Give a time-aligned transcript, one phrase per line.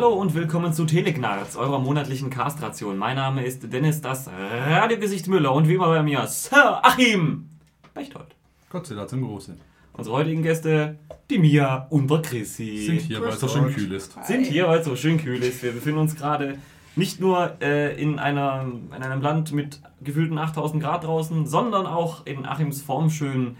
[0.00, 2.96] Hallo und willkommen zu Telegnarz, eurer monatlichen Castration.
[2.96, 7.50] Mein Name ist Dennis, das Radiogesicht Müller und wie immer bei mir Sir Achim
[7.92, 8.34] Bechtold.
[8.70, 9.60] Gott sei Dank zum Großen.
[9.92, 12.78] Unsere heutigen Gäste, die Mia und der Chrissy.
[12.86, 14.16] Sind hier, weil es so schön kühl ist.
[14.24, 15.62] Sind hier, weil es so schön kühl ist.
[15.62, 16.56] Wir befinden uns gerade
[16.96, 18.64] nicht nur äh, in, einer,
[18.96, 23.58] in einem Land mit gefühlten 8000 Grad draußen, sondern auch in Achims formschönen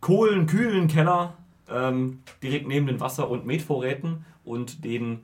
[0.00, 1.34] kohlenkühlen Keller,
[1.70, 5.20] ähm, direkt neben den Wasser- und Metvorräten und den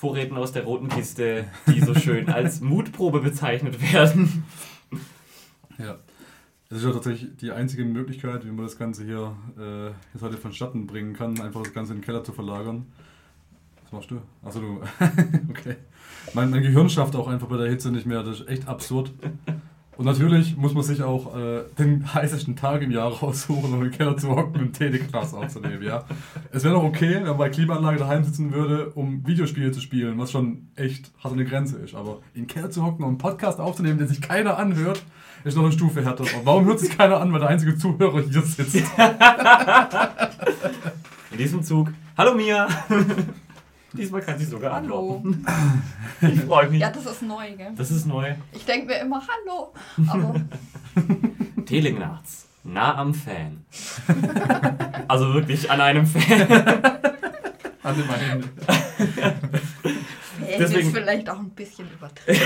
[0.00, 4.44] Vorräten aus der roten Kiste, die so schön als Mutprobe bezeichnet werden.
[5.76, 5.98] Ja.
[6.70, 10.38] Das ist ja tatsächlich die einzige Möglichkeit, wie man das Ganze hier äh, jetzt heute
[10.38, 12.86] vonstatten bringen kann, einfach das Ganze in den Keller zu verlagern.
[13.82, 14.22] Was machst du?
[14.42, 14.80] Achso, du.
[15.50, 15.76] okay.
[16.32, 18.22] Mein, mein Gehirn schafft auch einfach bei der Hitze nicht mehr.
[18.22, 19.12] Das ist echt absurd.
[19.96, 23.90] Und natürlich muss man sich auch äh, den heißesten Tag im Jahr raussuchen, um im
[23.90, 26.04] Keller zu hocken und TD-Class aufzunehmen, ja.
[26.52, 30.18] Es wäre doch okay, wenn man bei Klimaanlage daheim sitzen würde, um Videospiele zu spielen,
[30.18, 31.94] was schon echt hart der Grenze ist.
[31.94, 35.02] Aber in den Keller zu hocken und einen Podcast aufzunehmen, den sich keiner anhört,
[35.44, 36.22] ist noch eine Stufe härter.
[36.22, 38.76] Und warum hört sich keiner an, weil der einzige Zuhörer hier sitzt?
[41.30, 41.92] In diesem Zug.
[42.16, 42.68] Hallo Mia!
[43.92, 45.16] Diesmal kann sie sogar Hallo.
[45.16, 45.44] antworten.
[46.32, 46.80] Ich freue mich.
[46.80, 47.72] Ja, das ist neu, gell?
[47.76, 48.34] Das ist neu.
[48.52, 49.72] Ich denke mir immer Hallo,
[50.08, 50.34] aber
[51.66, 52.46] Telegnarz.
[52.64, 53.64] Nah am Fan.
[55.08, 56.46] Also wirklich an einem Fan.
[57.82, 58.48] Meine Hände.
[58.66, 59.34] Fan
[60.58, 62.40] Deswegen- ist vielleicht auch ein bisschen übertrieben.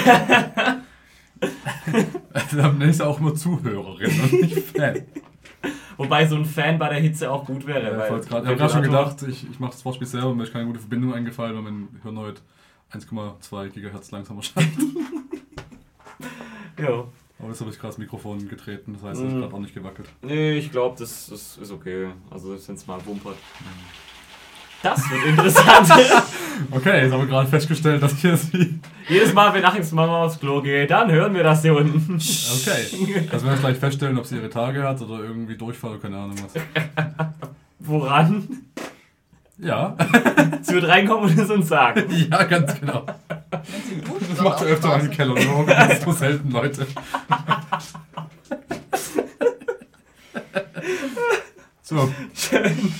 [2.33, 5.03] Also, dann ist er auch nur Zuhörerin und nicht Fan.
[5.97, 7.93] Wobei so ein Fan bei der Hitze auch gut wäre.
[7.93, 10.07] Ja, weil ich wollte grad- ich habe gerade schon gedacht, ich, ich mache das Wortspiel
[10.07, 12.41] selber, mir ist keine gute Verbindung eingefallen, weil mein Hirn heute
[12.93, 14.73] 1,2 GHz langsamer scheint.
[16.79, 17.05] Ja.
[17.39, 19.35] Aber jetzt habe ich gerade das Mikrofon getreten, das heißt, es Mhm.
[19.37, 20.09] ist gerade auch nicht gewackelt.
[20.23, 22.09] Nee, ich glaube, das, das ist okay.
[22.31, 23.37] Also wenn es mal wumpert.
[24.85, 25.89] Das wird interessant.
[26.71, 28.79] Okay, jetzt haben wir gerade festgestellt, dass hier sie.
[29.09, 32.15] Jedes Mal, wenn Achims Mama aufs Klo geht, dann hören wir das hier unten.
[32.15, 33.29] Okay.
[33.31, 36.17] Also wir werden gleich feststellen, ob sie ihre Tage hat oder irgendwie Durchfall oder keine
[36.17, 36.63] Ahnung was.
[37.81, 38.47] Woran?
[39.59, 39.97] Ja,
[40.63, 42.05] Sie wird reinkommen und es uns sagen.
[42.31, 43.05] ja, ganz genau.
[43.51, 45.17] Wenn sie duscht, Das macht er öfter mal im Straße.
[45.17, 46.87] Keller, nur das ist so selten, Leute.
[51.83, 52.95] So, Schön.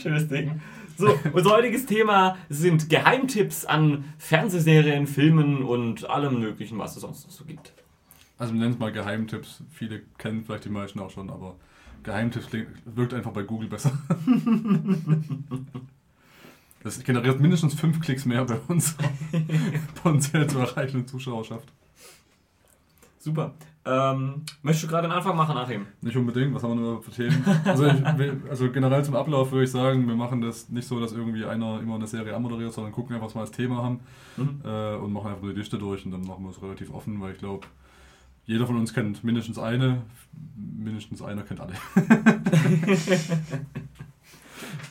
[0.00, 0.60] Schönes Ding.
[0.98, 7.24] So, unser heutiges Thema sind Geheimtipps an Fernsehserien, Filmen und allem möglichen, was es sonst
[7.24, 7.72] noch so gibt.
[8.36, 9.62] also wir nennen es mal Geheimtipps.
[9.70, 11.54] Viele kennen vielleicht die meisten auch schon, aber
[12.02, 12.48] Geheimtipps
[12.84, 13.96] wirkt einfach bei Google besser.
[16.80, 18.94] Das generiert mindestens fünf Klicks mehr bei uns
[20.02, 21.68] potenziell zu erreichenden Zuschauerschaft.
[23.18, 23.54] Super.
[23.90, 25.86] Ähm, möchtest du gerade einen Anfang machen, Achim?
[26.02, 27.42] Nicht unbedingt, was haben wir nur für Themen?
[27.64, 28.04] Also, ich,
[28.50, 31.80] also generell zum Ablauf würde ich sagen, wir machen das nicht so, dass irgendwie einer
[31.80, 34.00] immer eine Serie anmoderiert, sondern gucken einfach, was wir als Thema haben
[34.36, 34.60] Mhm.
[34.64, 37.20] äh, und machen einfach nur die Liste durch und dann machen wir es relativ offen,
[37.20, 37.66] weil ich glaube,
[38.44, 40.02] jeder von uns kennt mindestens eine,
[40.56, 41.72] mindestens einer kennt alle.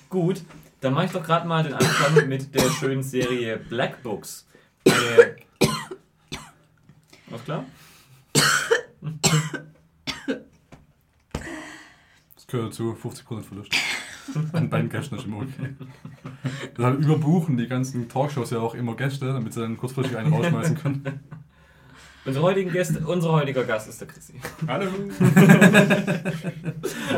[0.10, 0.42] Gut,
[0.82, 4.48] dann mache ich doch gerade mal den Anfang mit der schönen Serie Black Books.
[4.86, 5.36] Eine
[7.32, 7.64] Alles klar?
[12.36, 13.74] Das gehört zu 50% Verlust.
[14.54, 15.74] An beiden Gästen ist immer okay.
[16.78, 20.78] Deshalb überbuchen die ganzen Talkshows ja auch immer Gäste, damit sie dann kurzfristig einen rausschmeißen
[20.78, 21.22] können.
[22.26, 24.34] Unsere heutigen Gäste, unser heutiger Gast ist der Chrissy.
[24.68, 24.88] Hallo!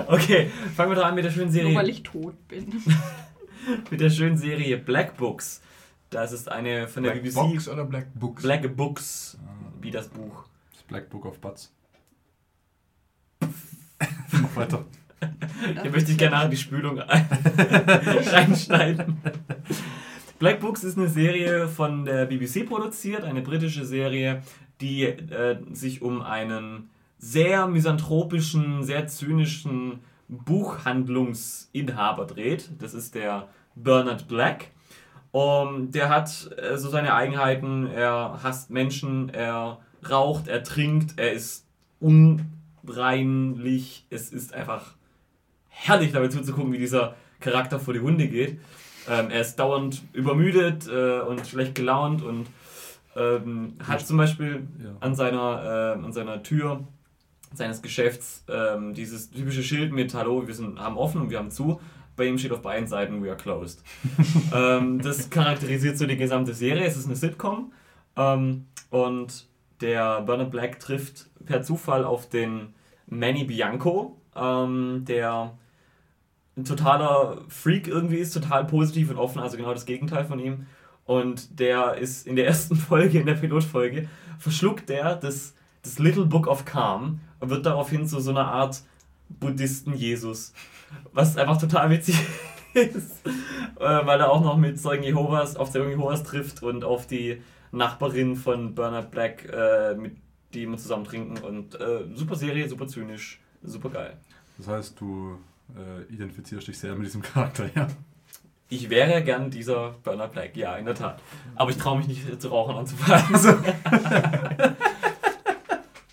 [0.07, 2.73] Okay, fangen wir doch an mit der schönen Nur weil Serie, ich tot bin.
[3.91, 5.61] mit der schönen Serie Black Books.
[6.09, 8.41] Das ist eine von der Black BBC Box oder Black Books?
[8.43, 9.49] Black Books, Ah,
[9.81, 10.45] wie das Buch.
[10.73, 11.71] das Black Book of Butts.
[14.31, 14.85] Mach weiter.
[15.81, 17.27] Hier möchte ich gerne die Spülung ein-
[18.31, 19.17] reinschneiden.
[20.39, 24.41] Black Books ist eine Serie von der BBC produziert, eine britische Serie,
[24.79, 32.69] die äh, sich um einen sehr misanthropischen, sehr zynischen Buchhandlungsinhaber dreht.
[32.79, 34.67] Das ist der Bernard Black.
[35.31, 37.85] Um, der hat äh, so seine Eigenheiten.
[37.87, 39.79] Er hasst Menschen, er
[40.09, 41.65] raucht, er trinkt, er ist
[42.89, 44.05] unreinlich.
[44.09, 44.95] Es ist einfach
[45.67, 48.59] herrlich dabei zuzugucken, wie dieser Charakter vor die Hunde geht.
[49.09, 52.47] Ähm, er ist dauernd übermüdet äh, und schlecht gelaunt und
[53.15, 54.95] ähm, hat zum Beispiel Ja.
[54.99, 56.85] an seiner, äh, an seiner Tür
[57.53, 61.49] seines Geschäfts ähm, dieses typische Schild mit Hallo, wir sind, haben offen und wir haben
[61.49, 61.79] zu.
[62.15, 63.81] Bei ihm steht auf beiden Seiten We are closed.
[64.53, 66.83] ähm, das charakterisiert so die gesamte Serie.
[66.85, 67.71] Es ist eine Sitcom
[68.17, 69.47] ähm, und
[69.81, 72.73] der Bernard Black trifft per Zufall auf den
[73.09, 75.57] Manny Bianco, ähm, der
[76.57, 80.67] ein totaler Freak irgendwie ist, total positiv und offen, also genau das Gegenteil von ihm.
[81.05, 84.07] Und der ist in der ersten Folge, in der Pilotfolge,
[84.37, 88.81] verschluckt der das, das Little Book of Calm und wird daraufhin zu so einer Art
[89.29, 90.53] Buddhisten-Jesus.
[91.13, 92.15] Was einfach total witzig
[92.73, 97.07] ist, äh, weil er auch noch mit Zeugen Jehovas, auf Zeugen Jehovas trifft und auf
[97.07, 97.41] die
[97.71, 100.17] Nachbarin von Bernard Black, äh, mit
[100.53, 101.37] die immer zusammen trinken.
[101.37, 104.17] Und äh, super Serie, super zynisch, super geil.
[104.57, 105.37] Das heißt, du
[105.75, 107.87] äh, identifizierst dich sehr mit diesem Charakter, ja.
[108.71, 111.21] Ich wäre gern dieser Bernard Black, ja, in der Tat.
[111.55, 113.33] Aber ich traue mich nicht zu rauchen anzufangen.
[113.33, 113.49] Also.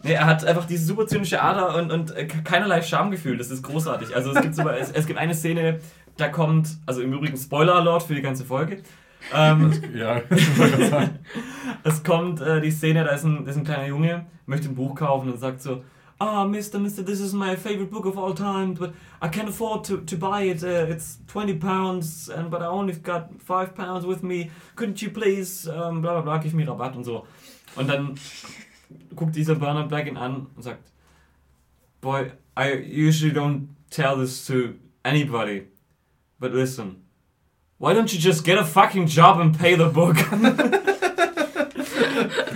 [0.03, 3.37] nee, er hat einfach diese super zynische Ader und, und äh, keinerlei Schamgefühl.
[3.37, 4.17] Das ist großartig.
[4.17, 5.81] Also es gibt, so, es, es gibt eine Szene,
[6.17, 8.83] da kommt, also im Übrigen Spoiler-Alert für die ganze Folge.
[9.33, 10.23] Ähm, ja,
[11.85, 14.75] es kommt äh, die Szene, da ist, ein, da ist ein kleiner Junge, möchte ein
[14.75, 15.83] Buch kaufen und sagt so,
[16.19, 19.85] ah, Mister, Mister, this is my favorite book of all time, but I can't afford
[19.87, 20.63] to, to buy it.
[20.63, 24.51] Uh, it's 20 pounds, and, but I only got 5 pounds with me.
[24.77, 27.27] Couldn't you please, um, bla bla bla, gib mir Rabatt und so.
[27.75, 28.15] Und dann
[29.15, 30.93] guckt dieser Bernard Black ihn an und sagt,
[32.01, 34.75] Boy, I usually don't tell this to
[35.05, 35.67] anybody,
[36.39, 37.06] but listen,
[37.79, 40.17] why don't you just get a fucking job and pay the book?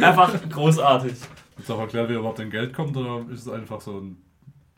[0.01, 1.13] Einfach großartig.
[1.59, 4.17] Ist auch erklärt, wie er überhaupt an Geld kommt, oder ist es einfach so ein.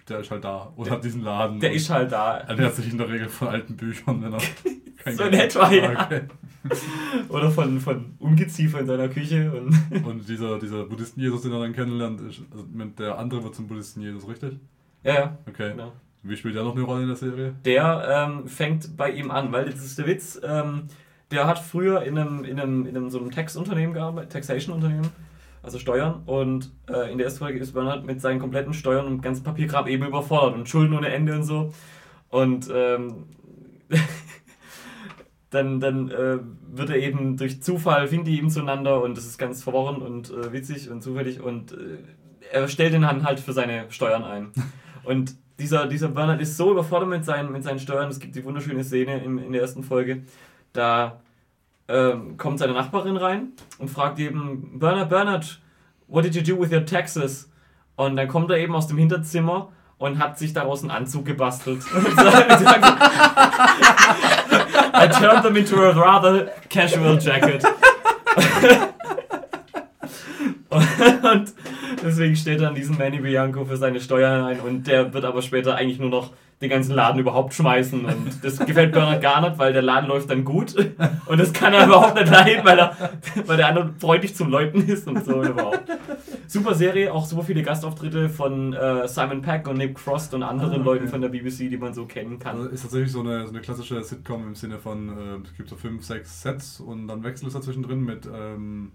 [0.08, 1.60] Der ist halt da und hat diesen Laden.
[1.60, 2.38] Der ist halt da.
[2.38, 4.40] ernährt sich in der Regel von alten Büchern, wenn er
[5.04, 5.90] kein So in etwa, ja.
[5.92, 6.22] Okay.
[7.28, 9.52] Oder von, von Ungeziefer in seiner Küche.
[9.52, 13.54] Und Und dieser, dieser Buddhisten-Jesus, den er dann kennenlernt, ist, also mit der andere wird
[13.54, 14.58] zum Buddhisten-Jesus, richtig?
[15.04, 15.70] ja, ja, Okay.
[15.70, 15.92] genau.
[16.22, 17.54] Wie spielt der noch eine Rolle in der Serie?
[17.64, 20.40] Der ähm, fängt bei ihm an, weil das ist der Witz.
[20.44, 20.84] Ähm,
[21.32, 25.08] der hat früher in einem, in einem, in einem so einem Tax-Unternehmen gearbeitet, Taxation-Unternehmen,
[25.62, 26.22] also Steuern.
[26.26, 29.88] Und äh, in der ersten Folge ist Bernhard mit seinen kompletten Steuern und ganzen Papierkram
[29.88, 31.72] eben überfordert und Schulden ohne Ende und so.
[32.28, 33.24] Und ähm,
[35.50, 36.38] dann, dann äh,
[36.70, 40.30] wird er eben durch Zufall, finden die eben zueinander und das ist ganz verworren und
[40.30, 41.98] äh, witzig und zufällig und äh,
[42.52, 44.52] er stellt ihn dann halt für seine Steuern ein.
[45.04, 48.44] Und dieser, dieser Bernhard ist so überfordert mit seinen, mit seinen Steuern, es gibt die
[48.44, 50.22] wunderschöne Szene in, in der ersten Folge,
[50.72, 51.20] da
[51.88, 55.60] ähm, kommt seine Nachbarin rein und fragt eben, Bernhard, Bernhard,
[56.08, 57.50] what did you do with your taxes?
[57.96, 61.82] Und dann kommt er eben aus dem Hinterzimmer und hat sich daraus einen Anzug gebastelt.
[64.94, 67.64] I turned them into a rather casual jacket.
[70.70, 71.54] und
[72.02, 75.74] deswegen steht dann diesen Manny Bianco für seine Steuern ein und der wird aber später
[75.76, 76.30] eigentlich nur noch
[76.60, 80.30] den ganzen Laden überhaupt schmeißen und das gefällt Bernhard gar nicht, weil der Laden läuft
[80.30, 80.76] dann gut
[81.26, 82.96] und das kann er überhaupt nicht leiden, weil, er,
[83.46, 85.82] weil der andere freundlich zum Leuten ist und so überhaupt.
[86.46, 90.70] Super Serie, auch super viele Gastauftritte von äh, Simon Peck und Nick Frost und anderen
[90.70, 90.84] Ah, okay.
[90.84, 92.56] Leuten von der BBC, die man so kennen kann.
[92.56, 95.68] Also ist tatsächlich so eine, so eine klassische Sitcom im Sinne von, äh, es gibt
[95.68, 98.92] so fünf, sechs Sets und dann Wechsel ist dazwischen drin mit, ähm,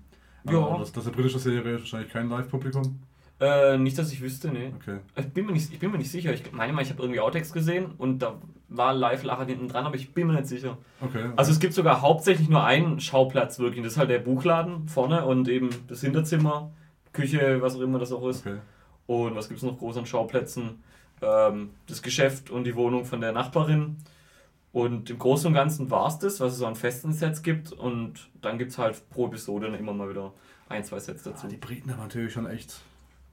[0.53, 0.77] Ja.
[0.77, 2.99] das, das ist eine britische Serie, wahrscheinlich kein Live-Publikum.
[3.39, 4.71] Äh, nicht, dass ich wüsste, nee.
[4.75, 4.99] Okay.
[5.15, 6.33] Ich bin mir nicht, ich bin mir nicht sicher.
[6.33, 8.35] Ich meine mal, ich habe irgendwie Outtakes gesehen und da
[8.67, 10.77] war Live-Lacher hinten dran, aber ich bin mir nicht sicher.
[11.01, 11.29] Okay.
[11.35, 13.83] Also es gibt sogar hauptsächlich nur einen Schauplatz wirklich.
[13.83, 16.71] Das ist halt der Buchladen vorne und eben das Hinterzimmer,
[17.13, 18.45] Küche, was auch immer das auch ist.
[18.45, 18.57] okay.
[19.06, 20.83] Und was gibt es noch groß an Schauplätzen?
[21.21, 23.97] Ähm, das Geschäft und die Wohnung von der Nachbarin.
[24.71, 27.71] Und im Großen und Ganzen war es das, was es so an festen Sets gibt.
[27.71, 30.33] Und dann gibt es halt pro Episode immer mal wieder
[30.69, 31.45] ein, zwei Sets dazu.
[31.47, 32.81] Ah, die Briten haben natürlich schon echt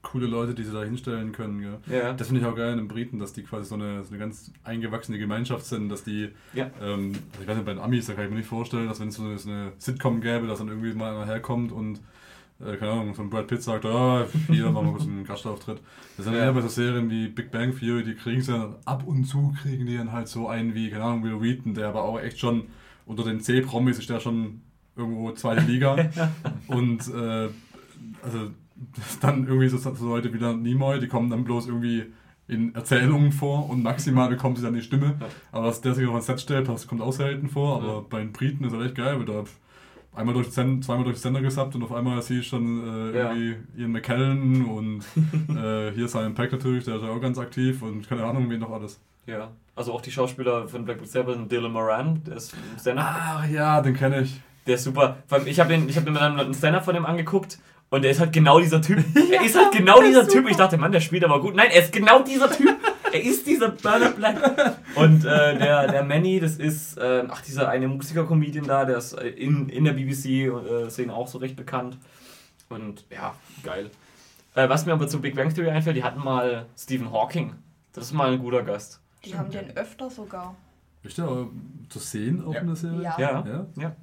[0.01, 1.61] coole Leute, die sie da hinstellen können.
[1.61, 1.79] Gell?
[1.99, 4.11] Ja, Das finde ich auch geil in den Briten, dass die quasi so eine, so
[4.11, 6.69] eine ganz eingewachsene Gemeinschaft sind, dass die, Ja.
[6.79, 8.99] ähm, also ich weiß nicht, bei den Amis, da kann ich mir nicht vorstellen, dass
[8.99, 12.01] wenn es so eine, so eine Sitcom gäbe, dass dann irgendwie mal einer herkommt und,
[12.59, 15.81] äh, keine Ahnung, ein Brad Pitt sagt, ah, hier machen wir kurz einen Gastauftritt.
[16.17, 16.41] Das sind Ja.
[16.41, 19.53] eher bei so Serien wie Big Bang Theory, die kriegen sie dann ab und zu,
[19.61, 22.39] kriegen die dann halt so einen wie, keine Ahnung, Will Wheaton, der aber auch echt
[22.39, 22.63] schon
[23.05, 24.61] unter den C-Promis ist der schon
[24.95, 25.95] irgendwo zweite Liga.
[26.67, 27.49] und, äh,
[28.23, 28.51] also,
[29.21, 32.05] dann irgendwie so, so Leute wie dann Nimoy, die kommen dann bloß irgendwie
[32.47, 35.15] in Erzählungen vor und maximal bekommen sie dann die Stimme.
[35.51, 37.77] Aber dass der sich auf ein Set stellt, das kommt auch selten vor.
[37.77, 38.03] Aber Ja.
[38.09, 39.43] bei den Briten ist das echt geil, weil da
[40.15, 43.11] einmal durch den Sender, zweimal durch den Sender gesappt und auf einmal siehst du schon
[43.13, 43.31] äh, Ja.
[43.33, 45.03] irgendwie Ian McKellen und
[45.55, 48.59] äh, hier Simon Peck natürlich, der ist ja auch ganz aktiv und keine Ahnung, wen
[48.59, 48.99] noch alles.
[49.27, 53.15] Ja, also auch die Schauspieler von Blackwood sind Dylan Moran, der ist im Stand-up.
[53.19, 54.39] Ach ja, den kenne ich.
[54.67, 55.17] Der ist super.
[55.27, 58.19] Vor allem, ich habe hab mir dann einen Stand-up von dem angeguckt und der ist
[58.19, 58.97] halt genau dieser Typ.
[59.31, 60.49] Er ist halt genau dieser Typ.
[60.49, 61.55] Ich dachte, Mann, der spielt aber gut.
[61.55, 62.69] Nein, er ist genau dieser Typ.
[63.15, 64.77] Er ist dieser Bernard Black.
[64.95, 69.13] Und äh, der, der Manny, das ist, äh, ach, dieser eine Musiker-Comedian da, der ist
[69.13, 71.97] äh, in, in der BBC-Szene auch so recht bekannt.
[72.69, 73.89] Und ja, geil.
[74.55, 77.53] Äh, was mir aber zu Big Bang Theory einfällt, die hatten mal Stephen Hawking.
[77.93, 78.99] Das ist mal ein guter Gast.
[79.23, 80.55] Die haben den öfter sogar.
[81.03, 81.47] Ist der aber
[81.89, 82.59] zu sehen auch Ja.
[82.61, 83.01] in der Serie?
[83.03, 83.15] Ja.
[83.17, 83.65] Ja, Ja?
[83.77, 83.95] ja.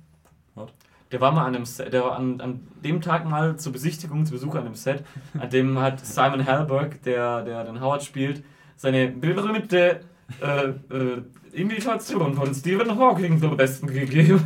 [1.11, 4.25] Der war mal an einem Set, der war an, an dem Tag mal zur Besichtigung,
[4.25, 5.05] zu Besuch an dem Set,
[5.39, 8.43] an dem hat Simon Halberg, der, der den Howard spielt,
[8.83, 10.01] seine berühmte
[10.41, 11.23] äh, äh,
[11.53, 14.45] Imitation von Stephen Hawking zum Besten gegeben.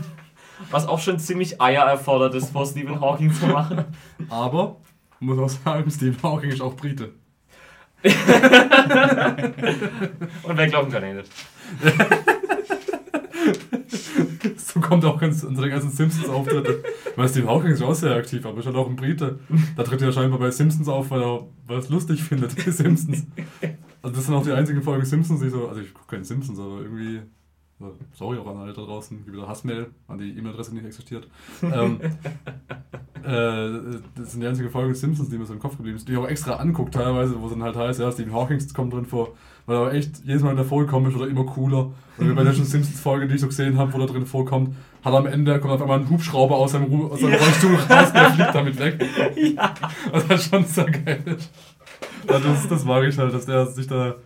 [0.70, 3.86] Was auch schon ziemlich Eier erfordert ist, vor Stephen Hawking zu machen.
[4.28, 4.76] Aber,
[5.20, 7.14] muss auch sagen, Stephen Hawking ist auch Brite.
[8.04, 8.12] Und
[10.56, 11.30] wer glauben kann er nicht.
[14.56, 16.82] So kommt auch ganz, unsere ganzen Simpsons-Auftritte.
[17.14, 19.38] Weil Steve Hawking ist auch sehr aktiv, aber ist halt auch ein Brite.
[19.74, 22.70] Da tritt er scheinbar bei Simpsons auf, weil er weil er es lustig findet, die
[22.70, 23.26] Simpsons.
[24.06, 26.60] Also das sind auch die einzigen Folgen Simpsons, die so, also ich gucke keine Simpsons,
[26.60, 27.22] aber irgendwie,
[28.12, 31.26] sorry auch an alle da draußen, gibt wieder Hassmail an die E-Mail-Adresse, nicht existiert.
[31.60, 31.98] ähm,
[33.24, 36.12] äh, das sind die einzigen Folgen Simpsons, die mir so im Kopf geblieben sind, die
[36.12, 39.06] ich auch extra anguckt teilweise, wo es dann halt heißt, ja, Stephen Hawking kommt drin
[39.06, 39.34] vor,
[39.66, 41.90] weil er echt jedes Mal in der Folge kommt, wird er immer cooler.
[42.18, 45.18] Und bei der Simpsons-Folge, die ich so gesehen habe, wo er drin vorkommt, hat er
[45.18, 48.14] am Ende, kommt auf einmal ein Hubschrauber aus seinem, Ru aus seinem Rollstuhl raus und
[48.14, 49.04] der fliegt damit weg.
[49.36, 49.74] Ja.
[50.12, 51.50] Was halt schon sehr geil ist.
[52.32, 54.16] Also das, das mag ich halt, dass der sich da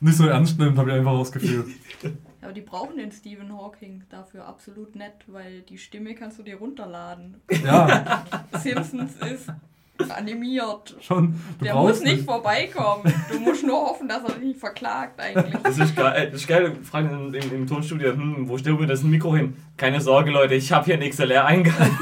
[0.00, 1.64] nicht so ernst nimmt, habe ich einfach das Gefühl.
[2.42, 6.56] Aber die brauchen den Stephen Hawking dafür absolut nett, weil die Stimme kannst du dir
[6.56, 7.40] runterladen.
[7.64, 8.24] Ja,
[8.62, 9.50] Simpsons ist
[10.10, 10.94] animiert.
[11.00, 11.34] schon.
[11.58, 13.04] Du Der muss nicht vorbeikommen.
[13.30, 15.54] Du musst nur hoffen, dass er dich nicht verklagt eigentlich.
[15.62, 16.28] Das ist geil.
[16.32, 16.76] Das ist geil.
[16.82, 19.56] Fragen im, im, Tonstudio, hm, wo stellen wir das Mikro hin?
[19.76, 21.98] Keine Sorge, Leute, ich habe hier einen XLR-Eingang.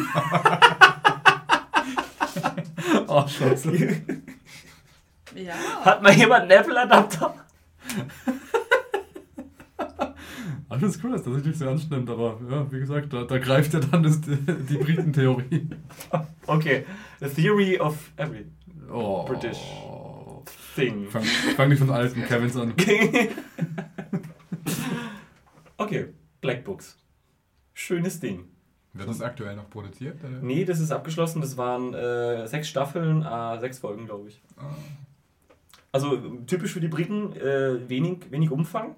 [3.07, 3.73] Ach, scheiße.
[5.35, 5.55] Ja.
[5.85, 7.35] Hat mal jemand einen Apple-Adapter?
[10.75, 13.25] Ich finde es cool, dass sich nicht so ernst nimmt, aber ja, wie gesagt, da,
[13.25, 15.69] da greift ja dann das, die Briten-Theorie.
[16.47, 16.87] Okay.
[17.21, 18.47] The Theory of Every
[18.91, 19.25] Oh.
[19.25, 19.59] British
[20.75, 21.09] Thing.
[21.09, 22.75] Fang, fang nicht von alten Kevins an.
[25.77, 26.09] okay.
[26.41, 26.99] Black Books.
[27.75, 28.49] Schönes Ding.
[28.95, 30.19] Wird das aktuell noch produziert?
[30.23, 30.41] Oder?
[30.43, 31.41] Nee, das ist abgeschlossen.
[31.41, 34.43] Das waren äh, sechs Staffeln, äh, sechs Folgen, glaube ich.
[34.57, 34.63] Ah.
[35.93, 38.97] Also typisch für die Briten, äh, wenig, wenig Umfang,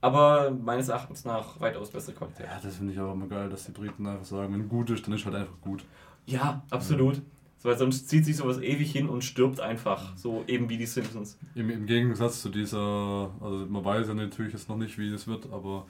[0.00, 2.46] aber meines Erachtens nach weitaus bessere Qualität.
[2.46, 5.06] Ja, das finde ich auch immer geil, dass die Briten einfach sagen, wenn gut ist,
[5.06, 5.84] dann ist halt einfach gut.
[6.26, 7.20] Ja, absolut.
[7.58, 10.86] So, Weil sonst zieht sich sowas ewig hin und stirbt einfach, so eben wie die
[10.86, 11.38] Simpsons.
[11.54, 15.26] Im, Im Gegensatz zu dieser, also man weiß ja natürlich jetzt noch nicht, wie das
[15.26, 15.84] wird, aber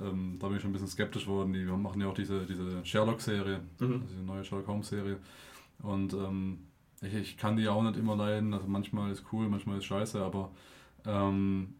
[0.00, 1.52] ähm, da bin ich schon ein bisschen skeptisch worden.
[1.52, 3.92] Die machen ja auch diese, diese Sherlock-Serie, Mhm.
[3.94, 5.16] also diese neue Sherlock Holmes-Serie.
[5.82, 6.58] Und ähm,
[7.02, 8.54] ich, ich kann die auch nicht immer leiden.
[8.54, 10.50] Also manchmal ist cool, manchmal ist scheiße, aber
[11.04, 11.74] ähm,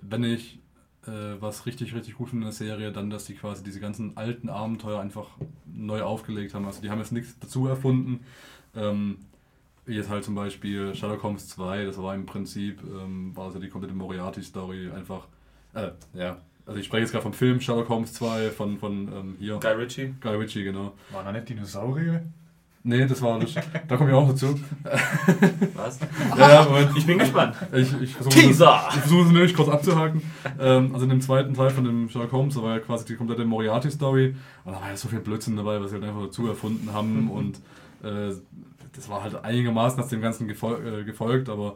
[0.00, 0.58] wenn ich
[1.06, 4.16] äh, was richtig, richtig gut finde in der Serie, dann, dass die quasi diese ganzen
[4.16, 5.28] alten Abenteuer einfach
[5.66, 6.66] neu aufgelegt haben.
[6.66, 8.20] Also die haben jetzt nichts dazu erfunden.
[8.74, 9.18] Ähm,
[9.86, 13.68] jetzt halt zum Beispiel Sherlock Holmes 2, das war im Prinzip, ähm, war also die
[13.68, 15.28] komplette Moriarty-Story einfach,
[15.74, 19.36] äh, ja, also ich spreche jetzt gerade vom Film Sherlock Holmes 2 von, von ähm,
[19.38, 20.14] hier, Guy Ritchie.
[20.20, 20.94] Guy Ritchie, genau.
[21.12, 22.24] Waren da nicht Dinosaurier?
[22.88, 24.54] Nee, das war nicht, da komme ich auch dazu.
[25.74, 25.98] Was?
[26.38, 27.56] Ja, ja, Moment, Ich bin gespannt.
[27.72, 28.80] ich, ich versuche das, Teaser!
[28.90, 30.22] ich versuche es nämlich kurz abzuhaken.
[30.60, 33.16] Ähm, also in dem zweiten Teil von dem Sherlock Holmes, da war ja quasi die
[33.16, 34.36] komplette Moriarty-Story.
[34.64, 37.28] Und da war ja so viel Blödsinn dabei, was sie halt einfach dazu erfunden haben.
[37.28, 37.56] Und
[38.04, 38.32] äh,
[38.94, 41.74] das war halt einigermaßen aus dem Ganzen gefol äh, gefolgt, aber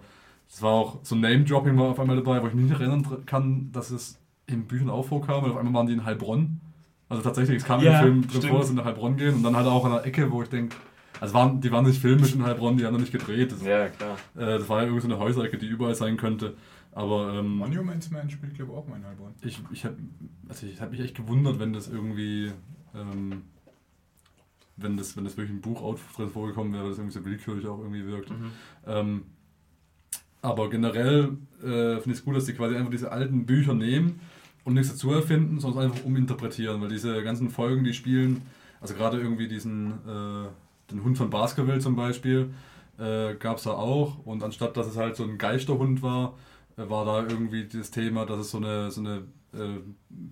[0.48, 3.70] es war auch so Name-Dropping war auf einmal dabei, wo ich mich nicht erinnern kann,
[3.72, 5.42] dass es in Büchern auch vorkam.
[5.42, 6.60] Weil auf einmal waren die in Heilbronn.
[7.08, 9.34] Also tatsächlich, es kam Ja, im Film drin vor, dass sie nach Heilbronn gehen.
[9.34, 10.76] Und dann halt auch an der Ecke, wo ich denke,
[11.20, 13.52] also waren, die waren nicht filmisch in Heilbronn, die haben noch nicht gedreht.
[13.52, 14.16] Das, Ja, klar.
[14.36, 16.54] äh, das war ja irgendwie so eine Häuserecke, die überall sein könnte.
[16.92, 19.32] Aber ähm, Monuments Man spielt, glaube ich, auch mal in Heilbronn.
[19.42, 19.96] ich, ich habe
[20.48, 22.52] also ich hab mich echt gewundert, wenn das irgendwie,
[22.94, 23.42] ähm,
[24.76, 27.66] wenn, das, wenn das wirklich ein Buch drin vorgekommen wäre, weil das irgendwie so willkürlich
[27.66, 28.30] auch irgendwie wirkt.
[28.30, 28.50] Mhm.
[28.86, 29.22] Ähm,
[30.42, 34.20] aber generell äh, finde ich es gut, dass die quasi einfach diese alten Bücher nehmen
[34.64, 38.42] und nichts dazu erfinden, sondern es einfach uminterpretieren, weil diese ganzen Folgen, die spielen,
[38.80, 40.48] also gerade irgendwie diesen, äh,
[40.90, 42.50] den Hund von Baskerville zum Beispiel,
[42.98, 46.34] äh, gab es da auch und anstatt dass es halt so ein Geisterhund war,
[46.76, 49.80] äh, war da irgendwie das Thema, dass es so eine, so eine äh,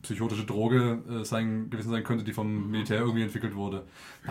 [0.02, 3.84] psychotische Droge äh, sein, gewesen sein könnte, die vom Militär irgendwie entwickelt wurde.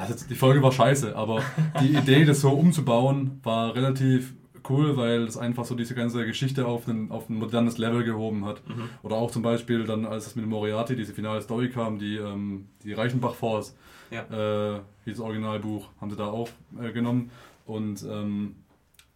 [0.07, 1.41] Jetzt, die Folge war scheiße, aber
[1.81, 4.33] die Idee, das so umzubauen, war relativ
[4.69, 8.45] cool, weil es einfach so diese ganze Geschichte auf ein, auf ein modernes Level gehoben
[8.45, 8.61] hat.
[8.67, 8.89] Mhm.
[9.03, 12.67] Oder auch zum Beispiel dann, als es mit Moriarty, diese finale Story kam, die, ähm,
[12.83, 13.75] die Reichenbach Force,
[14.11, 14.75] Ja.
[14.75, 16.49] äh, dieses Originalbuch, haben sie da auch
[16.81, 17.31] äh, genommen.
[17.65, 18.55] Und ähm,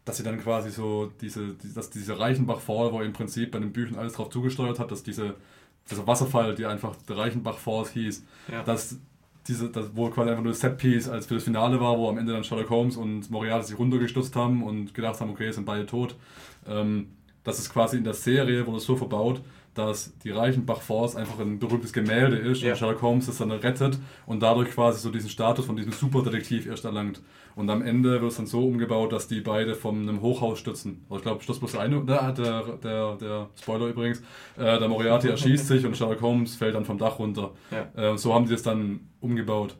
[0.05, 3.59] dass sie dann quasi so diese, die, dass diese Reichenbach Fall, wo im Prinzip bei
[3.59, 5.35] den Büchern alles drauf zugesteuert hat, dass diese,
[5.89, 8.63] dieser Wasserfall, die einfach der Reichenbach Falls hieß, Ja.
[8.63, 8.97] dass
[9.47, 12.17] diese, das, wo quasi einfach nur das Setpiece als für das Finale war, wo am
[12.17, 15.85] Ende dann Sherlock Holmes und Moriarty sich runtergestürzt haben und gedacht haben, okay, sind beide
[15.85, 16.15] tot.
[16.67, 17.07] Ähm,
[17.43, 19.41] das ist quasi in der Serie, wurde es so verbaut,
[19.73, 22.71] dass die Reichenbach Force einfach ein berühmtes Gemälde ist Ja.
[22.71, 26.65] und Sherlock Holmes das dann rettet und dadurch quasi so diesen Status von diesem Superdetektiv
[26.67, 27.21] erst erlangt.
[27.55, 31.03] Und am Ende wird es dann so umgebaut, dass die beide von einem Hochhaus stürzen.
[31.09, 34.19] Also ich glaube, stürzt bloß der eine, der, der, der, der Spoiler übrigens,
[34.57, 37.51] äh, der Moriarty erschießt sich und Sherlock Holmes fällt dann vom Dach runter.
[37.71, 37.87] Ja.
[37.95, 39.75] Äh, und so haben sie es dann umgebaut.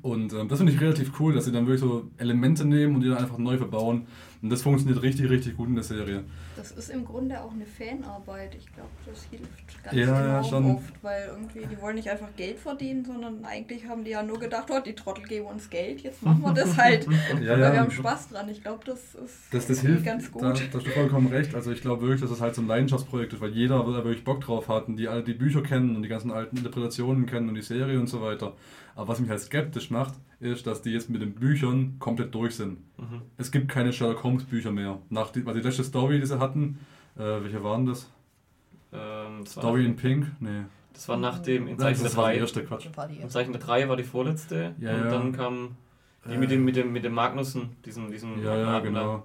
[0.00, 3.02] Und ähm, das finde ich relativ cool, dass sie dann wirklich so Elemente nehmen und
[3.02, 4.06] die dann einfach neu verbauen.
[4.44, 6.22] Und das funktioniert richtig, richtig gut in der Serie.
[6.54, 8.54] Das ist im Grunde auch eine Fanarbeit.
[8.54, 10.76] Ich glaube, das hilft ganz Ja, ja, enorm schon.
[10.76, 14.38] oft, weil irgendwie die wollen nicht einfach Geld verdienen, sondern eigentlich haben die ja nur
[14.38, 17.06] gedacht, oh, die Trottel geben uns Geld, jetzt machen wir das halt.
[17.42, 17.72] Ja, Weil ja.
[17.72, 18.48] wir haben Spaß dran.
[18.50, 20.42] Ich glaube, das ist Das, das hilft, ganz gut.
[20.42, 21.54] da, da hast du vollkommen recht.
[21.54, 24.24] Also ich glaube wirklich, dass das halt so ein Leidenschaftsprojekt ist, weil jeder da wirklich
[24.24, 27.48] Bock drauf hat und die alle die Bücher kennen und die ganzen alten Interpretationen kennen
[27.48, 28.52] und die Serie und so weiter.
[28.94, 32.56] Aber was mich halt skeptisch macht, ist, dass die jetzt mit den Büchern komplett durch
[32.56, 32.78] sind.
[32.98, 33.22] Mhm.
[33.36, 34.98] Es gibt keine Sherlock Holmes Bücher mehr.
[35.10, 36.78] Nach die, weil die letzte Story, die sie hatten,
[37.16, 38.10] äh, welche waren das?
[38.92, 40.26] Ähm, das, war Story nach, in Pink?
[40.40, 40.62] Nee.
[40.92, 42.40] das war nach dem in Nein, Zeichen der das war die 3.
[42.40, 42.88] erste, Quatsch.
[42.94, 44.74] War Im Zeichen der 3 war die vorletzte.
[44.78, 45.10] Ja, und ja.
[45.10, 45.76] dann kam
[46.26, 49.00] die Äh, mit dem, mit dem, mit dem Magnussen, diesem, diesem Ja, ja, Magnaten da.
[49.00, 49.22] genau.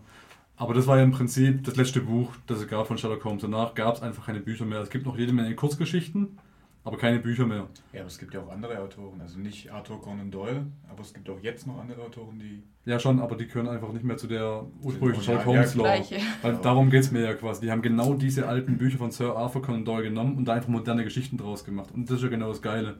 [0.57, 3.41] Aber das war ja im Prinzip das letzte Buch, das es gab von Sherlock Holmes.
[3.43, 4.81] Danach gab es einfach keine Bücher mehr.
[4.81, 6.37] Es gibt noch jede Menge Kurzgeschichten,
[6.83, 7.67] aber keine Bücher mehr.
[7.91, 9.19] Ja, aber es gibt ja auch andere Autoren.
[9.21, 12.63] Also nicht Arthur Conan Doyle, aber es gibt auch jetzt noch andere Autoren, die.
[12.89, 15.89] Ja, schon, aber die gehören einfach nicht mehr zu der ursprünglichen Sherlock ja, Holmes Lore.
[15.89, 16.15] Gleiche.
[16.41, 17.61] Weil darum geht es mir ja quasi.
[17.61, 20.69] Die haben genau diese alten Bücher von Sir Arthur Conan Doyle genommen und da einfach
[20.69, 21.89] moderne Geschichten draus gemacht.
[21.93, 22.97] Und das ist ja genau das Geile.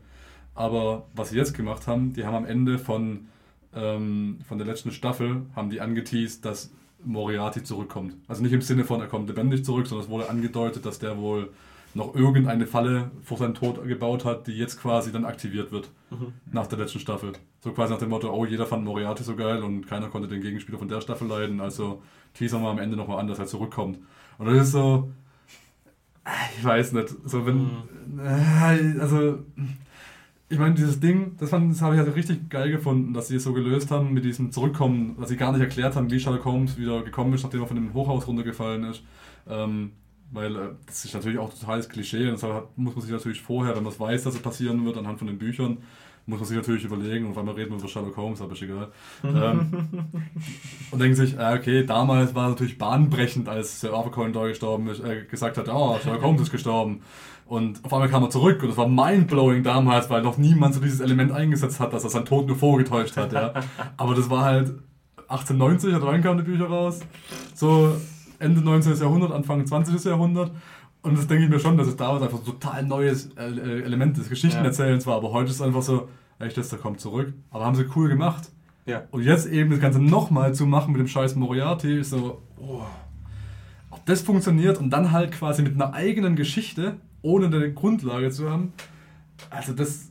[0.56, 3.28] Aber was sie jetzt gemacht haben, die haben am Ende von,
[3.74, 6.72] ähm, von der letzten Staffel, haben die angeteased, dass
[7.04, 8.18] Moriarty zurückkommt.
[8.28, 11.18] Also nicht im Sinne von, er kommt lebendig zurück, sondern es wurde angedeutet, dass der
[11.18, 11.50] wohl
[11.96, 16.34] noch irgendeine Falle vor seinem Tod gebaut hat, die jetzt quasi dann aktiviert wird Mhm.
[16.52, 17.34] nach der letzten Staffel.
[17.62, 20.42] So quasi nach dem Motto, oh, jeder fand Moriarty so geil und keiner konnte den
[20.42, 22.02] Gegenspieler von der Staffel leiden, also
[22.34, 23.98] teasern wir am Ende nochmal an, dass er zurückkommt.
[24.38, 25.10] Und das ist so,
[26.26, 27.70] äh, ich weiß nicht, so wenn,
[28.20, 29.40] äh, also,
[30.48, 33.36] ich meine, dieses Ding, das, fand- das habe ich halt richtig geil gefunden, dass sie
[33.36, 36.46] es so gelöst haben mit diesem Zurückkommen, dass sie gar nicht erklärt haben, wie Sherlock
[36.46, 39.04] Holmes wieder gekommen ist, nachdem er von dem Hochhaus runtergefallen ist.
[39.48, 39.92] Ähm,
[40.32, 43.42] weil äh, das ist natürlich auch totales Klischee und deshalb hat, muss man sich natürlich
[43.42, 45.80] vorher, wenn man es weiß, dass es passieren wird, anhand von den Büchern,
[46.26, 48.62] muss man sich natürlich überlegen, und auf einmal reden wir über Sherlock Holmes, aber ist
[48.62, 48.90] egal.
[49.24, 49.88] ähm,
[50.92, 54.50] und denken sich, äh, okay, damals war es natürlich bahnbrechend, als Sir Arthur Conan Doyle
[54.50, 57.02] gestorben ist, äh, gesagt hat, oh, Sherlock Holmes ist gestorben.
[57.46, 60.82] Und auf einmal kam er zurück und es war mindblowing damals, weil noch niemand so
[60.82, 63.34] dieses Element eingesetzt hat, dass er seinen Tod nur vorgetäuscht hat.
[63.34, 63.54] Ja.
[63.98, 64.74] Aber das war halt
[65.30, 67.00] 1890, oder wann kamen die Bücher raus?
[67.56, 67.96] So
[68.40, 68.96] Ende 19.
[68.96, 70.04] Jahrhundert, Anfang 20.
[70.06, 70.52] Jahrhundert.
[71.02, 73.84] Und das denke ich mir schon, dass es damals einfach ein total neues äh, äh,
[73.84, 75.16] Element des Geschichtenerzählens war.
[75.16, 77.34] Aber heute ist es einfach so, echt, der kommt zurück.
[77.52, 78.50] Aber haben sie cool gemacht.
[78.86, 79.04] Ja.
[79.12, 82.82] Und jetzt eben das Ganze nochmal zu machen mit dem scheiß Moriarty, ist so, oh,
[83.92, 88.50] ob das funktioniert und dann halt quasi mit einer eigenen Geschichte, ohne eine Grundlage zu
[88.50, 88.74] haben.
[89.50, 90.09] Also das,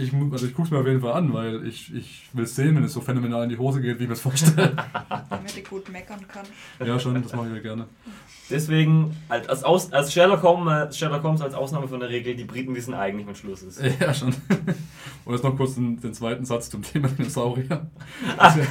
[0.00, 2.84] ich, also ich guck's mir auf jeden Fall an, weil ich, ich will sehen, wenn
[2.84, 4.74] es so phänomenal in die Hose geht, wie ich mir das vorstelle.
[5.30, 6.46] damit ich gut meckern kann.
[6.86, 7.86] ja, schon, das mache ich ja gerne.
[8.50, 12.74] Deswegen, als, Aus, als Sherlock, Holmes, Sherlock Holmes als Ausnahme von der Regel, die Briten
[12.74, 13.80] wissen eigentlich, wenn Schluss ist.
[14.00, 14.34] Ja, schon.
[15.24, 17.86] Und jetzt noch kurz den, den zweiten Satz zum Thema Dinosaurier.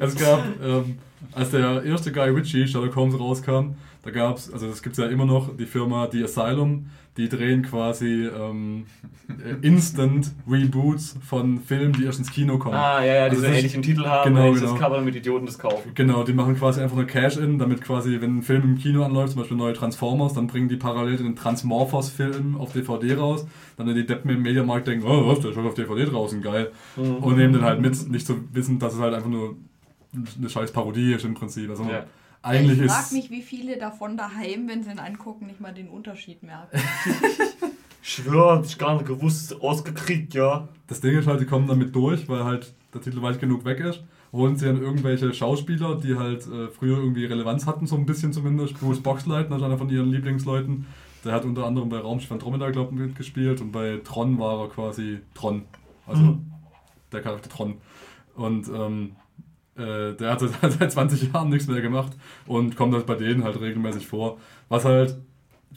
[0.00, 0.98] es gab, ähm,
[1.32, 5.06] als der erste Guy Ritchie, Sherlock Holmes, rauskam, da gab es, also es gibt ja
[5.06, 8.84] immer noch die Firma The Asylum, die drehen quasi ähm,
[9.28, 12.74] äh, Instant Reboots von Filmen, die erst ins Kino kommen.
[12.74, 14.80] Ah, ja, ja, Also diese das ist- ähnlichen Titel haben, genau, ähnliches genau.
[14.80, 15.92] Cover, damit Idioten das kaufen.
[15.94, 19.32] Genau, die machen quasi einfach nur Cash-In, damit quasi, wenn ein Film im Kino anläuft,
[19.32, 23.46] zum Beispiel neue Transformers, dann bringen die parallel den Transmorphos-Film auf DVD raus.
[23.76, 26.70] Dann die Deppen im Mediamarkt denken, oh, was, der ist schon auf DVD draußen, geil.
[26.96, 27.16] Mhm.
[27.16, 29.56] Und nehmen den halt mit, nicht zu wissen, dass es halt einfach nur
[30.38, 31.68] eine scheiß Parodie ist im Prinzip.
[31.70, 32.04] Also Ja.
[32.46, 35.88] Eigentlich ich frage mich, wie viele davon daheim, wenn sie ihn angucken, nicht mal den
[35.88, 36.78] Unterschied merken.
[38.02, 40.68] Ich schwör, hab ich gar nicht gewusst, ausgekriegt, ja.
[40.86, 43.80] Das Ding ist halt, die kommen damit durch, weil halt der Titel weit genug weg
[43.80, 44.02] ist.
[44.32, 48.32] Holen sie dann irgendwelche Schauspieler, die halt äh, früher irgendwie Relevanz hatten, so ein bisschen
[48.32, 48.78] zumindest.
[48.78, 50.86] Bruce Boxleitner, das ist einer von ihren Lieblingsleuten.
[51.24, 53.60] Der hat unter anderem bei Raumschiff Andromeda, glaube ich, mitgespielt.
[53.60, 55.62] Und bei Tron war er quasi Tron.
[56.06, 56.52] Also Mhm.
[57.12, 57.78] der Charakter Tron.
[58.34, 59.16] Und ähm,
[59.76, 60.40] äh, der hat
[60.78, 62.12] seit 20 Jahren nichts mehr gemacht
[62.46, 64.38] und kommt halt bei denen halt regelmäßig vor.
[64.68, 65.16] Was halt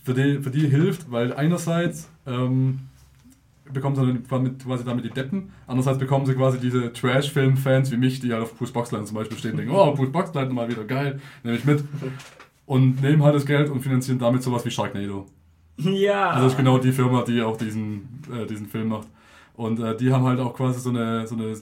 [0.04, 2.80] für die, für die hilft, weil einerseits ähm,
[3.72, 8.32] bekommen sie quasi damit die Deppen, andererseits bekommen sie quasi diese Trash-Film-Fans wie mich, die
[8.34, 11.58] halt auf Bruce Boxleitner zum Beispiel stehen, denken, oh, Bruce Boxleitner mal wieder, geil, nehme
[11.58, 11.84] ich mit.
[12.66, 15.28] Und nehmen halt das Geld und finanzieren damit sowas wie Sharknado.
[15.78, 16.30] Ja.
[16.30, 19.08] Also das ist genau die Firma, die auch diesen, äh, diesen Film macht.
[19.56, 21.56] Und äh, die haben halt auch quasi so eine, so eine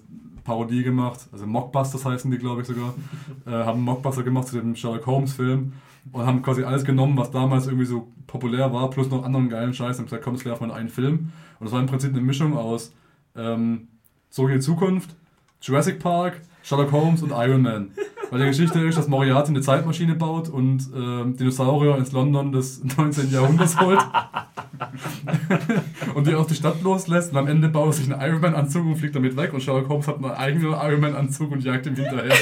[0.48, 2.94] Parodie gemacht, also Mockbusters heißen die, glaube ich sogar,
[3.46, 5.74] äh, haben Mockbuster gemacht zu dem Sherlock Holmes Film
[6.14, 9.74] und haben quasi alles genommen, was damals irgendwie so populär war, plus noch anderen geilen
[9.74, 11.34] Scheiß und gesagt, komm, das wäre mal einen Film.
[11.60, 12.94] Und das war im Prinzip eine Mischung aus
[13.36, 13.90] ähm,
[14.30, 15.16] Zurück in die Zukunft,
[15.62, 17.92] Jurassic Park, Sherlock Holmes und Iron Man.
[18.30, 22.84] Weil die Geschichte ist, dass Moriarty eine Zeitmaschine baut und ähm, Dinosaurier ins London des
[22.98, 23.32] 19.
[23.32, 24.00] Jahrhunderts holt.
[26.16, 28.56] und die auf die Stadt loslässt und am Ende baut er sich einen Iron Man
[28.56, 31.64] Anzug und fliegt damit weg und Sherlock Holmes hat einen eigenen Iron Man Anzug und
[31.64, 32.34] jagt ihm hinterher.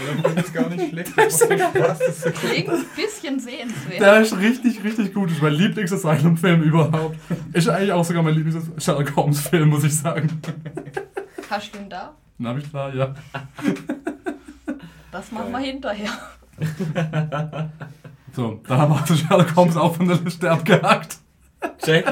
[0.00, 1.12] Oder ich gar nicht schlecht.
[1.16, 2.50] Das so Spaß, das gucken.
[2.50, 4.00] Klingt ein bisschen sehenswert.
[4.00, 5.26] Der ist richtig, richtig gut.
[5.26, 7.16] Das ist mein Lieblings-Asylum-Film überhaupt.
[7.52, 10.40] Ist eigentlich auch sogar mein Lieblings-Sherlock Holmes-Film, muss ich sagen.
[11.50, 12.14] Hast du ihn da?
[12.38, 13.14] Den hab ich da, ja.
[15.10, 16.10] Das machen wir hinterher.
[18.34, 21.16] So, dann haben wir also Sherlock Holmes auch von der Liste abgehakt.
[21.82, 22.04] Check.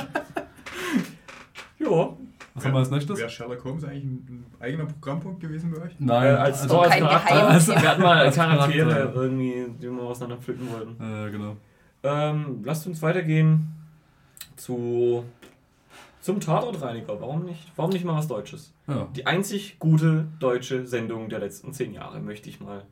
[1.79, 2.17] Jo.
[2.55, 3.19] Was haben wir als nächstes?
[3.19, 5.93] Wäre Sherlock Holmes eigentlich ein, ein eigener Programmpunkt gewesen bei euch?
[5.99, 7.35] Nein, Äh, als, also, als kein Charakter.
[7.35, 7.83] Geheimtipp.
[7.83, 9.23] wir hatten mal Als Charaktere Charakter.
[9.23, 11.27] irgendwie, die wir auseinander pflücken wollten.
[11.27, 11.57] äh, genau.
[12.03, 13.69] Ähm, lasst uns weitergehen
[14.57, 15.25] zu
[16.27, 17.21] zum Tatortreiniger.
[17.21, 17.73] Warum nicht?
[17.77, 18.75] Warum nicht mal was Deutsches?
[18.89, 19.09] Ja.
[19.15, 22.85] Die einzig gute deutsche Sendung der letzten zehn Jahre, möchte ich mal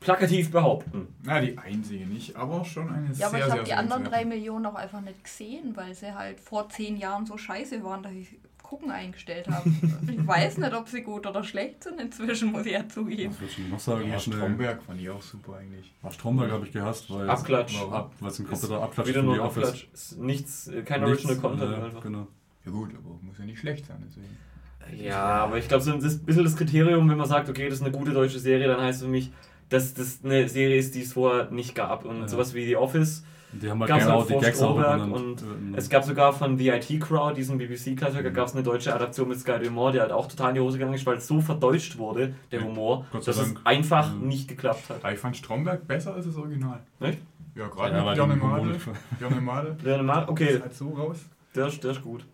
[0.00, 1.06] plakativ behaupten.
[1.22, 4.24] Na, die einzige nicht, aber schon eine Ja, sehr, aber ich habe die anderen drei.
[4.24, 8.12] Millionen auch einfach nicht gesehen, weil sie halt vor zehn Jahren so scheiße waren, dass
[8.12, 9.68] ich Gucken eingestellt habe.
[10.10, 13.30] ich weiß nicht, ob sie gut oder schlecht sind inzwischen, muss ich ja zugeben.
[13.32, 14.08] Was würdest du noch sagen?
[14.08, 15.92] Ja, Stromberg fand ich auch super eigentlich.
[16.02, 17.78] Ach, Stromberg habe ich gehasst, weil Abklatsch.
[17.78, 19.64] Weil, ab, weil es ein kompletter Abklatsch Wieder von nur ein Office.
[19.64, 19.88] Abklatsch.
[19.92, 22.02] Ist Nichts, kein Original Content äh, einfach.
[22.02, 22.26] Genau.
[22.64, 25.02] Ja gut, aber muss ja nicht schlecht sein, deswegen.
[25.02, 27.78] Ja, aber ich glaube, so ein das- bisschen das Kriterium, wenn man sagt, okay, das
[27.80, 29.30] ist eine gute deutsche Serie, dann heißt für mich,
[29.70, 32.04] dass das eine Serie ist, die es vorher nicht gab.
[32.04, 32.28] Und Ja.
[32.28, 34.70] sowas wie The Office Und Die haben halt gab es genau halt die Gags auch
[34.72, 35.12] Stromberg übernommen.
[35.14, 38.34] und Äh, es gab sogar von The IT Crowd, diesem BBC-Klassiker, Mhm.
[38.34, 40.76] gab es eine deutsche Adaption mit Sky Humor, die halt auch total in die Hose
[40.76, 43.60] gegangen ist, weil es so verdeutscht wurde, der Ja, Humor, dass es Dank.
[43.62, 44.26] einfach Mhm.
[44.26, 45.04] nicht geklappt hat.
[45.04, 46.80] Aber ich fand Stromberg besser als das Original.
[46.98, 47.20] Echt?
[47.54, 48.66] Ja, gerade ja, mit Madel.
[48.72, 48.88] nicht-
[49.20, 51.18] Björn Madel Leonard Mar- Okay, ist halt so raus.
[51.54, 52.24] der, ist- der ist gut.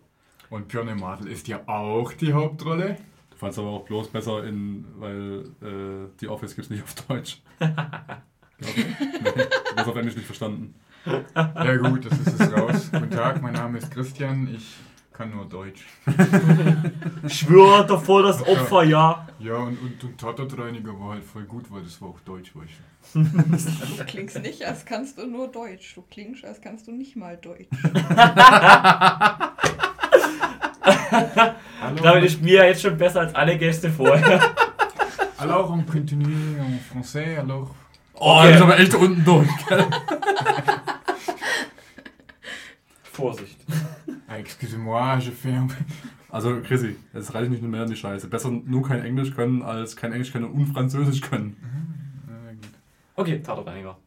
[0.51, 2.97] Und Björn Madel ist ja auch die Hauptrolle.
[3.31, 6.93] Du fandst aber auch bloß besser in, weil äh, die Office gibt es nicht auf
[7.07, 7.41] Deutsch.
[7.57, 8.85] Glaub ich.
[8.99, 10.75] nee, du hast auf Englisch nicht verstanden.
[11.33, 12.89] Ja gut, das ist es raus.
[12.91, 14.75] Guten Tag, mein Name ist Christian, ich
[15.13, 15.85] kann nur Deutsch.
[17.27, 19.25] Schwör davor das Opfer, ja.
[19.39, 23.97] Ja, und, und, und Tatortreiniger war halt voll gut, weil das war auch Deutsch, weißt
[23.97, 25.95] Du klingst nicht, als kannst du nur Deutsch.
[25.95, 27.69] Du klingst, als kannst du nicht mal Deutsch.
[32.03, 34.39] Damit ist mir jetzt schon besser als alle Gäste vorher.
[35.37, 37.69] Alors, on continue en français, alors...
[38.13, 38.47] Oh, Okay.
[38.49, 39.47] das ist aber echt unten durch.
[43.03, 43.57] Vorsicht.
[44.27, 45.67] Ah, Excusez-moi, je fais un...
[46.29, 48.27] Also, Chrissy, jetzt reicht nicht mehr in die Scheiße.
[48.27, 51.57] Besser nur kein Englisch können, als kein Englisch können und Französisch können.
[52.61, 52.69] Gut.
[53.15, 53.97] Okay, Tatortreiniger.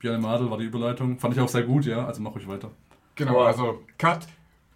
[0.00, 1.18] Björn Madel war die Überleitung.
[1.18, 2.04] Fand ich auch sehr gut, ja.
[2.06, 2.72] Also mach ruhig weiter.
[3.14, 4.26] Genau, also Cut.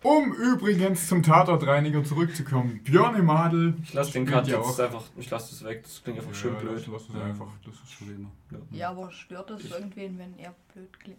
[0.02, 2.80] Um übrigens zum Tatortreiniger zurückzukommen.
[2.85, 3.74] Björn Madel.
[3.82, 6.30] Ich lasse den Cut ja jetzt auch- einfach, ich lasse das weg, das klingt einfach
[6.32, 6.87] Ja, schön lass- blöd.
[6.92, 7.24] Lass es Ja.
[7.24, 7.46] einfach.
[7.64, 8.61] Das ist Schon immer.
[8.70, 11.18] Ja, aber stört es irgendwen, wenn er blöd klingt?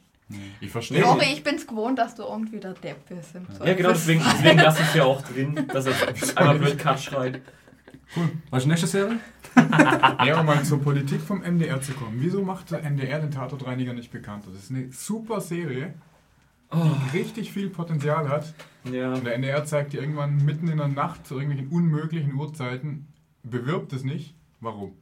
[0.60, 1.02] Ich verstehe.
[1.04, 3.34] Sorry, ich bin's gewohnt, dass du irgendwie der Depp bist.
[3.36, 5.94] Im Ja, genau, deswegen, deswegen lasse ich es ja auch drin, dass er
[6.38, 7.42] einmal blöd Cut schreit.
[8.16, 8.30] Cool.
[8.52, 9.20] Was ist die nächste Serie?
[10.26, 12.18] Ja, um mal zur Politik vom NDR zu kommen.
[12.20, 14.50] Wieso macht der NDR den Tatortreiniger nicht bekannter?
[14.54, 15.94] Das ist eine super Serie,
[16.74, 18.54] die richtig viel Potenzial hat.
[18.92, 19.14] Ja.
[19.14, 23.08] Und der NDR zeigt dir irgendwann mitten in der Nacht zu irgendwelchen unmöglichen Uhrzeiten,
[23.44, 24.36] bewirbt es nicht.
[24.60, 24.94] Warum?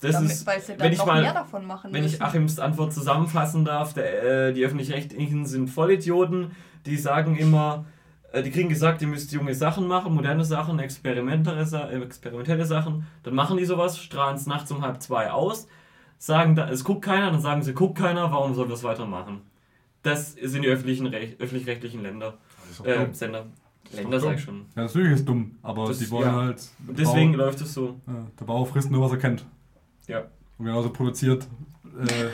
[0.00, 2.12] Das Damit, ist, weil sie wenn dann ich noch mal- mehr davon machen wenn ich
[2.12, 2.22] müssen.
[2.22, 6.52] Achims Antwort zusammenfassen darf, der, äh, die Öffentlich-Rechtlichen sind Vollidioten,
[6.86, 7.84] die sagen immer,
[8.32, 13.06] äh, die kriegen gesagt, ihr müsst junge Sachen machen, moderne Sachen, experimentelle, äh, experimentelle Sachen,
[13.24, 15.68] dann machen die sowas, strahlen es nachts um halb zwei aus,
[16.16, 19.42] sagen, da, es guckt keiner, dann sagen sie, guckt keiner, warum sollen wir es weitermachen?
[20.02, 23.08] Das sind die öffentlichen Rech- öffentlich-rechtlichen Länder, Das ist doch äh.
[23.12, 23.46] Sender.
[23.92, 24.66] Länder sag ich schon.
[24.76, 26.34] Ja, natürlich ist dumm, aber Das- die wollen ja.
[26.44, 26.62] halt.
[26.86, 28.00] Und deswegen Bauer, läuft es so.
[28.06, 29.44] ja, der Bauer frisst nur, was er kennt.
[30.06, 30.24] Ja.
[30.58, 31.46] Und genauso produziert
[31.98, 32.28] äh,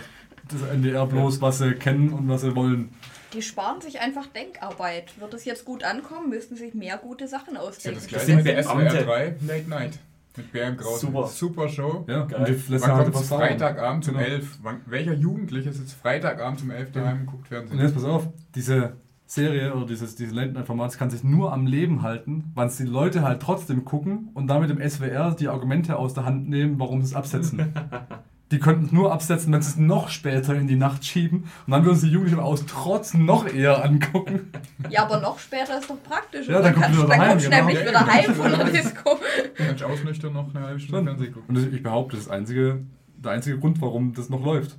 [0.49, 2.91] das NDR bloß, was sie kennen und was sie wollen.
[3.33, 5.19] Die sparen sich einfach Denkarbeit.
[5.21, 7.95] Wird es jetzt gut ankommen, müssten sich mehr gute Sachen Das ja ausdenken.
[8.01, 8.95] das Das gleiche sind Beamte.
[9.01, 9.99] SWR 3 Late Night.
[10.37, 11.13] Mit BM Grausen.
[11.13, 11.27] Super.
[11.29, 12.05] Super Show.
[12.09, 12.39] Ja, Geil.
[12.41, 13.29] und die lässt Wann kommt es.
[13.29, 14.27] Freitagabend um Genau.
[14.27, 14.59] 11?
[14.63, 17.79] Wann, welcher Jugendliche sitzt Freitagabend um 11 daheim und guckt Und Fernsehen?
[17.81, 18.95] jetzt pass auf, diese
[19.29, 23.23] Serie oder dieses, dieses Late-Night-Format kann sich nur am Leben halten, wann es die Leute
[23.23, 27.07] halt trotzdem gucken und damit dem SWR die Argumente aus der Hand nehmen, warum sie
[27.09, 27.73] es absetzen.
[28.53, 31.45] die könnten es nur absetzen, wenn sie es noch später in die Nacht schieben.
[31.67, 34.53] Und dann würden sie die Jugendlichen aus Trotz noch eher angucken.
[34.89, 36.47] Ja, aber noch später ist doch praktisch.
[36.47, 37.65] Ja, dann kommt wieder dann kommst du genau.
[37.67, 39.19] nämlich Ja, wieder heim von der Disco.
[39.57, 41.57] Kannst du ausnüchtern noch eine halbe Stunde Fernsehen gucken.
[41.57, 42.85] Und ich behaupte, das ist einzige,
[43.17, 44.79] der einzige Grund, warum das noch läuft.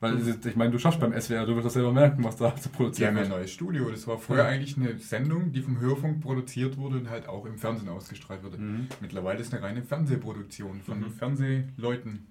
[0.00, 2.68] Weil, ich meine, du schaffst beim SWR, du wirst das selber merken, was da zu
[2.68, 3.90] Die produzieren haben ja ein neues Studio.
[3.90, 4.44] Das war früher Ja.
[4.46, 8.58] eigentlich eine Sendung, die vom Hörfunk produziert wurde und halt auch im Fernsehen ausgestrahlt wurde.
[8.58, 8.86] Mhm.
[9.00, 11.10] Mittlerweile ist eine reine Fernsehproduktion von Mhm.
[11.10, 12.26] Fernsehleuten.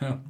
[0.00, 0.20] Ja.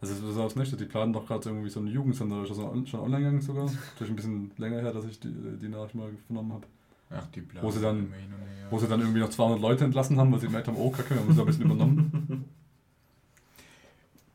[0.00, 0.76] Also das ist auch das Nächste.
[0.76, 3.64] Die planen doch gerade irgendwie so einen Jugendsender, ist das schon schon online gegangen sogar.
[3.64, 6.66] Das ist ein bisschen länger her, dass ich die, die Nachricht mal vernommen habe.
[7.10, 8.66] Ach, die Blasen Wo sie dann- her.
[8.70, 11.10] Wo sie dann irgendwie noch 200 Leute entlassen haben, weil sie gemerkt haben, oh kacke,
[11.10, 12.44] wir haben uns da ein bisschen übernommen.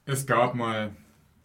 [0.05, 0.89] Es gab mal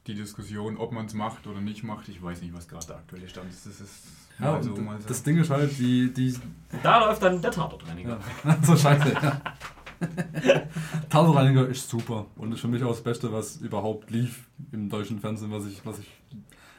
[0.06, 2.08] die Diskussion, ob man es macht oder nicht macht.
[2.08, 3.66] Ich weiß nicht, was gerade der aktuelle Stand ist.
[3.66, 4.04] Das ist
[4.38, 5.08] Ja, mal so, mal so.
[5.08, 6.34] das Ding ist halt, die, die
[6.82, 8.18] Da läuft dann der Tatortreiniger.
[8.44, 8.58] Ja.
[8.62, 9.40] so scheiße, ja.
[11.10, 15.18] Tatortreiniger ist super und ist für mich auch das Beste, was überhaupt lief im deutschen
[15.20, 16.10] Fernsehen, was ich, was ich.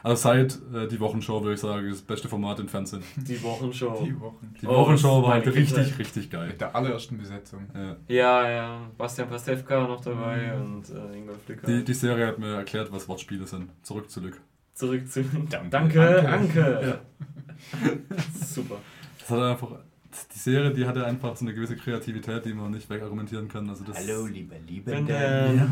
[0.03, 3.01] Also seit äh, die Wochenshow würde ich sagen, das beste Format im Fernsehen.
[3.15, 4.03] Die Wochenshow.
[4.05, 4.53] die Wochen.
[4.61, 6.49] Die Oh, Wochenshow war meine halt richtig, richtig geil.
[6.49, 7.67] Mit der allerersten Besetzung.
[7.73, 7.95] Ja.
[8.07, 8.79] Ja, ja.
[8.99, 11.65] Bastian Pastewka noch dabei und äh, Ingolf Lücker.
[11.65, 13.71] Die, die Serie hat mir erklärt, was Wortspiele sind.
[13.81, 14.39] Zurück zu Lück.
[14.75, 15.23] Zurück zu.
[15.23, 16.75] Danke, Danke, Anke.
[16.77, 16.99] Anke.
[18.45, 18.75] Super.
[19.19, 19.71] Das hat einfach.
[20.33, 23.69] Die Serie, die hatte einfach so eine gewisse Kreativität, die man nicht wegargumentieren kann.
[23.69, 25.67] Also das, liebe Wenn der- Ja.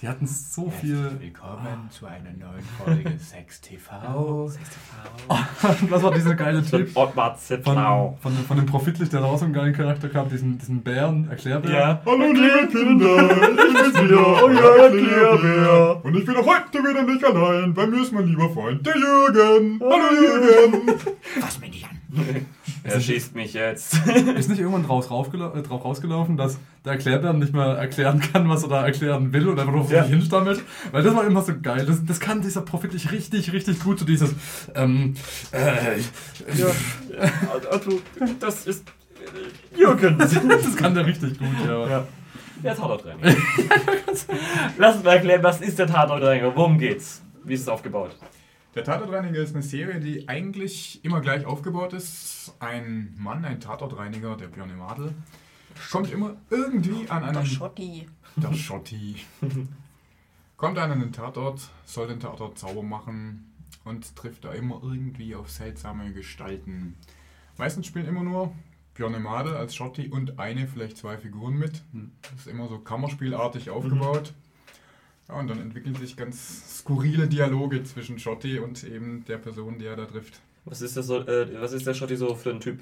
[0.00, 1.16] Die hatten so viel.
[1.18, 3.90] willkommen zu einer neuen Folge Sex TV.
[5.88, 6.94] Was war dieser geile Typ?
[6.94, 8.18] Ottmar Von, Zittlau.
[8.20, 11.28] von, von dem Profitlich, der da auch so einen geilen Charakter gehabt, diesen, diesen Bären,
[11.30, 11.70] Erklärbär.
[11.72, 12.02] Ja.
[12.04, 16.04] Hallo liebe Kinder, ich bin's wieder, euer Erklärbär.
[16.04, 18.96] Und ich bin auch heute wieder nicht allein, bei mir ist mein lieber Freund, der
[18.96, 19.80] Jürgen.
[19.80, 20.98] Hallo Jürgen.
[21.40, 22.46] Fass mich nicht an.
[22.92, 23.94] Er schießt mich jetzt.
[24.36, 28.62] Ist nicht irgendwann raufgela äh, drauf rausgelaufen, dass der Erklärbär nicht mehr erklären kann, was
[28.62, 30.02] er da erklären will und einfach nur vor Ja.
[30.04, 30.62] sich hinstammelt?
[30.92, 31.84] Weil das war immer so geil.
[31.86, 33.98] Das, das kann dieser Profitlich richtig, richtig gut.
[33.98, 34.34] So dieses,
[34.74, 35.14] ähm,
[35.52, 35.98] äh,
[36.56, 36.66] Ja.
[37.70, 38.00] Also,
[38.40, 38.84] das ist
[39.74, 40.18] äh, Jürgen.
[40.18, 41.88] das kann der richtig gut, ja.
[41.88, 42.06] Ja.
[42.62, 43.36] Der Tatortreiniger.
[44.78, 46.54] Lass uns mal erklären, was ist der Tatortreiniger?
[46.56, 47.22] Worum geht's?
[47.44, 48.16] Wie ist es aufgebaut?
[48.76, 52.54] Der Tatortreiniger ist eine Serie, die eigentlich immer gleich aufgebaut ist.
[52.60, 55.14] Ein Mann, ein Tatortreiniger, der Björn Madel,
[55.90, 57.32] kommt immer irgendwie an einen...
[57.32, 58.06] Der Schotti.
[58.36, 59.16] Der Schotti.
[60.58, 63.50] Kommt an einen Tatort, soll den Tatort sauber machen
[63.84, 66.96] und trifft da immer irgendwie auf seltsame Gestalten.
[67.58, 68.52] Meistens spielen immer nur
[68.92, 71.82] Björn Madel als Schotti und eine, vielleicht zwei Figuren mit.
[71.92, 72.12] Hm.
[72.22, 74.34] Das ist immer so kammerspielartig aufgebaut.
[75.28, 79.86] Ja, und dann entwickeln sich ganz skurrile Dialoge zwischen Schotti und eben der Person, die
[79.86, 80.40] er da trifft.
[80.64, 82.80] Was ist, das so, äh, was ist der Schotti so für ein Typ?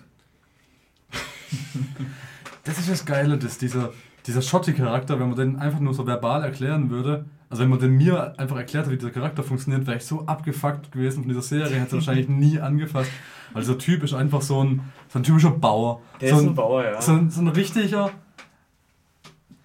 [2.64, 3.92] Das ist das Geile, dass dieser,
[4.26, 7.92] dieser Schotti-Charakter, wenn man den einfach nur so verbal erklären würde, also wenn man den
[7.92, 11.42] mir einfach erklärt hat, wie dieser Charakter funktioniert, wäre ich so abgefuckt gewesen von dieser
[11.42, 13.10] Serie, hätte es wahrscheinlich nie angefasst.
[13.52, 16.00] Weil dieser Typ ist einfach so ein, so ein typischer Bauer.
[16.20, 17.00] Der so ist ein, ein Bauer, ja.
[17.00, 18.10] so, ein, so ein richtiger,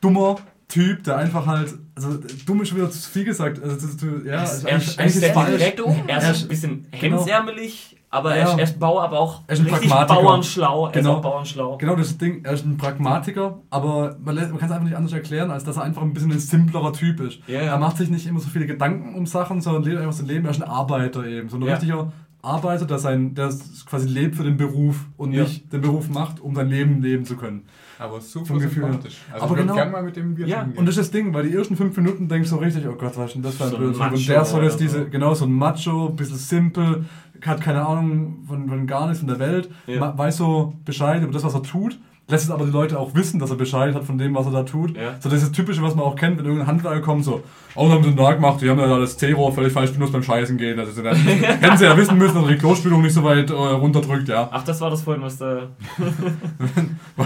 [0.02, 0.36] dummer
[0.68, 1.74] Typ, der einfach halt,
[2.06, 3.62] also dumm ist schon wieder zu viel gesagt.
[3.62, 5.58] Also, das, du, ja, er ist eigentlich, er ist falsch.
[5.58, 7.18] direkt, er ein bisschen genau.
[7.18, 10.22] hemsärmelig, aber er, ist, er ist Bauer, aber auch Er ist ein richtig Pragmatiker.
[10.24, 10.86] bauernschlau.
[10.88, 11.12] Er Genau.
[11.12, 11.78] ist auch bauernschlau.
[11.78, 15.14] Genau, das Ding, er ist ein Pragmatiker, aber man, man kann es einfach nicht anders
[15.14, 17.40] erklären, als dass er einfach ein bisschen ein simplerer Typ ist.
[17.48, 17.60] Ja.
[17.62, 20.46] Er macht sich nicht immer so viele Gedanken um Sachen, sondern lebt einfach sein Leben.
[20.46, 21.74] Er ist ein Arbeiter eben, so ein Ja.
[21.74, 23.54] richtiger Arbeiter, der, sein, der
[23.90, 25.44] quasi lebt für den Beruf und Ja.
[25.44, 27.66] nicht den Beruf macht, um sein Leben leben zu können.
[28.00, 28.92] Aber super Vom Gefühl her.
[28.94, 29.18] sympathisch.
[29.32, 31.34] Also Aber ich genau- gerne mal mit dem Bier Ja, Und das ist das Ding,
[31.34, 33.56] weil die ersten fünf Minuten denkst du so richtig, oh Gott, was ist denn das
[33.56, 34.06] für ein So Blödsinn?
[34.14, 35.10] Und der soll jetzt diese, so.
[35.10, 37.06] genau, so ein Macho, ein bisschen simpel,
[37.46, 40.18] hat keine Ahnung von, von gar nichts in der Welt, Ja.
[40.18, 43.40] weiß so Bescheid über das, was er tut, lässt es aber die Leute auch wissen,
[43.40, 44.96] dass er Bescheid hat von dem, was er da tut.
[44.96, 45.16] Ja.
[45.20, 47.44] So dieses Typische, was man auch kennt, wenn irgendein Handwerker kommt, so,
[47.76, 50.14] oh, da haben sie Tag gemacht, die haben ja da das T-Rohr völlig falsch benutzt
[50.14, 50.80] beim Scheißen gehen.
[50.80, 54.30] Also, sie- hätten sie ja wissen müssen, dass die Klospülung nicht so weit äh, runterdrückt,
[54.30, 54.48] ja.
[54.52, 55.64] Ach, das war das vorhin, was da.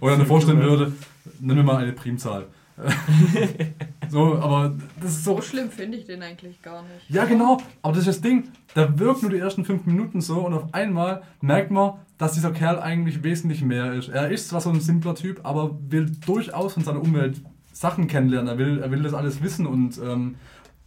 [0.00, 0.92] Wo er dann vorstellen würde,
[1.40, 2.46] nimm mir mal eine Primzahl.
[4.10, 7.08] so, aber das ist so So schlimm finde ich den eigentlich gar nicht.
[7.08, 7.58] Ja, genau.
[7.82, 8.48] Aber das ist das Ding.
[8.74, 12.50] Da wirkt nur die ersten fünf Minuten so und auf einmal merkt man, dass dieser
[12.50, 14.08] Kerl eigentlich wesentlich mehr ist.
[14.08, 17.40] Er ist zwar so ein simpler Typ, aber will durchaus von seiner Umwelt
[17.72, 18.48] Sachen kennenlernen.
[18.48, 20.36] Er will, er will das alles wissen und ähm,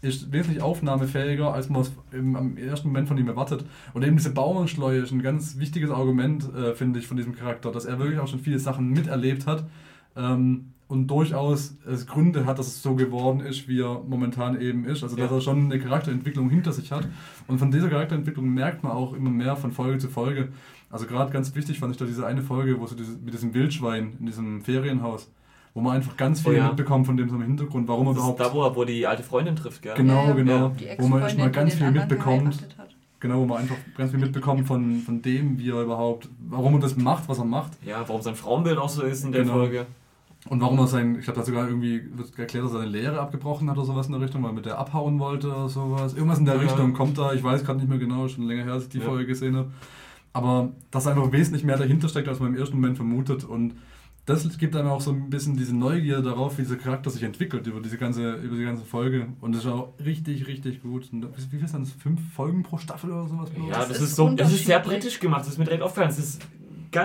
[0.02, 3.65] ist wesentlich aufnahmefähiger, als man es im, ersten Moment von ihm erwartet.
[3.93, 7.71] Und eben diese Bauernschleue ist ein ganz wichtiges Argument, äh, finde ich, von diesem Charakter,
[7.71, 9.65] dass er wirklich auch schon viele Sachen miterlebt hat.
[10.15, 14.86] Ähm, und durchaus es Gründe hat, dass es so geworden ist, wie er momentan eben
[14.86, 15.04] ist.
[15.04, 15.36] Also dass Ja.
[15.38, 17.08] er schon eine Charakterentwicklung hinter sich hat.
[17.47, 20.50] Und von dieser Charakterentwicklung merkt man auch immer mehr von Folge zu Folge.
[20.89, 23.54] Also gerade ganz wichtig fand ich da diese eine Folge, wo sie diese, mit diesem
[23.54, 25.30] Wildschwein in diesem Ferienhaus,
[25.73, 26.67] wo man einfach ganz viel Oh ja.
[26.69, 28.39] mitbekommt von dem so im Hintergrund, warum er Das ist überhaupt.
[28.39, 29.93] da, wo er wo die alte Freundin trifft, gell?
[29.97, 30.34] Genau, Ja, ja.
[30.36, 30.69] genau.
[30.80, 32.65] Die Wo man erstmal die ganz viel mitbekommt.
[33.19, 36.80] Genau, wo man einfach ganz viel mitbekommt von, von dem, wie er überhaupt, warum er
[36.80, 37.71] das macht, was er macht.
[37.84, 39.56] Ja, warum sein Frauenbild auch so ist in der Genau.
[39.56, 39.88] Folge.
[40.50, 43.20] Und warum er sein, ich glaube, da sogar irgendwie wird erklärt, dass er seine Lehre
[43.20, 46.14] abgebrochen hat oder sowas in der Richtung, weil er mit der abhauen wollte oder sowas.
[46.14, 46.62] Irgendwas in der Ja.
[46.62, 49.00] Richtung kommt da, ich weiß gerade nicht mehr genau, schon länger her, als ich die
[49.00, 49.06] Ja.
[49.06, 49.72] Folge gesehen habe.
[50.34, 53.44] Aber dass einfach wesentlich mehr dahinter steckt, als man im ersten Moment vermutet.
[53.44, 53.74] Und
[54.26, 57.66] das gibt einem auch so ein bisschen diese Neugier darauf, wie dieser Charakter sich entwickelt
[57.66, 59.28] über diese ganze, über die ganze Folge.
[59.42, 61.10] Und das ist auch richtig, richtig gut.
[61.12, 61.92] Und wie viel sind das?
[61.94, 63.50] Fünf Folgen pro Staffel oder sowas?
[63.56, 65.82] Ja, Das das ist ist so, das ist sehr britisch gemacht, das ist mir direkt
[65.82, 66.10] aufgefallen.
[66.10, 66.42] Das ist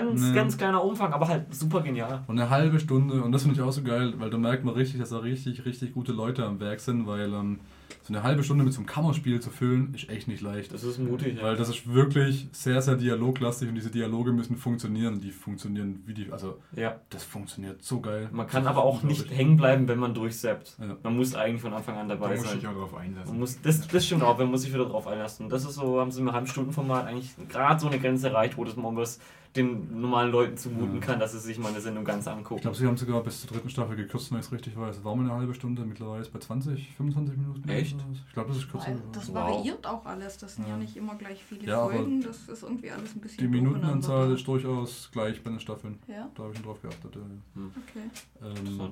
[0.01, 0.35] ganz, Nee.
[0.35, 2.23] ganz kleiner Umfang, aber halt super genial.
[2.27, 4.75] Und eine halbe Stunde, und das finde ich auch so geil, weil da merkt man
[4.75, 7.61] richtig, dass da richtig, richtig gute Leute am Werk sind, weil ähm,
[8.03, 10.73] so eine halbe Stunde mit so einem Kammerspiel zu füllen, ist echt nicht leicht.
[10.73, 11.37] Das ist mutig.
[11.37, 11.45] Ja.
[11.45, 15.21] Weil das ist wirklich sehr, sehr dialoglastig und diese Dialoge müssen funktionieren.
[15.21, 17.01] Die funktionieren wie die, also ja.
[17.11, 18.29] das funktioniert so geil.
[18.33, 20.77] Man kann aber auch nicht hängen bleiben, wenn man durchsappt.
[20.81, 20.97] Ja.
[21.03, 22.59] Man muss eigentlich von Anfang an Da dabei muss sein.
[22.59, 23.39] ich auch drauf Man einlassen.
[23.39, 25.49] muss, das, das stimmt auch, man muss sich wieder drauf einlassen.
[25.49, 28.77] Das ist so, haben sie im Halbstundenformat eigentlich gerade so eine Grenze erreicht, wo das
[28.77, 29.21] man was
[29.55, 31.01] den normalen Leuten zumuten Ja.
[31.03, 32.63] kann, dass sie sich mal eine Sendung ganz Ich angucken.
[32.63, 34.97] glaube, sie haben sogar bis zur dritten Staffel gekürzt, wenn ich es richtig weiß.
[34.97, 37.63] Es war mal eine halbe Stunde, mittlerweile ist bei 20, 25 Minuten.
[37.63, 38.07] oder Echt?
[38.07, 38.19] sowas.
[38.29, 38.93] Ich glaube, das ist kürzer.
[39.13, 39.35] Das Wow.
[39.35, 40.39] variiert auch alles.
[40.39, 40.77] Das sind ja, Ja.
[40.79, 42.21] nicht immer gleich viele Ja, Folgen.
[42.23, 45.99] Das ist irgendwie alles ein bisschen Die Minutenanzahl ist durchaus gleich bei den Staffeln.
[46.09, 47.15] Ja, Da habe ich schon drauf geachtet.
[47.17, 47.63] Ja.
[47.63, 48.57] okay.
[48.57, 48.91] Ähm.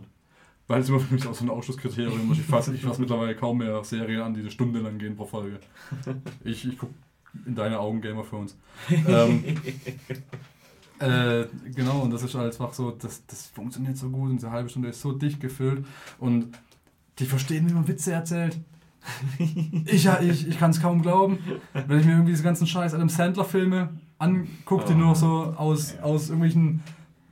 [0.66, 2.38] Weil es immer für mich auch so ein Ausschlusskriterium ist.
[2.38, 5.24] Ich fasse ich fass mittlerweile kaum mehr Serien an, die eine Stunde lang gehen pro
[5.26, 5.58] Folge.
[6.44, 6.94] Ich, ich gucke
[7.46, 8.56] in deine Augen Game of Thrones.
[8.88, 9.44] ähm,
[11.00, 14.68] äh, genau, und das ist einfach so, das, das funktioniert so gut und diese halbe
[14.68, 15.84] Stunde ist so dicht gefüllt
[16.18, 16.56] und
[17.18, 18.58] die verstehen, wie man Witze erzählt.
[19.86, 21.38] Ich, ja, ich, ich kann es kaum glauben,
[21.86, 26.02] wenn ich mir irgendwie diese ganzen scheiß Adam Sandler-Filme angucke, die nur so aus, Ja.
[26.02, 26.82] aus irgendwelchen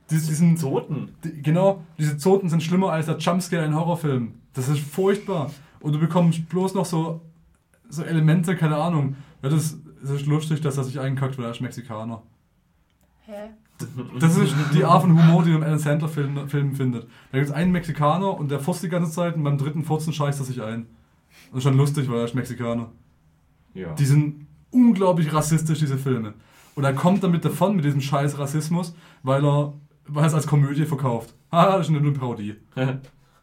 [0.09, 1.09] dies- diesen Zoten.
[1.23, 4.33] die, genau, diese Zoten sind schlimmer als der Jumpscare in Horrorfilmen.
[4.53, 5.51] Das ist furchtbar.
[5.79, 7.21] Und du bekommst bloß noch so,
[7.89, 9.15] so Elemente, keine Ahnung.
[9.43, 12.23] Ja, das, das ist lustig, dass er sich einkackt, weil er ist Mexikaner.
[13.25, 13.51] Hä?
[14.19, 17.03] Das ist die Art von Humor, die du im Adam Sandler-Film Film findet.
[17.31, 20.11] Da gibt es einen Mexikaner und der furzt die ganze Zeit und beim dritten Furzen
[20.11, 20.87] scheißt er sich ein.
[21.49, 22.91] Das ist schon lustig, weil er ist Mexikaner.
[23.73, 23.93] Ja.
[23.93, 26.33] Die sind unglaublich rassistisch, diese Filme.
[26.75, 29.73] Und er kommt damit davon, mit diesem scheiß Rassismus, weil er,
[30.07, 31.33] weil er es als Komödie verkauft.
[31.49, 32.55] Ah, das ist eine Parodie.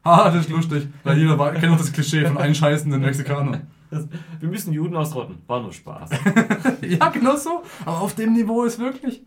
[0.06, 0.86] Ah, das ist lustig.
[1.02, 3.66] Weil jeder kennt doch das Klischee von einscheißenden Mexikanern.
[4.38, 5.38] Wir müssen Juden ausrotten.
[5.48, 6.10] War nur Spaß.
[6.82, 7.64] ja, genau so.
[7.84, 9.24] Aber auf dem Niveau ist wirklich.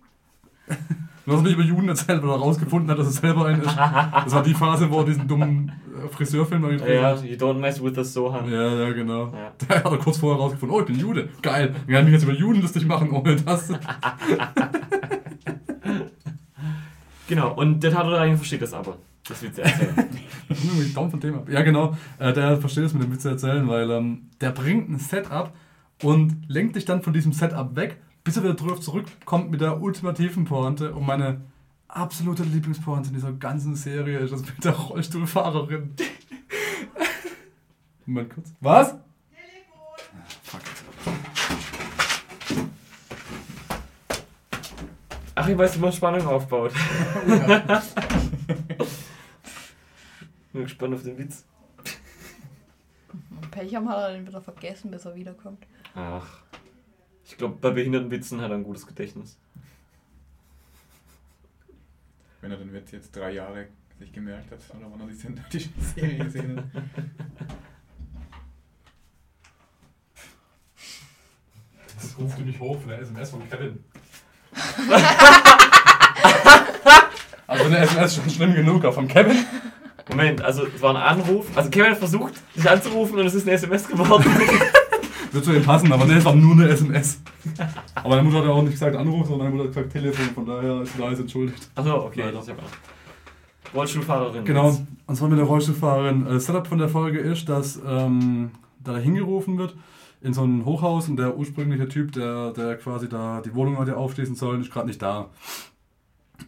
[1.30, 3.78] Du hast nicht über Juden erzählt, weil er rausgefunden hat, dass es selber ein ist.
[3.78, 5.72] Das war die Phase, wo er diesen dummen
[6.04, 8.52] äh, Friseurfilm gedreht ja, you don't mess with the Sohan.
[8.52, 9.26] Ja, ja, genau.
[9.28, 9.52] Ja.
[9.68, 11.30] Da hat er kurz vorher rausgefunden, oh, ich bin Jude.
[11.44, 11.76] Geil.
[11.86, 13.72] Ich kann mich jetzt über Juden lustig machen ohne das.
[17.28, 18.98] Genau, und der Tatort eigentlich versteht das aber.
[19.28, 19.94] Das Witze erzählen.
[20.50, 21.44] Irgendwie down von Thema.
[21.48, 21.96] Ja, genau.
[22.18, 25.54] Äh, der versteht es mit dem Witz erzählen, weil ähm, der bringt ein Setup
[26.02, 29.82] und lenkt dich dann von diesem Setup weg, bis er wieder drauf zurückkommt mit der
[29.82, 30.94] ultimativen Pointe.
[30.94, 31.42] Und meine
[31.88, 35.96] absolute Lieblingspointe in dieser ganzen Serie ist das mit der Rollstuhlfahrerin.
[38.06, 38.54] Moment kurz.
[38.60, 38.94] Was?
[40.44, 40.62] Fuck.
[45.34, 46.72] Ach, ich weiß, wie man Spannung aufbaut.
[50.54, 51.46] Bin gespannt auf den Witz.
[53.50, 55.65] Pech haben hat er den wieder vergessen, bis er wiederkommt.
[55.96, 56.44] Ach.
[57.30, 59.38] Ich glaube, bei behinderten Witzen hat er ein gutes Gedächtnis.
[62.42, 63.68] Wenn er den Witz jetzt drei Jahre
[64.00, 66.65] sich gemerkt hat, oder wann er die synthetische Serie gesehen hat.
[71.96, 73.84] Das ruft du nicht hoch von der SMS von Kevin.
[77.46, 79.46] also eine SMS ist schon schlimm genug, aber von Kevin?
[80.10, 81.46] Moment, also es war ein Anruf.
[81.56, 84.26] Also Kevin hat versucht, dich anzurufen und es ist eine SMS geworden.
[85.32, 87.22] Wird zu ihm passen, aber ne, es war nur eine SMS.
[87.96, 90.34] Aber meine Mutter hat ja auch nicht gesagt Anruf, sondern meine Mutter hat gesagt Telefon,
[90.34, 91.70] von daher ist sie alles entschuldigt.
[91.76, 92.22] Achso, okay.
[92.22, 92.32] Leider.
[92.34, 92.56] Das ist ja.
[93.74, 94.46] Rollstuhlfahrerin.
[94.46, 96.26] Genau, und zwar mit der Rollstuhlfahrerin.
[96.26, 98.52] Äh, Das Setup von der Folge ist, dass ähm,
[98.84, 99.76] da hingerufen wird
[100.22, 103.95] in so ein Hochhaus und der ursprüngliche Typ, der, der quasi da die Wohnung hatte
[103.95, 105.30] aufschließen sollen, ist gerade nicht da.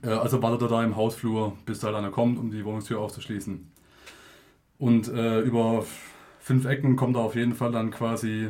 [0.01, 2.99] Äh, also wartet er da im Hausflur, bis da halt einer kommt, um die Wohnungstür
[2.99, 3.71] aufzuschließen.
[4.77, 5.85] Und äh, über
[6.39, 8.49] fünf Ecken kommt er auf jeden Fall dann quasi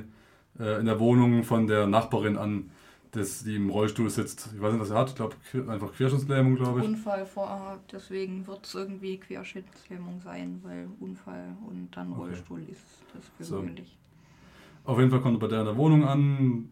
[0.59, 2.71] äh, in der Wohnung von der Nachbarin an,
[3.11, 4.49] das, die im Rollstuhl sitzt.
[4.55, 5.09] Ich weiß nicht, was er hat.
[5.09, 5.35] Ich glaube,
[5.67, 6.85] einfach Querschnittslähmung, glaube ich.
[6.85, 12.21] Unfall vor, deswegen wird es irgendwie Querschnittslähmung sein, weil Unfall und dann Okay.
[12.21, 13.57] Rollstuhl ist das So.
[13.57, 13.97] gewöhnlich.
[14.83, 16.69] Auf jeden Fall kommt er bei der in der Wohnung an.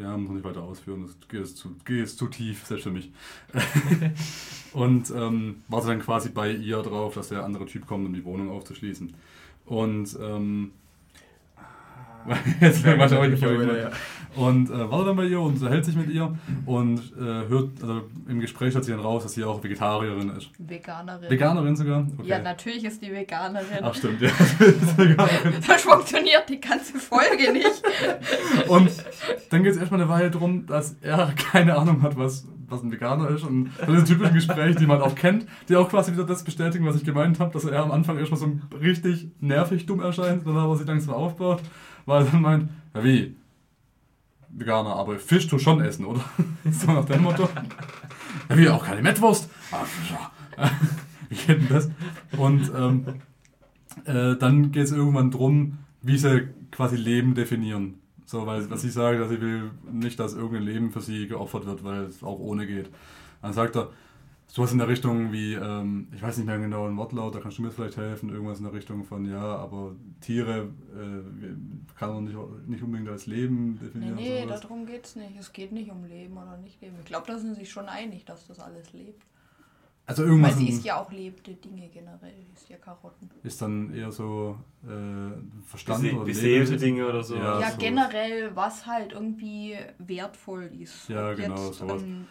[0.00, 3.12] Ja, muss man nicht weiter ausführen, das geht zu, geht zu tief, selbst für mich.
[4.72, 8.24] und ähm, warte dann quasi bei ihr drauf, dass der andere Typ kommt, um die
[8.24, 9.12] Wohnung aufzuschließen.
[9.66, 10.72] Und ähm,
[12.60, 13.90] jetzt Ja, weiß ich ja.
[14.36, 18.02] Und äh, war dann bei ihr und unterhält sich mit ihr und äh, hört, also
[18.28, 20.50] im Gespräch hat sie dann raus, dass sie auch Vegetarierin ist.
[20.58, 21.30] Veganerin.
[21.30, 22.06] Veganerin sogar?
[22.18, 22.28] Okay.
[22.28, 23.78] Ja, natürlich ist die Veganerin.
[23.82, 24.30] Ach stimmt, ja.
[25.66, 27.82] Das funktioniert die ganze Folge nicht.
[28.68, 28.90] Und
[29.50, 32.92] dann geht es erstmal eine Weile darum, dass er keine Ahnung hat, was, was ein
[32.92, 33.42] Veganer ist.
[33.44, 36.86] Und das sind typischen Gespräche, die man auch kennt, die auch quasi wieder das bestätigen,
[36.86, 40.56] was ich gemeint habe, dass er am Anfang erstmal so richtig nervig dumm erscheint, dann
[40.56, 41.60] aber sich langsam aufbaut,
[42.08, 43.36] weil er meint, ja wie,
[44.48, 46.24] Veganer, aber Fisch tu schon essen, oder?
[46.70, 47.48] so nach dem Motto.
[48.48, 49.50] Ja wie, auch keine Mettwurst.
[51.28, 51.90] Wie geht denn das?
[52.36, 53.04] Und ähm,
[54.04, 57.98] äh, dann geht es irgendwann drum, wie sie quasi Leben definieren.
[58.24, 61.66] So, weil was ich sage, dass ich will nicht, dass irgendein Leben für sie geopfert
[61.66, 62.90] wird, weil es auch ohne geht.
[63.42, 63.90] Dann sagt er,
[64.50, 67.58] sowas in der Richtung wie, ähm, ich weiß nicht mehr genau den Wortlaut, da kannst
[67.58, 72.24] du mir vielleicht helfen, irgendwas in der Richtung von, ja, aber Tiere äh, kann man
[72.24, 72.36] nicht,
[72.66, 74.14] nicht unbedingt als Leben Nee, definieren.
[74.16, 74.60] nee, sowas.
[74.62, 75.36] darum geht's nicht.
[75.38, 76.96] Es geht nicht um Leben oder nicht Leben.
[77.00, 79.22] Ich glaube, da sind sie sich schon einig, dass das alles lebt.
[80.06, 82.32] Also Weil irgendwas sie in- isst ja auch lebende Dinge generell.
[82.46, 83.28] Sie isst ja Karotten.
[83.42, 84.88] ist dann eher so äh,
[85.66, 86.76] Verstand Bese oder beseelte.
[86.78, 87.36] Dinge oder so.
[87.36, 87.76] Ja, Ja, so.
[87.76, 91.10] generell, was halt irgendwie wertvoll ist.
[91.10, 92.02] Ja, genau, jetzt sowas.
[92.02, 92.26] ein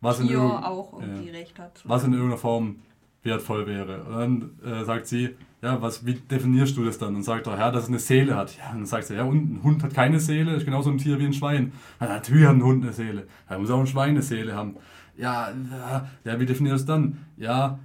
[0.00, 2.76] Was in was in irgendeiner Form
[3.22, 4.02] wertvoll wäre.
[4.04, 7.16] Und dann äh, sagt sie, ja, was, wie definierst du das dann?
[7.16, 8.56] Und sagt er, ja, dass es eine Seele hat.
[8.56, 10.98] Ja, und dann sagt sie, ja, und ein Hund hat keine Seele, ist genauso ein
[10.98, 11.72] Tier wie ein Schwein.
[12.00, 13.26] Ja, natürlich hat ein Hund eine Seele.
[13.50, 14.76] Ja, muss auch ein Schwein eine Seele haben.
[15.16, 17.24] Ja, ja, ja, wie definierst du das dann?
[17.36, 17.80] Ja,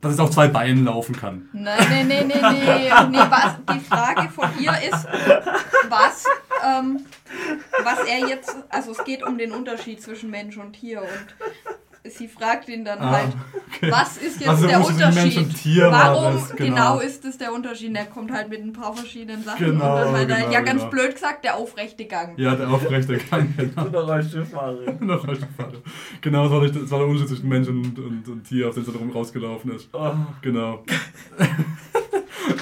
[0.00, 1.48] dass es auf zwei Beinen laufen kann.
[1.52, 2.90] Nein, nee, nee, nee, nee.
[3.10, 5.06] nee was, die Frage von ihr ist,
[5.88, 6.26] was,
[6.64, 7.06] ähm,
[7.82, 11.36] was er jetzt, also es geht um den Unterschied zwischen Mensch und Tier und
[12.06, 13.32] sie fragt ihn dann Ah, halt,
[13.90, 15.36] was ist jetzt ist der Unterschied zwischen Unterschied?
[15.36, 16.68] Mensch und Tier war Warum das, genau.
[16.68, 16.98] genau.
[17.00, 17.88] ist es der Unterschied?
[17.90, 20.60] Und Er kommt halt mit ein paar verschiedenen Sachen Genau, und dann halt, genau, ja
[20.60, 20.90] ganz genau.
[20.90, 22.34] blöd gesagt, der aufrechte Gang.
[22.38, 23.86] Ja, der aufrechte Gang, genau.
[23.86, 24.98] Oder Rollstuhlfahrerin.
[25.00, 25.82] Noch falsche Pfade.
[26.20, 28.84] Genau, das war, das war der Unterschied zwischen Mensch und, und, und Tier, auf den
[28.84, 29.88] sie drum rausgelaufen ist.
[29.92, 30.12] Oh.
[30.42, 30.84] Genau.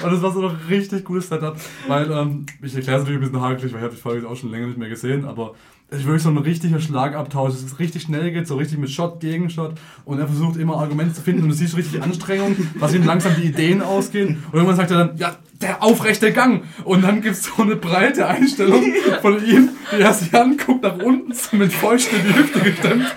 [0.01, 3.31] Und das war so ein richtig gutes Setup, weil ähm, ich erkläre es natürlich ein
[3.31, 5.72] bisschen hakelig, weil ich habe die Folge auch schon länger nicht mehr gesehen, aber es
[5.99, 9.19] ist wirklich so ein richtiger Schlagabtausch, es ist richtig schnell geht, so richtig mit Shot
[9.19, 9.73] gegen Shot
[10.05, 13.33] und er versucht immer Argumente zu finden und du siehst richtig Anstrengung, was ihm langsam
[13.35, 14.43] die Ideen ausgehen.
[14.51, 16.63] Und irgendwann sagt er dann, ja, der aufrechte Gang.
[16.83, 18.83] Und dann gibt es so eine breite Einstellung
[19.21, 23.15] von ihm, wie er sich anguckt nach unten, mit Fäusten in die Hüfte gestemmt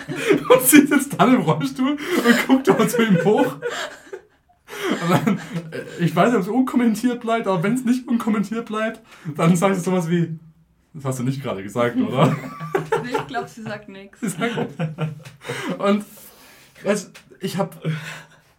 [0.49, 3.57] und sitzt dann im Rollstuhl und guckt aber zu ihm hoch.
[5.09, 5.39] Dann,
[5.71, 9.01] äh, ich weiß nicht, ob es unkommentiert bleibt, aber wenn es nicht unkommentiert bleibt,
[9.37, 10.39] dann sagst du sowas wie,
[10.97, 12.35] das hast du nicht gerade gesagt, oder?
[13.09, 14.21] Ich glaube, sie sagt nichts.
[14.21, 14.75] Sie sagt-
[15.79, 16.05] Und
[16.85, 17.71] es, ich habe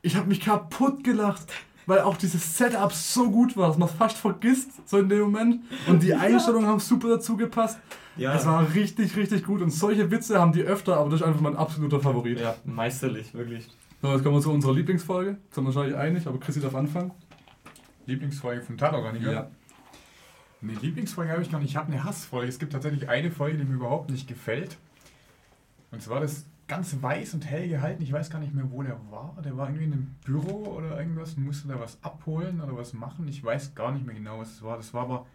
[0.01, 1.47] ich hab mich kaputt gelacht,
[1.85, 5.19] weil auch dieses Setup so gut war, dass man es fast vergisst, so in dem
[5.21, 5.61] Moment.
[5.87, 7.77] Und die Einstellungen haben super dazu gepasst.
[8.15, 8.35] Ja.
[8.35, 9.61] Es war richtig, richtig gut.
[9.61, 12.39] Und solche Witze haben die öfter, aber das ist einfach mein absoluter Favorit.
[12.39, 13.67] ja, meisterlich, wirklich.
[14.01, 15.37] So, jetzt kommen wir zu unserer Lieblingsfolge.
[15.51, 17.11] Sind wir wahrscheinlich einig, aber Chrissy darf anfangen.
[18.05, 19.49] Lieblingsfolge vom Tatorganiger?
[20.67, 21.69] Nee, Lieblingsfolge habe ich gar nicht.
[21.71, 22.47] Ich habe eine Hassfolge.
[22.47, 24.77] Es gibt tatsächlich eine Folge, die mir überhaupt nicht gefällt.
[25.91, 28.03] Und zwar das ganz weiß und hell gehalten.
[28.03, 29.37] Ich weiß gar nicht mehr, wo der war.
[29.43, 32.93] Der war irgendwie in einem Büro oder irgendwas und musste da was abholen oder was
[32.93, 33.27] machen.
[33.27, 34.77] Ich weiß gar nicht mehr genau, was es war.
[34.77, 35.25] Das war aber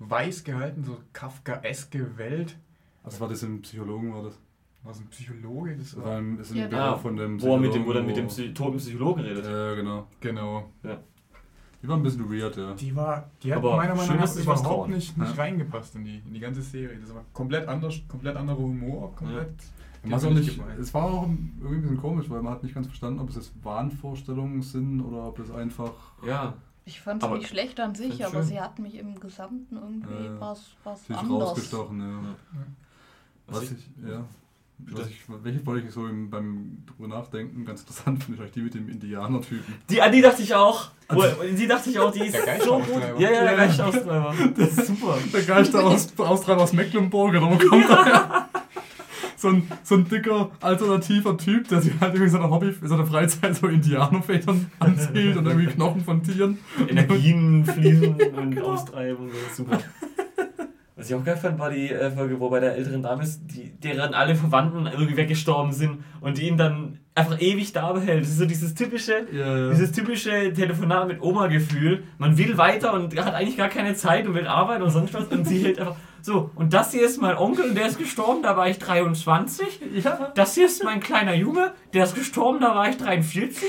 [0.00, 2.56] weiß gehalten, so Kafkaeske Welt.
[3.04, 4.38] Also war das im Psychologen, war das?
[4.84, 5.76] Was ein Psychologe?
[5.76, 7.72] Das Das war, war im, ist im Ja, Büro Ah, von dem Wo er mit
[7.74, 9.44] dem, Psychologen, wo er mit dem Psy toten Psychologen redet.
[9.44, 10.08] Ja, genau.
[10.18, 10.72] genau.
[11.82, 12.74] Die war ein bisschen weird, ja.
[12.74, 14.90] Die war, die hat Aber meiner Meinung nach überhaupt trauen.
[14.92, 15.42] nicht, nicht Ja.
[15.42, 16.98] reingepasst in die, in die ganze Serie.
[17.00, 19.48] Das war komplett anders, komplett anderer Humor, komplett.
[20.10, 22.86] Hat auch nicht, es war auch irgendwie ein bisschen komisch, weil man hat nicht ganz
[22.88, 25.92] verstanden, ob es jetzt Wahnvorstellungen sind oder ob es einfach.
[26.26, 26.54] Ja,
[26.84, 28.42] Ich fand sie nicht schlecht an sich, aber schön.
[28.44, 31.50] sie hat mich im Gesamten irgendwie Äh, was, was Sie ist anders.
[31.50, 32.20] rausgestochen, ja.
[33.46, 34.24] Was Was ich- ich, ja.
[34.90, 38.52] Was ich, welche wollte ich so im, beim drüber nachdenken ganz interessant finde, ich eigentlich
[38.52, 39.74] die mit dem Indianer-Typen.
[39.88, 40.90] Die, an die dachte ich auch.
[41.08, 41.22] Wo,
[41.56, 43.02] die dachte ich auch, die ist Der so gut.
[43.18, 43.56] Ja, ja, der Ja.
[43.56, 44.34] Geistaustreiber.
[44.56, 45.18] Das ist super.
[45.32, 48.48] Der Geister aus, Austreiber aus Mecklenburg, oder wo kommt er her?
[49.36, 52.88] So ein, so ein dicker, alternativer Typ, der sich halt irgendwie in seiner Hobby, in
[52.88, 56.58] seiner Freizeit so Indianerfedern anzieht und irgendwie Knochen von Tieren.
[56.88, 59.28] Energien fließen und austreiben.
[59.28, 59.78] Das ist super.
[61.02, 63.40] Was ich auch geil fand, war die äh, Folge, wo bei der älteren Dame ist,
[63.46, 68.22] die, deren alle Verwandten irgendwie weggestorben sind und die ihn dann einfach ewig da behält.
[68.22, 69.70] Das ist so dieses typische, Ja, ja.
[69.70, 72.04] dieses typische Telefonat mit Oma-Gefühl.
[72.18, 75.26] Man will weiter und hat eigentlich gar keine Zeit und will arbeiten und sonst was
[75.26, 76.50] und sie hält einfach so.
[76.54, 79.80] Und das hier ist mein Onkel und der ist gestorben, da war ich 23.
[80.04, 80.30] Ja.
[80.36, 83.66] Das hier ist mein kleiner Junge, der ist gestorben, da war ich 43.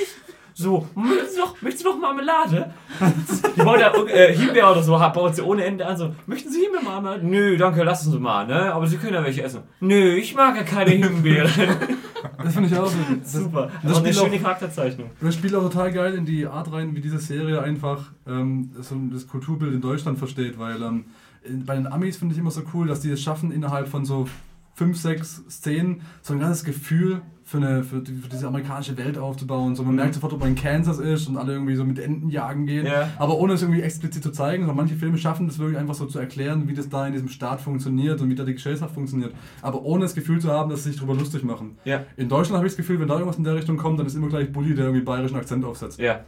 [0.55, 2.73] So, möchtest du noch, möchtest du noch Marmelade?
[3.57, 5.97] Die baut ja äh, Himbeer oder so, baut sie ohne Ende an.
[5.97, 7.25] So, möchten Sie Himbeermarmelade?
[7.25, 8.73] Nö, danke, lassen Sie mal, ne?
[8.73, 9.61] Aber Sie können ja welche essen.
[9.79, 11.49] Nö, ich mag ja keine Himbeeren.
[12.41, 12.97] Das finde ich auch so.
[13.21, 13.69] Das, Super.
[13.81, 15.09] das Das eine spielt auch- schöne Charakterzeichnung.
[15.21, 18.95] Das spielt auch total geil in die Art rein, wie diese Serie einfach ähm, so
[19.11, 21.05] das Kulturbild in Deutschland versteht, weil ähm,
[21.43, 24.05] in, bei den Amis finde ich immer so cool, dass die es schaffen, innerhalb von
[24.05, 24.27] so
[24.73, 29.17] fünf, sechs Szenen so ein ganzes Gefühl für, eine, für, die, für diese amerikanische Welt
[29.17, 29.75] aufzubauen.
[29.75, 32.29] So, man merkt sofort, ob man in Kansas ist und alle irgendwie so mit Enten
[32.29, 33.09] jagen gehen, Ja.
[33.17, 34.63] aber ohne es irgendwie explizit zu zeigen.
[34.63, 37.27] sondern manche Filme schaffen das wirklich einfach so zu erklären, wie das da in diesem
[37.29, 39.33] Staat funktioniert und wie da die Gesellschaft funktioniert.
[39.61, 41.77] Aber ohne das Gefühl zu haben, dass sie sich darüber lustig machen.
[41.85, 42.03] Ja.
[42.17, 44.15] In Deutschland habe ich das Gefühl, wenn da irgendwas in der Richtung kommt, dann ist
[44.15, 45.99] immer gleich Bully, der irgendwie bayerischen Akzent aufsetzt.
[45.99, 46.21] Ja.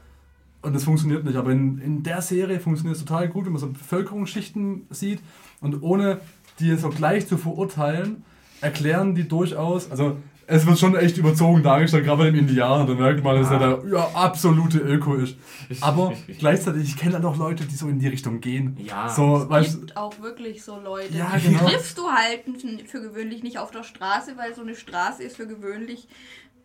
[0.61, 1.35] Und das funktioniert nicht.
[1.37, 5.19] Aber in, in der Serie funktioniert es total gut, wenn man so Bevölkerungsschichten sieht
[5.61, 6.19] und ohne
[6.59, 8.23] die so gleich zu verurteilen,
[8.61, 12.93] erklären die durchaus, also es wird schon echt überzogen dargestellt, gerade bei dem Indianer, da
[12.93, 15.35] merkt man, dass er der ja, absolute Öko ist.
[15.81, 18.77] Aber gleichzeitig, ich kenne halt auch Leute, die so in die Richtung gehen.
[18.79, 19.09] Ja.
[19.09, 21.13] So, Es weißt gibt auch wirklich so Leute.
[21.15, 21.67] Ja, die genau.
[21.67, 22.41] triffst du halt
[22.87, 26.07] für gewöhnlich nicht auf der Straße, weil so eine Straße ist für gewöhnlich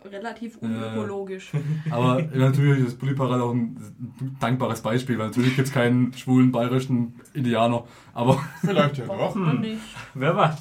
[0.05, 1.53] relativ unökologisch.
[1.91, 3.77] Aber natürlich ist Bully Parade auch ein
[4.41, 7.85] dankbares Beispiel, weil natürlich gibt es keinen schwulen bayerischen Indianer.
[8.15, 9.35] Aber, Vielleicht ja doch.
[9.35, 9.61] Hm.
[9.61, 9.81] nicht?
[10.15, 10.57] Wer weiß.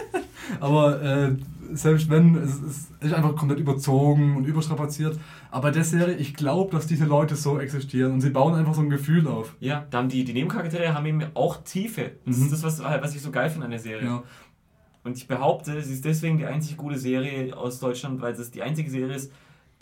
[0.60, 1.36] aber äh,
[1.76, 5.18] selbst wenn, es, es ist einfach komplett überzogen und überstrapaziert.
[5.50, 8.80] Aber der Serie, ich glaube, dass diese Leute so existieren und sie bauen einfach so
[8.82, 9.54] ein Gefühl auf.
[9.60, 12.12] Ja, da haben die, die Nebencharaktere haben eben auch Tiefe.
[12.26, 12.44] Das Mhm.
[12.44, 14.06] ist das, was, was ich so geil finde an der Serie.
[14.06, 14.22] Ja.
[15.04, 18.62] Und ich behaupte, sie ist deswegen die einzig gute Serie aus Deutschland, weil es die
[18.62, 19.32] einzige Serie ist,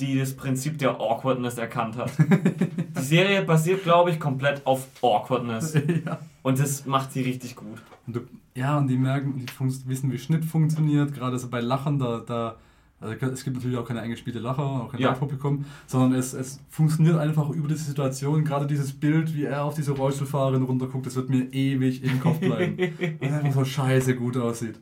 [0.01, 2.11] die das Prinzip der Awkwardness erkannt hat.
[2.97, 5.75] die Serie basiert, glaube ich, komplett auf Awkwardness.
[6.07, 6.19] ja.
[6.43, 7.83] Und das macht sie richtig gut.
[8.11, 8.21] Und du,
[8.57, 9.47] ja, und die merken, die
[9.89, 12.57] wissen, wie Schnitt funktioniert, gerade so bei Lachen, da, da
[12.99, 15.11] also es gibt natürlich auch keine eingespielte Lacher, auch kein Ja.
[15.11, 19.75] Live-Publikum, sondern es, es funktioniert einfach über diese Situation, gerade dieses Bild, wie er auf
[19.75, 22.77] diese Rollstuhlfahrerin runterguckt, das wird mir ewig im Kopf bleiben.
[22.99, 24.81] Weil er einfach so scheiße gut aussieht.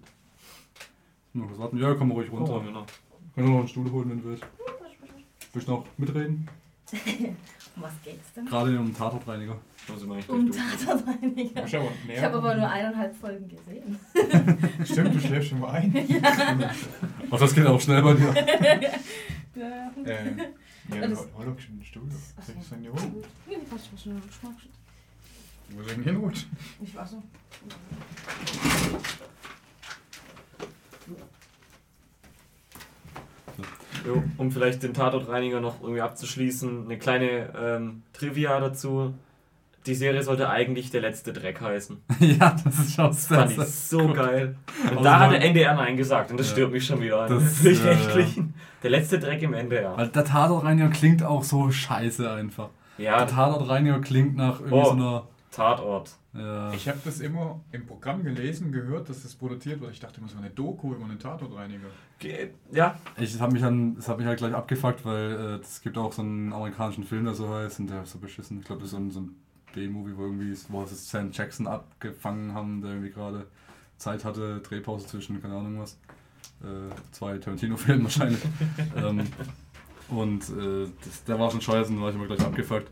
[1.34, 1.76] Noch was warten?
[1.76, 2.56] Ja, komm ruhig runter.
[2.56, 2.86] Oh, genau.
[3.34, 4.46] Können wir noch einen Stuhl holen, wenn du willst.
[5.52, 6.48] Willst du noch mitreden?
[7.78, 8.44] Um was geht's denn?
[8.46, 9.56] Gerade um Tatortreiniger.
[10.28, 10.50] Um.
[10.50, 11.68] Tatortreiniger.
[11.68, 13.98] Schau mal, Ich habe aber nur eineinhalb Folgen gesehen.
[14.84, 15.94] Stimmt, du schläfst schon mal ein.
[17.30, 18.34] Ach, das geht auch schnell bei dir.
[19.54, 19.90] Ja.
[20.04, 20.24] äh,
[21.00, 22.02] ja, Das- hol doch schon einen Stuhl.
[22.08, 22.18] So.
[22.46, 22.78] Setz dich
[23.48, 24.22] hier passt schon.
[24.30, 24.70] Ich mag schon.
[25.70, 26.50] Wo soll ich denn hinrutschen?
[26.80, 27.20] Ich war so.
[34.06, 39.14] Jo, um vielleicht den Tatortreiniger noch irgendwie abzuschließen, eine kleine ähm, Trivia dazu.
[39.86, 41.96] Die Serie sollte eigentlich der letzte Dreck heißen.
[42.20, 44.56] ja, das ist auch Das fand ich so geil.
[44.82, 46.52] Und Also da hat der NDR Nein gesagt und das Ja.
[46.54, 47.26] stört mich schon wieder.
[47.26, 48.40] Das, Das ist äh, rechtlich.
[48.82, 49.96] Der letzte Dreck im NDR.
[49.96, 52.68] Weil der Tatortreiniger klingt auch so scheiße einfach.
[52.98, 54.84] Ja, Der Tatortreiniger klingt nach irgendwie Oh.
[54.84, 55.22] so einer.
[55.52, 56.10] Tatort.
[56.38, 56.72] Ja.
[56.72, 59.92] Ich habe das immer im Programm gelesen, gehört, dass das produziert wird.
[59.92, 61.88] Ich dachte immer, so eine Doku über einen Tatortreiniger.
[62.18, 65.80] Ge- Ja, Ich habe mich dann, das hat mich halt gleich abgefuckt, weil äh, es
[65.80, 68.58] gibt auch so einen amerikanischen Film, der so heißt und der ist so beschissen.
[68.60, 69.36] Ich glaube, das ist so ein, so ein
[69.74, 73.46] B-Movie, wo irgendwie, ist- wo es Sam Jackson abgefangen haben, der irgendwie gerade
[73.96, 75.98] Zeit hatte, Drehpause zwischen, keine Ahnung was.
[76.62, 78.40] Äh, zwei Tarantino-Filmen wahrscheinlich.
[78.96, 79.26] ähm,
[80.08, 82.88] und äh, das, der war schon scheiße, da war ich immer gleich abgefuckt.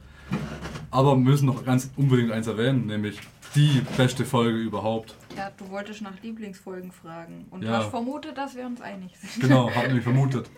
[0.91, 3.19] Aber wir müssen noch ganz unbedingt eins erwähnen, nämlich
[3.57, 5.17] die beste Folge überhaupt.
[5.37, 7.79] Ja, du wolltest nach Lieblingsfolgen fragen und Ja.
[7.79, 9.41] hast vermutet, dass wir uns einig sind.
[9.43, 10.49] Genau, hab nämlich vermutet.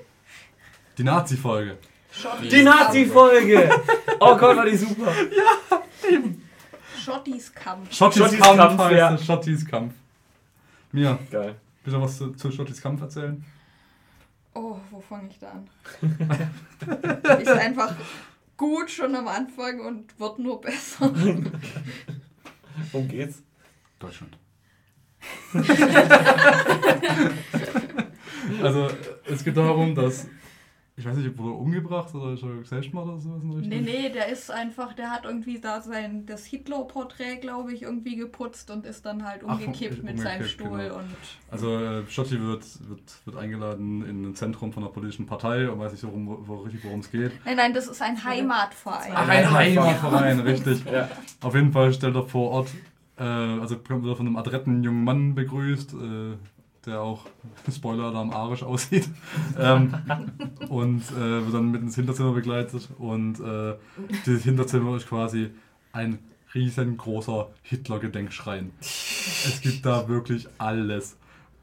[0.98, 1.78] Die Nazi-Folge.
[2.50, 3.70] Die Nazi-Folge!
[4.18, 5.12] Oh Gott, war die super.
[7.04, 7.94] Schottis Kampf.
[7.94, 9.18] Schottis, Kampf, Kampf, heißt ja.
[9.18, 9.94] Schottis Kampf.
[10.90, 11.54] Mia, Geil.
[11.84, 13.44] willst du was zu, zu Schottis Kampf erzählen?
[14.54, 15.68] Oh, wo fange ich da an?
[17.40, 17.94] ist einfach
[18.56, 21.12] gut schon am Anfang und wird nur besser.
[22.92, 23.42] Worum geht's?
[23.98, 24.38] Deutschland.
[28.62, 28.88] also,
[29.26, 30.28] es geht darum, dass.
[30.98, 33.84] Ich weiß nicht, wurde er umgebracht oder ist er Selbstmord oder sowas in der Richtung?
[33.84, 38.16] Nee, nee, der ist einfach, der hat irgendwie da sein, das Hitler-Porträt, glaube ich, irgendwie
[38.16, 40.96] geputzt und ist dann halt Ach, umgekippt mit seinem umgekippt, Stuhl genau.
[40.98, 41.06] und
[41.50, 45.78] Also, äh, Schotti wird, wird, wird eingeladen in ein Zentrum von einer politischen Partei und
[45.78, 47.30] weiß nicht, worum, wo, richtig worum es geht.
[47.44, 49.12] Nein, nein, das ist ein Heimatverein.
[49.14, 49.78] Ach, ein Heimatverein.
[49.78, 50.84] Heimatverein, richtig.
[50.84, 51.08] Ja.
[51.42, 52.70] Auf jeden Fall stellt er vor Ort
[53.16, 56.36] Äh, also wird er von einem adretten jungen Mann begrüßt, äh,
[56.88, 57.26] der auch,
[57.72, 59.08] Spoiler-Alarm, arisch aussieht.
[59.58, 59.94] ähm,
[60.68, 62.88] und äh, wird dann mit ins Hinterzimmer begleitet.
[62.98, 63.74] Und äh,
[64.26, 65.50] dieses Hinterzimmer ist quasi
[65.92, 66.18] ein
[66.54, 68.72] riesengroßer Hitler-Gedenkschrein.
[68.80, 71.16] Es gibt da wirklich alles.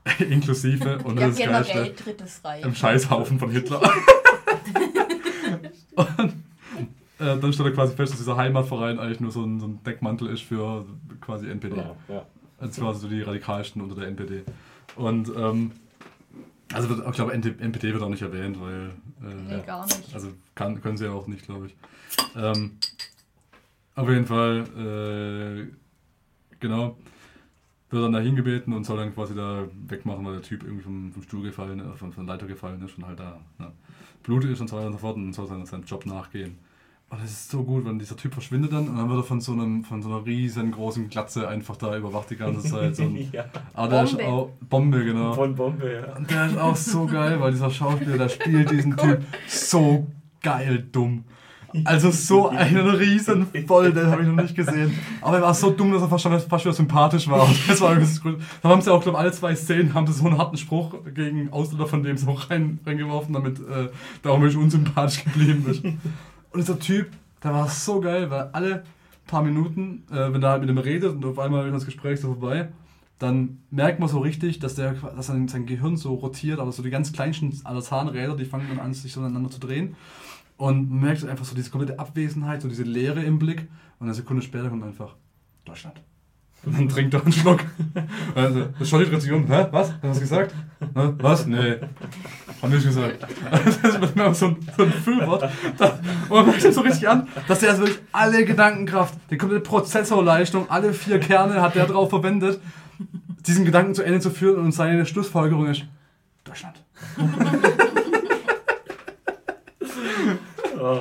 [0.19, 2.63] Inklusive, und ja, das ist geilste, drittes Reich.
[2.63, 3.81] im Scheißhaufen von Hitler.
[5.95, 6.33] und
[7.19, 9.83] äh, dann stellt er quasi fest, dass dieser Heimatverein eigentlich nur so ein, so ein
[9.83, 10.85] Deckmantel ist für
[11.21, 11.77] quasi NPD.
[11.77, 12.25] Ja, ja.
[12.59, 14.43] Das war so die radikalsten unter der NPD.
[14.95, 15.71] Und ähm,
[16.73, 18.91] also wird, ich glaube, NPD wird auch nicht erwähnt, weil
[19.23, 20.13] äh, Nee, gar nicht.
[20.13, 21.75] also kann, können sie ja auch nicht, glaube ich.
[22.35, 22.77] Ähm,
[23.95, 24.65] auf jeden Fall,
[25.69, 26.97] äh, genau,
[27.89, 31.13] wird dann dahin gebeten und soll dann quasi da wegmachen, weil der Typ irgendwie vom,
[31.13, 33.71] vom Stuhl gefallen von, von der Leiter gefallen ist und halt da ne,
[34.23, 36.57] Blut ist und so weiter und so fort und soll dann seinem Job nachgehen.
[37.09, 39.39] Und das ist so gut, wenn dieser Typ verschwindet dann und dann wird er von
[39.39, 42.99] so, einem, von so einer riesengroßen Glatze einfach da überwacht die ganze Zeit.
[42.99, 43.45] Ein, ja.
[43.73, 44.27] aber der ist Bombe.
[44.27, 45.33] auch, Bombe, genau.
[45.33, 46.15] Von Bombe, ja.
[46.15, 50.07] Und der ist auch so geil, weil dieser Schauspieler, der spielt diesen Typ so
[50.41, 51.25] geil dumm.
[51.83, 54.97] Also so einen riesen Voll, den habe ich noch nicht gesehen.
[55.21, 57.43] Aber er war so dumm, dass er fast schon fast wieder sympathisch war.
[57.43, 58.41] Und das war das Grund.
[58.61, 61.51] Dann haben sie auch, glaube alle zwei Szenen haben sie so einen harten Spruch gegen
[61.51, 63.89] Ausländer von dem so rein, reingeworfen, damit äh,
[64.23, 65.83] der auch wirklich unsympathisch geblieben ist.
[66.55, 67.09] Und dieser Typ,
[67.43, 68.85] der war so geil, weil alle
[69.27, 72.21] paar Minuten, äh, wenn der halt mit ihm redet und auf einmal ist das Gespräch
[72.21, 72.69] so vorbei,
[73.19, 76.81] dann merkt man so richtig, dass, der, dass sein, sein Gehirn so rotiert, aber so
[76.81, 79.97] die ganz kleinsten aller Zahnräder, die fangen dann an, sich so aneinander zu drehen.
[80.55, 83.67] Und man merkt einfach so diese komplette Abwesenheit, so diese Leere im Blick.
[83.99, 85.13] Und eine Sekunde später kommt einfach
[85.65, 86.01] Deutschland.
[86.65, 87.65] Und dann trinkt er einen Schluck.
[88.33, 89.45] Also, das ist schon die Tradition.
[89.47, 89.67] Hä?
[89.71, 89.91] Was?
[89.91, 90.55] Hast du das gesagt?
[90.79, 91.13] Hä?
[91.17, 91.45] Was?
[91.47, 91.79] Nee.
[92.65, 93.25] Hab nicht gesagt.
[93.81, 95.43] Das ist mir auch so ein, so ein Füllwort.
[96.29, 99.63] Und man merkt ihm so richtig an, dass er also wirklich alle Gedankenkraft, die komplette
[99.63, 102.59] Prozessorleistung, alle vier Kerne hat der drauf verwendet,
[103.45, 105.83] diesen Gedanken zu Ende zu führen und seine Schlussfolgerung ist
[106.43, 106.75] Deutschland.
[110.79, 110.99] Oh.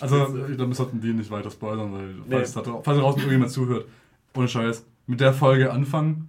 [0.00, 2.22] Also, wir sollten die nicht weiter spoilern, weil, Nee.
[2.30, 3.86] falls, da, falls da draußen irgendjemand zuhört,
[4.34, 6.28] ohne Scheiß, mit der Folge anfangen.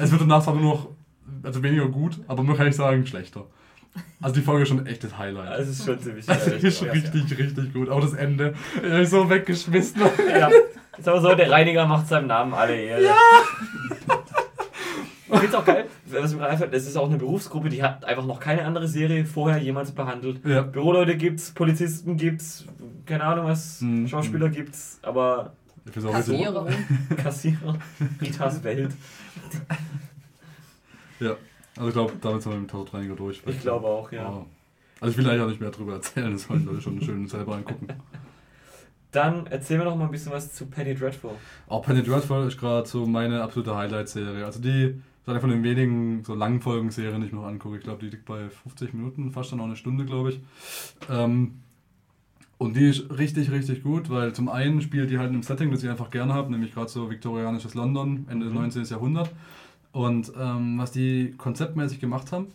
[0.00, 0.88] es wird danach zwar nur noch,
[1.42, 3.46] also weniger gut, aber nur kann ich sagen, schlechter.
[4.20, 5.58] Also, die Folge ist schon ein echtes Highlight.
[5.60, 6.92] Das ist schon ziemlich Also, die ist schon ja.
[6.94, 7.88] richtig, richtig gut.
[7.90, 10.00] Auch das Ende, ich hab mich so weggeschmissen.
[10.30, 10.50] Ja.
[10.98, 13.04] Ist aber so, der Reiniger macht seinem Namen alle Ehre.
[13.04, 13.14] Ja!
[15.28, 17.82] Ich finde es auch geil, was mir gerade einfällt, es ist auch eine Berufsgruppe, die
[17.82, 20.40] hat einfach noch keine andere Serie vorher jemals behandelt.
[20.46, 20.62] Ja.
[20.62, 22.64] Büroleute gibt's, Polizisten gibt's,
[23.04, 24.06] keine Ahnung was, Mhm.
[24.08, 25.52] Schauspieler gibt's, aber
[25.84, 26.66] Ich find's auch richtig- Kassierer.
[27.22, 27.78] Kassierer,
[28.20, 28.92] Ritas Welt.
[31.20, 31.34] Ja,
[31.76, 33.42] also ich glaube, damit sind wir mit Tausendreiniger durch.
[33.46, 34.44] Ich glaube auch, ja.
[35.00, 37.26] Also ich will eigentlich auch nicht mehr drüber erzählen, das sollen die Leute schon schön
[37.26, 37.88] selber angucken.
[39.12, 41.32] Dann erzähl mir noch mal ein bisschen was zu Penny Dreadful.
[41.68, 44.44] Auch Penny Dreadful ist gerade so meine absolute Highlight-Serie.
[44.44, 47.76] Also die ist eine von den wenigen so langen Folgen-Serien, die ich mir noch angucke.
[47.76, 50.40] Ich glaube, die liegt bei 50 Minuten, fast dann auch eine Stunde, glaube ich.
[51.10, 51.60] Ähm,
[52.58, 55.70] und die ist richtig, richtig gut, weil zum einen spielt die halt in einem Setting,
[55.70, 58.84] das ich einfach gerne habe, nämlich gerade so viktorianisches London, Ende des 19.
[58.84, 59.30] Jahrhundert.
[59.96, 62.52] Und ähm, was die konzeptmäßig gemacht haben,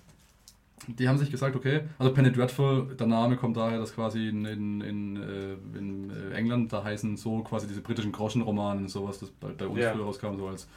[0.85, 4.45] die haben sich gesagt, okay, also Penny Dreadful, der Name kommt daher, dass quasi in,
[4.45, 9.17] in, in, äh, in äh, England, da heißen so quasi diese britischen Groschenromane und sowas,
[9.17, 9.91] das bei, bei uns Ja.
[9.91, 10.67] früher rauskam, so als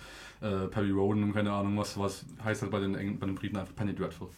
[0.40, 3.34] äh, Perry Roden und keine Ahnung was, was heißt halt bei den, Eng bei den
[3.34, 4.28] Briten einfach Penny Dreadful.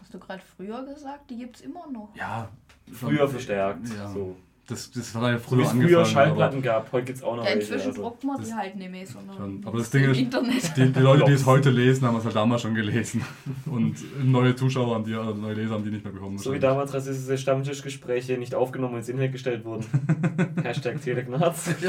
[0.00, 1.28] Hast du gerade früher gesagt?
[1.28, 2.08] Die gibt's immer noch.
[2.16, 2.48] Ja.
[2.90, 3.86] Früher verstärkt.
[3.94, 4.08] Ja.
[4.08, 4.36] So.
[4.66, 5.88] Das, das hat ja wie früher es angefangen.
[5.88, 7.60] früher aber- Schallplatten gab, heute gibt's auch noch Ja, welche.
[7.74, 8.02] inzwischen Also.
[8.02, 9.62] druckt man das- die halt nicht mehr, sondern Schon.
[9.66, 10.76] Aber das Ding im ist- Internet.
[10.76, 13.22] Die, die Leute, die es heute lesen, haben es halt damals schon gelesen.
[13.66, 16.38] Und neue Zuschauer haben die, also neue Leser haben die nicht mehr bekommen.
[16.38, 19.84] So wie damals rassistische Stammtischgespräche nicht aufgenommen und ins Internet gestellt wurden.
[20.62, 21.68] Hashtag Telegnaz.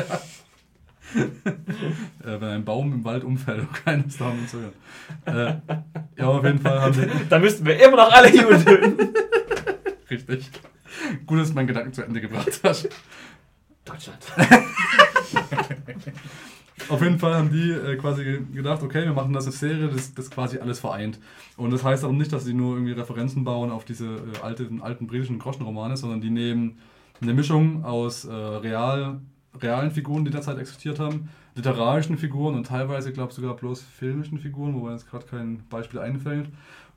[1.15, 5.61] Äh, wenn ein Baum im Wald umfällt und keiner ist da um zu hören.
[6.17, 7.07] Äh, ja, auf jeden Fall haben die.
[7.29, 9.13] Da müssten wir immer noch alle Juden töten.
[10.09, 10.49] Richtig.
[11.25, 12.89] Gut, dass du meinen Gedanken zu Ende gebracht hast.
[13.83, 14.19] Deutschland.
[16.89, 20.13] Auf jeden Fall haben die äh, quasi gedacht, okay, wir machen das als Serie, das,
[20.13, 21.19] das quasi alles vereint.
[21.57, 24.81] Und das heißt aber nicht, dass sie nur irgendwie Referenzen bauen auf diese äh, alten,
[24.81, 26.77] alten britischen Groschenromane, sondern die nehmen
[27.21, 29.21] eine Mischung aus äh, real,
[29.59, 34.37] realen Figuren, die derzeit existiert haben, literarischen Figuren und teilweise, glaube ich, sogar bloß filmischen
[34.37, 36.49] Figuren, wobei jetzt gerade kein Beispiel einfällt.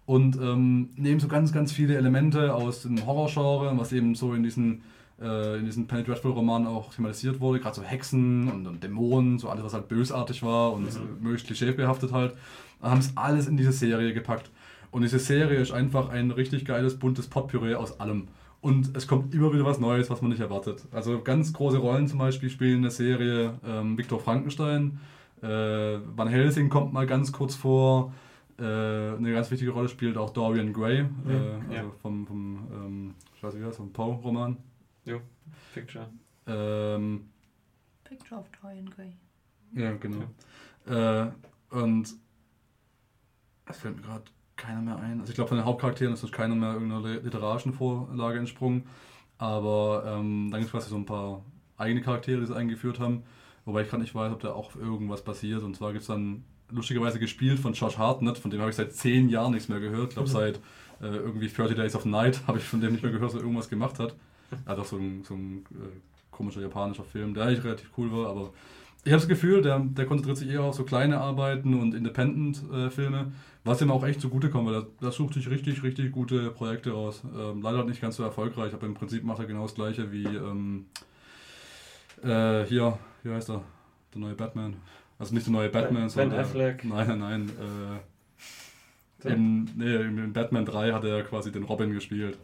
[0.08, 4.42] Und ähm, nehmen so ganz, ganz viele Elemente aus dem Horrorgenre, was eben so in
[4.42, 4.80] diesen
[5.20, 9.38] äh, in diesen Penny Dreadful Romanen auch thematisiert wurde, gerade so Hexen und, und Dämonen,
[9.38, 12.34] so alles, was halt bösartig war und äh, möglichst klischeebehaftet halt,
[12.80, 14.50] haben es alles in diese Serie gepackt.
[14.90, 18.28] Und diese Serie ist einfach ein richtig geiles, buntes Potpüree aus allem.
[18.62, 20.86] Und es kommt immer wieder was Neues, was man nicht erwartet.
[20.90, 25.00] Also ganz große Rollen zum Beispiel spielen in der Serie ähm, Viktor Frankenstein,
[25.42, 28.12] Äh, Van Helsing kommt mal ganz kurz vor.
[28.58, 31.04] Äh, eine ganz wichtige Rolle spielt auch Dorian Gray, äh,
[31.68, 31.90] also ja.
[32.02, 34.56] vom, vom ähm, ich weiß nicht, wie heißt, vom Poe-Roman.
[35.72, 36.08] Picture.
[36.46, 37.28] Ähm,
[38.04, 39.12] Picture of Dorian Gray.
[39.74, 40.24] ja, genau.
[40.86, 41.30] Äh,
[41.70, 42.14] und
[43.66, 44.24] es fällt mir gerade
[44.56, 45.20] keiner mehr ein.
[45.20, 48.84] Also ich glaube, von den Hauptcharakteren ist keiner mehr irgendeiner literarischen Vorlage entsprungen.
[49.38, 51.44] Aber ähm, dann gibt es quasi so ein paar
[51.76, 53.22] eigene Charaktere, die sie eingeführt haben.
[53.64, 55.62] Wobei ich gerade nicht weiß, ob da auch irgendwas passiert.
[55.62, 58.92] Und zwar gibt es dann lustigerweise gespielt von Josh Hartnett, von dem habe ich seit
[58.92, 60.08] zehn Jahren nichts mehr gehört.
[60.10, 60.32] Ich glaube, Mhm.
[60.32, 60.56] seit
[61.00, 63.42] äh, irgendwie 30 Days of Night habe ich von dem nicht mehr gehört, dass er
[63.42, 64.14] irgendwas gemacht hat.
[64.66, 65.98] Er hat auch so ein, so ein äh,
[66.30, 68.50] komischer japanischer Film, der eigentlich relativ cool war, aber
[69.04, 73.32] ich habe das Gefühl, der, der konzentriert sich eher auf so kleine Arbeiten und Independent-Filme,
[73.64, 77.22] was ihm auch echt zugutekommt, weil er, sucht sich richtig, richtig gute Projekte aus.
[77.38, 80.24] Ähm, leider nicht ganz so erfolgreich, aber im Prinzip macht er genau das gleiche wie
[80.24, 80.86] ähm,
[82.22, 83.62] äh, hier, wie heißt er?
[84.14, 84.76] Der neue Batman.
[85.18, 86.30] Also nicht der neue Batman, Ben sondern.
[86.30, 86.84] der- Affleck.
[86.84, 87.48] Nein, nein, nein.
[87.48, 92.38] Äh, Der- in, nee, in Batman 3 hat er quasi den Robin gespielt.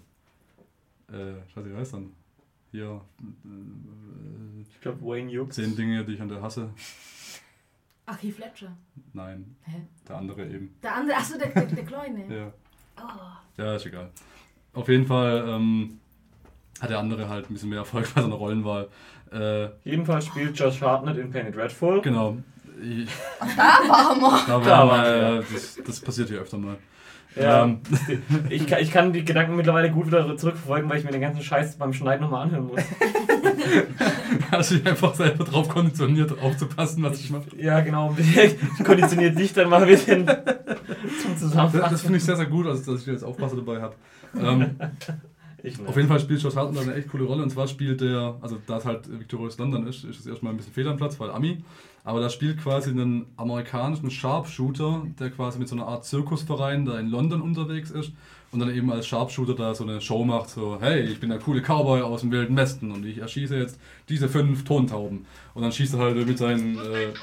[1.13, 2.13] Äh, ich weiß nicht, wie heißt dann?
[2.73, 3.01] Hier.
[3.45, 5.55] Äh, Ich glaube, Wayne Hughes.
[5.55, 6.71] zehn Dinge, die ich an der hasse.
[8.07, 8.77] Ach, Heath Ledger.
[9.13, 9.81] Nein, Hä?
[10.09, 10.75] der andere eben.
[10.83, 12.25] Der andere, achso, der, der, der Kleine.
[12.35, 12.53] Ja,
[12.97, 13.63] Oh.
[13.63, 14.11] ja ist egal.
[14.73, 15.99] Auf jeden Fall ähm,
[16.81, 18.89] hat der andere halt ein bisschen mehr Erfolg bei seiner Rollenwahl.
[19.33, 22.03] Äh, Jedenfalls spielt Josh Hartnett in Penny Dreadful.
[22.03, 22.39] genau.
[22.83, 23.09] Ich,
[23.41, 24.41] Da waren wir.
[24.47, 25.45] da Da war, waren wir.
[25.53, 26.77] das, das passiert hier öfter mal.
[27.37, 27.81] Ja, Ähm,
[28.49, 31.43] ich, kann, ich kann die Gedanken mittlerweile gut wieder zurückverfolgen, weil ich mir den ganzen
[31.43, 32.81] Scheiß beim Schneiden nochmal anhören muss.
[34.53, 37.45] hast du dich einfach selber drauf konditioniert, aufzupassen, was ich mache.
[37.57, 38.17] Ja, genau.
[38.19, 41.99] Ich konditioniert dich dann mal ein bisschen zum Das, das Zusammenfassen.
[41.99, 43.95] finde ich sehr, sehr gut, also, dass ich jetzt Aufpasser dabei habe.
[44.41, 44.77] Ähm,
[45.67, 48.37] Ich auf jeden Fall spielt Josh Hartnett eine echt coole Rolle und zwar spielt der,
[48.43, 51.19] also da es halt Victorious London ist, ist es erstmal ein bisschen fehl am Platz,
[51.19, 51.65] weil Ami,
[52.05, 56.99] aber da spielt quasi einen amerikanischen Sharpshooter, der quasi mit so einer Art Zirkusverein da
[56.99, 58.13] in London unterwegs ist
[58.53, 61.39] und dann eben als Sharpshooter da so eine Show macht, so hey, ich bin der
[61.39, 63.81] coole Cowboy aus dem Wilden Westen und ich erschieße jetzt
[64.11, 65.25] diese fünf Tontauben
[65.55, 67.15] und dann schießt er halt mit seinen äh,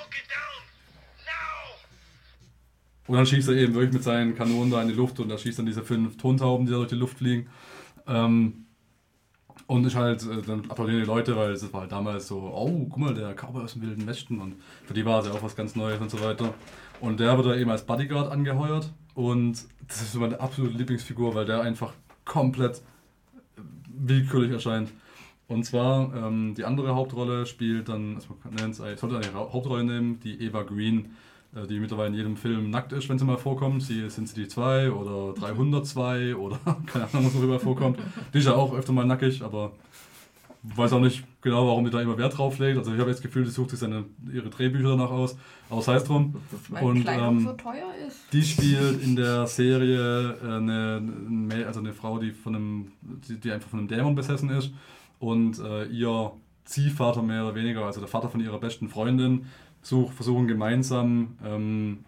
[3.08, 5.38] und dann schießt er eben wirklich mit seinen Kanonen da in die Luft und da
[5.38, 7.50] schießt dann diese fünf Tontauben, die da durch die Luft fliegen.
[8.08, 8.66] Ähm,
[9.72, 12.88] und ist halt, äh, dann applaudieren die Leute, weil es war halt damals so, oh,
[12.90, 14.56] guck mal, der Cowboy aus dem Wilden Westen und
[14.86, 16.54] für die war es ja auch was ganz Neues und so weiter.
[17.00, 19.54] Und der wird da eben als Bodyguard angeheuert und
[19.88, 21.94] das ist so meine absolute Lieblingsfigur, weil der einfach
[22.26, 22.82] komplett
[23.88, 24.90] willkürlich erscheint.
[25.48, 29.34] Und zwar, ähm, die andere Hauptrolle spielt dann, also man nennt es, ich sollte eine
[29.34, 31.12] Hau- Hauptrolle nehmen, die Eva Green,
[31.54, 33.84] die mittlerweile in jedem Film nackt ist, wenn sie mal vorkommt.
[33.84, 38.00] Sie sind sie die 2 oder 302 oder keine Ahnung, was noch überall vorkommt.
[38.34, 39.74] Die ist ja auch öfter mal nackig, aber
[40.64, 42.78] weiß auch nicht genau, warum die da immer Wert drauf legt.
[42.78, 45.36] Also ich habe jetzt das Gefühl, sie sucht sich seine, ihre Drehbücher danach aus,
[45.70, 46.36] aber sei es drum.
[46.70, 48.32] Weil Und, ähm, so teuer ist.
[48.32, 53.52] Die spielt in der Serie äh, eine, also eine Frau, die von einem, die, die
[53.52, 54.72] einfach von einem Dämon besessen ist
[55.20, 56.32] und äh, ihr
[56.66, 59.48] Ziehvater mehr oder weniger, also der Vater von ihrer besten Freundin,
[59.82, 62.00] such, versuchen gemeinsam ähm,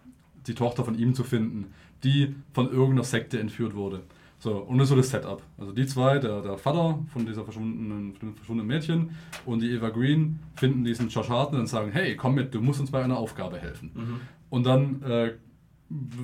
[0.46, 1.66] die Tochter von ihm zu finden,
[2.02, 4.02] die von irgendeiner Sekte entführt wurde.
[4.38, 5.42] So, und das ist so das Setup.
[5.56, 9.10] Also die zwei, der, der Vater von dieser verschwundenen, von verschwundenen Mädchen
[9.46, 12.78] und die Eva Green finden diesen Josh Hartnett und sagen, hey, komm mit, du musst
[12.78, 13.90] uns bei einer Aufgabe helfen.
[13.94, 14.20] Mhm.
[14.50, 15.32] Und dann äh,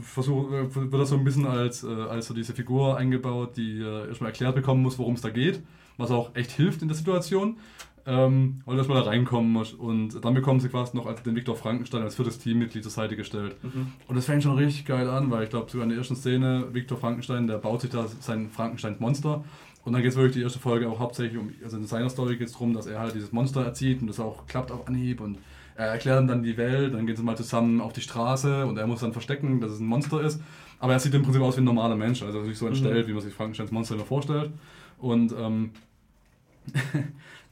[0.03, 3.80] versuch, äh, wird das so ein bisschen als, äh, als so diese Figur eingebaut, die
[3.80, 5.62] äh, erstmal erklärt bekommen muss, worum es da geht,
[5.96, 7.57] was auch echt hilft in der Situation,
[8.07, 9.72] ähm, weil du erstmal da reinkommen muss.
[9.72, 13.16] Und dann bekommen sie quasi noch als den Viktor Frankenstein als viertes Teammitglied zur Seite
[13.16, 13.57] gestellt.
[13.62, 13.92] Mhm.
[14.09, 16.66] Und das fängt schon richtig geil an, weil ich glaube, sogar in der ersten Szene,
[16.72, 19.44] Viktor Frankenstein, der baut sich da sein Frankenstein-Monster.
[19.84, 22.36] Und dann geht es wirklich die erste Folge auch hauptsächlich um, also in seiner Story
[22.36, 25.20] geht es darum, dass er halt dieses Monster erzieht und das auch klappt auf Anhieb
[25.20, 25.38] und
[25.74, 28.76] er erklärt ihm dann die Welt, dann gehen sie mal zusammen auf die Straße und
[28.76, 30.42] er muss dann verstecken, dass es ein Monster ist.
[30.78, 33.12] Aber er sieht im Prinzip aus wie ein normaler Mensch, also sich so entstellt, wie
[33.12, 34.51] man sich Frankensteins Monster immer vorstellt.
[34.98, 35.70] Und ähm,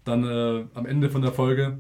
[0.09, 1.79] dann äh, am Ende von der Folge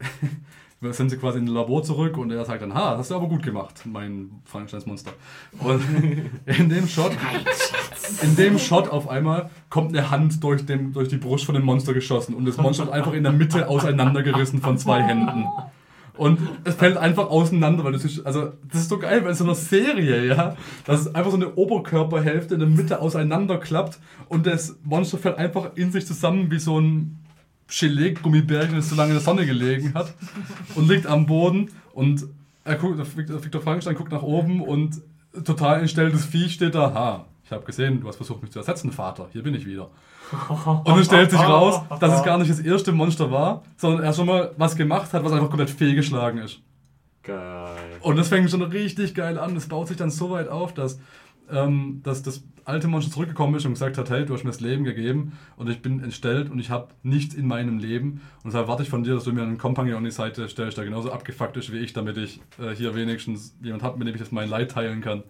[0.80, 3.26] sind sie quasi in ein Labor zurück und er sagt dann, ha, hast du aber
[3.26, 4.84] gut gemacht, mein Frankensteins.
[4.84, 5.82] Und
[6.46, 7.12] in dem Shot,
[8.22, 11.64] in dem Shot auf einmal kommt eine Hand durch, den, durch die Brust von dem
[11.64, 15.46] Monster geschossen und das Monster wird einfach in der Mitte auseinandergerissen von zwei Händen.
[16.16, 19.36] Und es fällt einfach auseinander, weil das ist, also, das ist so geil, weil in
[19.36, 24.44] so einer Serie, ja, dass es einfach so eine Oberkörperhälfte in der Mitte auseinanderklappt und
[24.44, 27.17] das Monster fällt einfach in sich zusammen wie so ein
[27.68, 30.14] Gelee-Gummibärchen, das so lange in der Sonne gelegen hat
[30.74, 32.26] und liegt am Boden und
[32.64, 35.00] er guckt, Victor Frankenstein guckt nach oben und
[35.44, 38.92] total entstelltes Vieh steht da, ha, ich habe gesehen, du hast versucht mich zu ersetzen,
[38.92, 39.88] Vater, hier bin ich wieder.
[40.84, 44.12] Und es stellt sich raus, dass es gar nicht das erste Monster war, sondern er
[44.12, 46.60] schon mal was gemacht hat, was einfach komplett fehlgeschlagen ist.
[47.22, 47.98] Geil.
[48.00, 49.54] Und das fängt schon richtig geil an.
[49.54, 50.98] Das baut sich dann so weit auf, dass,
[51.50, 54.60] ähm, dass das alte Monster zurückgekommen ist und gesagt hat, hey, du hast mir das
[54.60, 58.20] Leben gegeben und ich bin entstellt und ich habe nichts in meinem Leben.
[58.44, 60.76] Und deshalb warte ich von dir, dass du mir einen Kompagnon an die Seite stellst,
[60.76, 64.14] der genauso abgefuckt ist wie ich, damit ich äh, hier wenigstens jemand habe, mit dem
[64.14, 65.22] ich das mein Leid teilen kann.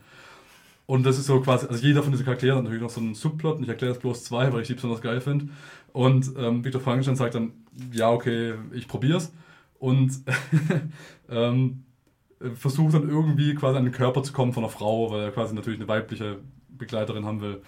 [0.87, 3.15] Und das ist so quasi, also jeder von diesen Charakteren hat natürlich noch so einen
[3.15, 5.49] Subplot und ich erkläre jetzt bloß zwei, weil ich die besonders geil finde.
[5.93, 7.53] Und ähm, Viktor Frankenstein sagt dann,
[7.93, 9.33] ja, okay, ich probier's.
[9.79, 10.13] Und
[11.31, 11.85] ähm,
[12.55, 15.55] versucht dann irgendwie quasi an den Körper zu kommen von einer Frau, weil er quasi
[15.55, 17.63] natürlich eine weibliche Begleiterin haben will.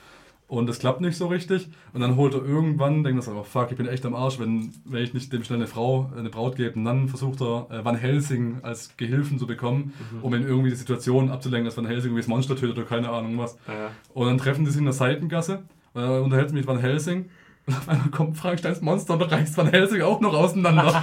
[0.51, 1.69] Und das klappt nicht so richtig.
[1.93, 4.41] Und dann holt er irgendwann, denkt er so, oh fuck, ich bin echt am Arsch,
[4.41, 6.75] wenn, wenn ich nicht dem schnell eine Frau, eine Braut gebe.
[6.75, 9.93] Und dann versucht er, äh, Van Helsing als Gehilfen zu bekommen,
[10.23, 13.11] um in irgendwie die Situation abzulenken, dass Van Helsing irgendwie das Monster tötet oder keine
[13.11, 13.57] Ahnung was.
[13.69, 13.93] Ja.
[14.13, 15.63] Und dann treffen die sich in der Seitengasse.
[15.93, 17.27] Und er unterhält sich mit Van Helsing.
[17.71, 20.87] Und auf einmal kommt Frankensteins Monster und reißt Van Helsing auch noch auseinander.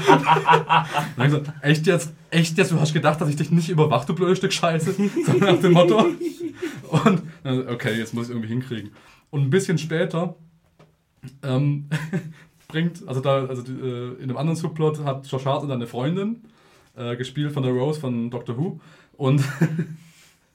[1.15, 2.13] und dann so, echt jetzt?
[2.29, 2.73] Echt jetzt?
[2.73, 4.91] Du hast gedacht, dass ich dich nicht überwache, du blödes Stück Scheiße?
[4.91, 5.99] So nach dem Motto.
[6.89, 8.91] Und dann, okay, jetzt muss ich irgendwie hinkriegen.
[9.29, 10.35] Und ein bisschen später
[11.41, 11.87] ähm,
[12.67, 16.43] bringt, also da, also die, äh, in einem anderen Subplot hat Josh Hartnett eine Freundin,
[16.97, 18.81] äh, gespielt von der Rose von Doctor Who.
[19.15, 19.41] Und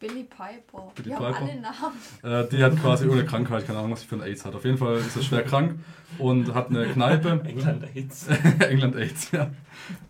[0.02, 0.90] Billy Piper.
[0.96, 1.34] Billy die Piper.
[1.34, 2.44] haben alle Namen.
[2.44, 4.52] Äh, die hat quasi irgendeine Krankheit, keine Ahnung, was sie für ein AIDS hat.
[4.56, 5.78] Auf jeden Fall ist er schwer krank
[6.18, 7.40] und hat eine Kneipe.
[7.44, 8.26] England AIDS.
[8.68, 9.52] England AIDS, ja.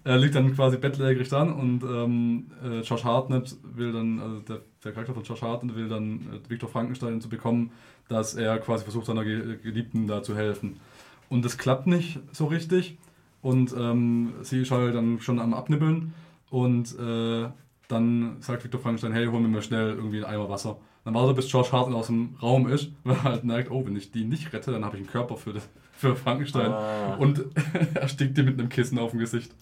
[0.05, 4.61] Er liegt dann quasi bettlägerig dran und ähm, äh, Josh Hartnett will dann, also der,
[4.83, 7.71] der Charakter von Josh Hartnett will dann äh, Victor Frankenstein zu bekommen,
[8.09, 10.81] dass er quasi versucht, seiner Ge Geliebten da zu helfen.
[11.29, 12.97] Und das klappt nicht so richtig
[13.43, 16.15] und ähm, sie ist halt dann schon am Abnibbeln
[16.49, 17.49] und äh,
[17.93, 20.79] dann sagt Victor Frankenstein, hey, hol mir mal schnell irgendwie einen Eimer Wasser.
[21.05, 23.85] Dann wartet er, bis George Hartnett aus dem Raum ist, weil er halt merkt, oh,
[23.87, 26.73] wenn ich die nicht rette, dann habe ich einen Körper für, das, für Frankenstein.
[26.73, 27.17] Ah.
[27.17, 27.45] Und
[27.95, 29.55] er stickt dir mit einem Kissen auf dem Gesicht.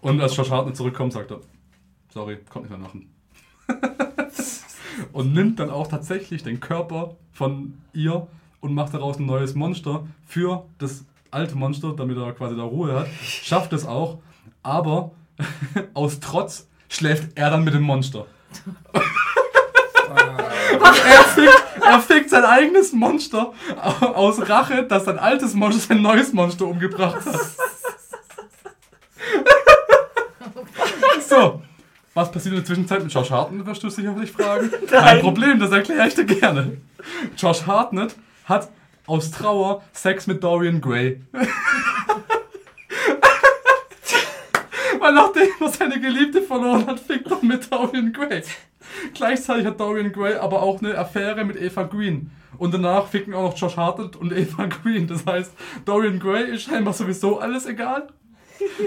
[0.00, 1.40] Und als Josh Hartnett zurückkommt, sagt er,
[2.12, 3.10] sorry, konnte nicht mehr machen.
[5.12, 8.28] und nimmt dann auch tatsächlich den Körper von ihr
[8.60, 12.94] und macht daraus ein neues Monster für das alte Monster, damit er quasi da Ruhe
[12.94, 13.08] hat.
[13.22, 14.18] Schafft es auch,
[14.62, 15.10] aber
[15.94, 18.26] aus Trotz schläft er dann mit dem Monster.
[20.80, 23.52] er, fickt, er fickt sein eigenes Monster
[24.14, 27.40] aus Rache, dass sein altes Monster sein neues Monster umgebracht hat.
[31.28, 31.62] so,
[32.14, 34.70] was passiert in der Zwischenzeit mit Josh Hartnett, wirst du sicherlich fragen.
[34.88, 36.78] Kein Problem, das erkläre ich dir gerne.
[37.36, 38.14] Josh Hartnett
[38.44, 38.68] hat
[39.06, 41.20] aus Trauer Sex mit Dorian Gray.
[45.04, 48.42] Weil nachdem er seine Geliebte verloren hat, fickt er mit Dorian Gray.
[49.12, 52.30] Gleichzeitig hat Dorian Gray aber auch eine Affäre mit Eva Green.
[52.56, 55.06] Und danach ficken auch noch Josh Hartnett und Eva Green.
[55.06, 55.52] Das heißt,
[55.84, 58.06] Dorian Gray ist scheinbar sowieso alles egal.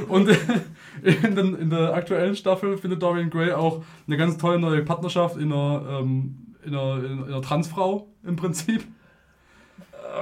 [0.07, 0.27] Und
[1.03, 5.37] in, den, in der aktuellen Staffel findet Dorian Gray auch eine ganz tolle neue Partnerschaft
[5.37, 8.87] in einer, ähm, in einer, in einer Transfrau im Prinzip.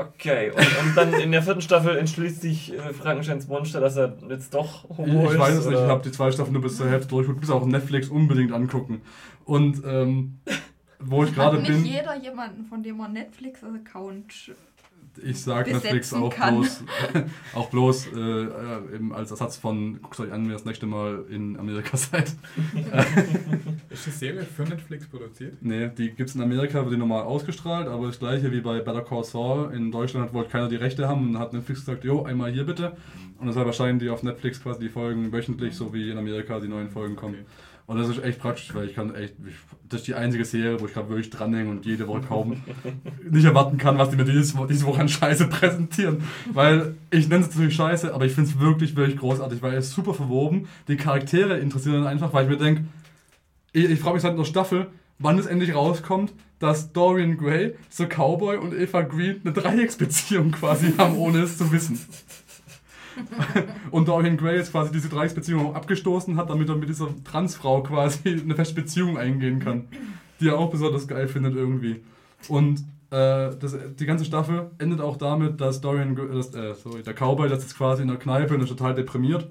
[0.01, 4.17] Okay, und, und dann in der vierten Staffel entschließt sich äh, Frankensteins Monster, dass er
[4.29, 5.39] jetzt doch homo Ich ist.
[5.39, 5.87] weiß es nicht, ich oder?
[5.87, 7.27] habe die zwei Staffeln nur bis zur Hälfte durch.
[7.29, 9.01] Ich muss auch Netflix unbedingt angucken.
[9.45, 10.39] Und ähm,
[10.99, 14.55] wo ich gerade Hat nicht bin, jeder jemanden, von dem man Netflix-Account.
[15.23, 16.55] Ich sag besetzen Netflix auch kann.
[16.55, 16.83] bloß,
[17.55, 20.85] auch bloß äh, äh, eben als Ersatz von, guckt euch an, wenn ihr das nächste
[20.85, 22.25] Mal in Amerika seid.
[23.89, 25.57] Ist die Serie für Netflix produziert?
[25.61, 28.79] Nee, die gibt es in Amerika, wird die normal ausgestrahlt, aber das gleiche wie bei
[28.79, 29.73] Better Call Saul.
[29.73, 32.95] In Deutschland wollte keiner die Rechte haben und hat Netflix gesagt, jo, einmal hier bitte.
[33.39, 36.67] Und deshalb erscheinen die auf Netflix quasi die Folgen wöchentlich, so wie in Amerika die
[36.67, 37.35] neuen Folgen kommen.
[37.35, 37.45] Okay.
[37.87, 39.35] Und das ist echt praktisch, weil ich kann echt,
[39.87, 42.63] das ist die einzige Serie, wo ich gerade wirklich dranhänge und jede Woche kaum
[43.29, 46.23] nicht erwarten kann, was die mir dieses, diese Woche an Scheiße präsentieren.
[46.51, 49.87] Weil ich nenne es natürlich Scheiße, aber ich finde es wirklich, wirklich großartig, weil es
[49.87, 50.67] ist super verwoben.
[50.87, 52.85] Die Charaktere interessieren dann einfach, weil ich mir denke,
[53.71, 54.87] ich, ich frage mich seit einer Staffel,
[55.19, 60.93] wann es endlich rauskommt, dass Dorian Gray, so Cowboy und Eva Green eine Dreiecksbeziehung quasi
[60.97, 61.99] haben, ohne es zu wissen.
[63.91, 68.29] Und Dorian Gray jetzt quasi diese Dreiecksbeziehung abgestoßen hat, damit er mit dieser Transfrau quasi
[68.43, 69.87] eine feste Beziehung eingehen kann.
[70.39, 72.03] Die er auch besonders geil findet irgendwie.
[72.49, 72.79] Und
[73.11, 77.47] äh, das, die ganze Staffel endet auch damit, dass Dorian, dass, äh, sorry, der Cowboy
[77.47, 79.47] das jetzt quasi in der Kneipe und ist total deprimiert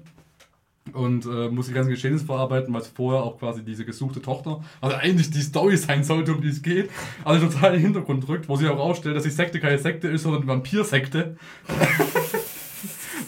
[0.93, 4.61] und äh, muss die ganzen Geschehnisse verarbeiten, weil es vorher auch quasi diese gesuchte Tochter,
[4.81, 6.89] also eigentlich die Story sein sollte, um die es geht,
[7.23, 10.07] also total in den Hintergrund drückt, wo sie auch rausstellt, dass die Sekte keine Sekte
[10.07, 11.37] ist, sondern eine Vampirsekte.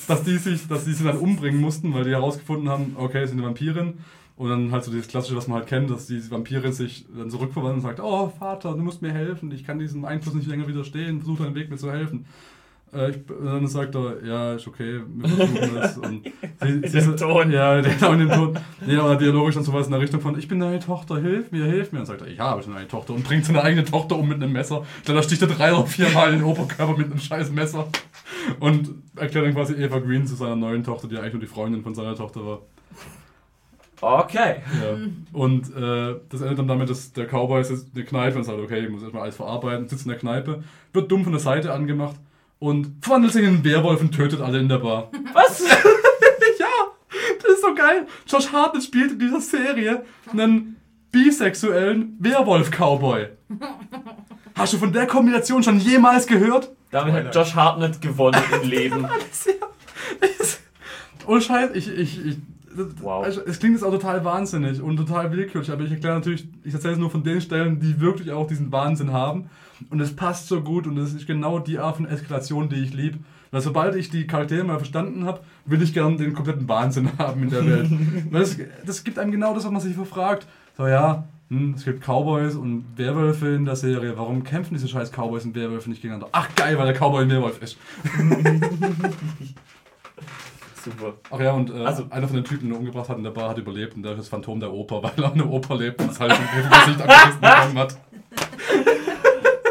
[0.08, 3.30] dass die sich, dass die sie dann umbringen mussten, weil die herausgefunden haben, okay, sie
[3.30, 3.96] sind eine Vampirin.
[4.36, 7.32] Und dann halt so dieses Klassische, was man halt kennt, dass diese Vampirin sich dann
[7.32, 10.68] zurückverwandelt und sagt, oh Vater, du musst mir helfen, ich kann diesem Einfluss nicht länger
[10.68, 12.26] widerstehen, versuch deinen Weg mir zu helfen.
[12.94, 15.98] Äh, ich, und dann sagt er, ja, ist okay, wir versuchen es.
[15.98, 16.24] Und
[16.62, 17.52] sie, sie, dem Ton.
[17.52, 18.58] Ja, auch in dem Ton.
[18.86, 21.66] Nee, aber dialogisch dann sowas in der Richtung von, ich bin deine Tochter, hilf mir,
[21.66, 22.00] hilf mir.
[22.00, 23.14] Und sagt er, ja, ich bin deine Tochter.
[23.14, 24.86] Und bringt seine eigene Tochter um mit einem Messer.
[25.06, 27.88] Dann sticht er drei oder viermal in den Oberkörper mit einem scheiß Messer.
[28.60, 31.84] Und erklärt dann quasi Eva Green zu seiner neuen Tochter, die eigentlich nur die Freundin
[31.84, 32.60] von seiner Tochter war.
[34.00, 34.58] Okay.
[34.82, 34.98] Ja.
[35.34, 38.60] Und äh, das endet dann damit, dass der Cowboy sitzt in der Kneipe und sagt,
[38.60, 40.64] okay, ich muss erstmal alles verarbeiten, sitzt in der Kneipe,
[40.94, 42.16] wird dumm von der Seite angemacht
[42.60, 45.12] und verwandelt sich in einen Werwolf und tötet alle in der Bar.
[45.34, 45.62] Was?
[46.60, 46.66] ja,
[47.42, 48.08] das ist so geil.
[48.28, 50.76] Josh Hartnett spielt in dieser Serie einen
[51.12, 53.28] bisexuellen Werwolf-Cowboy.
[54.56, 56.72] Hast du von der Kombination schon jemals gehört?
[56.92, 59.08] Damit hat Josh Hartnett gewonnen im Leben.
[61.28, 62.38] Oh Scheiß, ich, ich, ich
[63.02, 63.26] Wow.
[63.26, 66.74] also, es klingt jetzt auch total wahnsinnig und total willkürlich, aber ich erkläre natürlich, ich
[66.74, 69.50] erzähle es nur von den Stellen, die wirklich auch diesen Wahnsinn haben.
[69.90, 72.94] Und es passt so gut und es ist genau die Art von Eskalation, die ich
[72.94, 73.20] liebe.
[73.52, 77.44] Weil sobald ich die Charaktere mal verstanden habe, will ich gern den kompletten Wahnsinn haben
[77.44, 77.90] in der Welt.
[78.32, 80.46] Weil das, das gibt einem genau das, was man sich verfragt.
[80.78, 84.18] So, ja, hm, es gibt Cowboys und Werwölfe in der Serie.
[84.18, 86.28] Warum kämpfen diese scheiß Cowboys und Werwölfe nicht gegeneinander?
[86.34, 87.78] Ach geil, weil der Cowboy ein Werwolf ist.
[90.84, 91.14] Super.
[91.32, 93.32] Ach ja, und äh, Also- einer von den Typen, den er umgebracht hat in der
[93.32, 96.02] Bar, hat überlebt und der ist das Phantom der Oper, weil er eine Oper lebt
[96.02, 96.38] und es halt im
[96.86, 97.98] Gesicht abgerissen bekommen hat.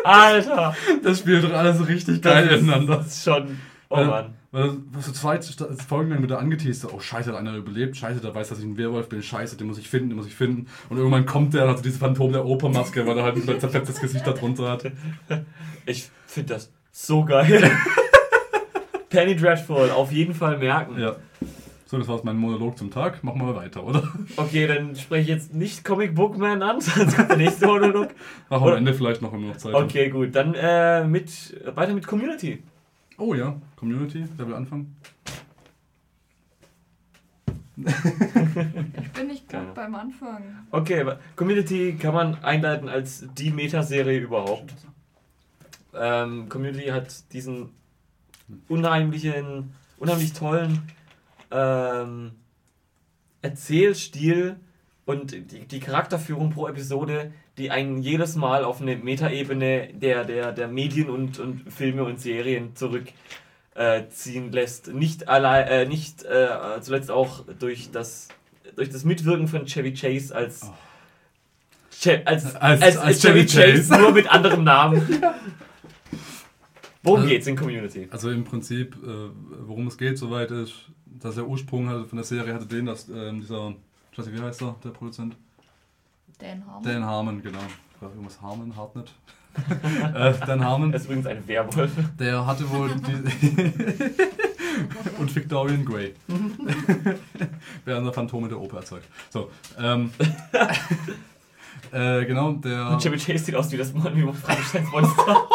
[0.06, 0.76] Alter!
[1.02, 2.96] Das spielt doch alles richtig geil Das ist- ineinander.
[2.98, 3.58] Das ist schon.
[3.88, 4.34] Oh Weil- Mann.
[4.52, 5.38] Weil das so zwei
[5.86, 8.78] Folgen lang wieder angeteasert, oh scheiße, hat einer überlebt, scheiße, der weiß, dass ich ein
[8.78, 10.66] Werwolf bin, scheiße, den muss ich finden, den muss ich finden.
[10.88, 13.60] Und irgendwann kommt der und hat so diese Phantom der Oper-Maske, weil er halt ein
[13.60, 14.90] zerfetztes Gesicht darunter hat.
[15.84, 17.70] Ich finde das so geil.
[19.10, 20.98] Penny Dreadful, auf jeden Fall merken.
[20.98, 21.16] Ja.
[21.88, 23.22] So, das war's mein Monolog zum Tag.
[23.22, 24.02] Machen wir mal weiter, oder?
[24.36, 28.08] Okay, dann spreche ich jetzt nicht Comic Book Man an, sonst kommt der nächste Monolog.
[28.50, 29.84] Oder- am Ende vielleicht noch, wir noch Zeit haben.
[29.84, 30.34] Okay, gut.
[30.34, 32.60] Dann äh, mit, weiter mit Community.
[33.18, 34.96] Oh ja, Community, wer will anfangen?
[37.76, 40.42] Ich bin nicht gut beim Anfang.
[40.70, 44.74] Okay, aber Community kann man einleiten als die Metaserie überhaupt.
[45.94, 47.68] Ähm, Community hat diesen
[48.68, 50.82] unheimlichen, unheimlich tollen
[51.56, 52.32] ähm,
[53.42, 54.56] Erzählstil
[55.04, 60.52] und die, die Charakterführung pro Episode, die einen jedes Mal auf eine Metaebene der, der,
[60.52, 63.14] der Medien und, und Filme und Serien zurückziehen
[64.48, 64.92] äh, lässt.
[64.92, 66.48] Nicht, allein, äh, nicht äh,
[66.80, 68.28] zuletzt auch durch das,
[68.74, 70.70] durch das Mitwirken von Chevy Chase als,
[71.98, 73.98] che als, Als- als, als, Chevy Chase, Chase.
[74.00, 75.00] nur mit anderem Namen.
[77.04, 78.08] Worum Also- geht's in Community?
[78.10, 79.30] Also im Prinzip, äh,
[79.66, 80.90] worum es geht, soweit ist,
[81.20, 83.72] dass der Ursprung hatte von der Serie hatte den, dass ähm, dieser,
[84.12, 85.36] ich weiß nicht, wie heißt der, der Produzent?
[86.38, 86.82] Dan Harmon.
[86.82, 87.58] Dan Harmon, genau.
[87.92, 89.12] Ich glaub, irgendwas Harmon, Hartnett.
[90.14, 91.90] äh, Dan Harmon, Das ist übrigens ein Werwolf.
[92.18, 93.12] der hatte wohl die
[95.18, 96.14] und Victorian Grey.
[97.86, 99.06] Während der Phantome der Oper erzeugt.
[99.30, 100.10] So, ähm,
[101.92, 102.90] äh, genau, der...
[102.90, 105.48] Und Chevy Chase sieht aus wie das Mon- wie Frankensteins Monster.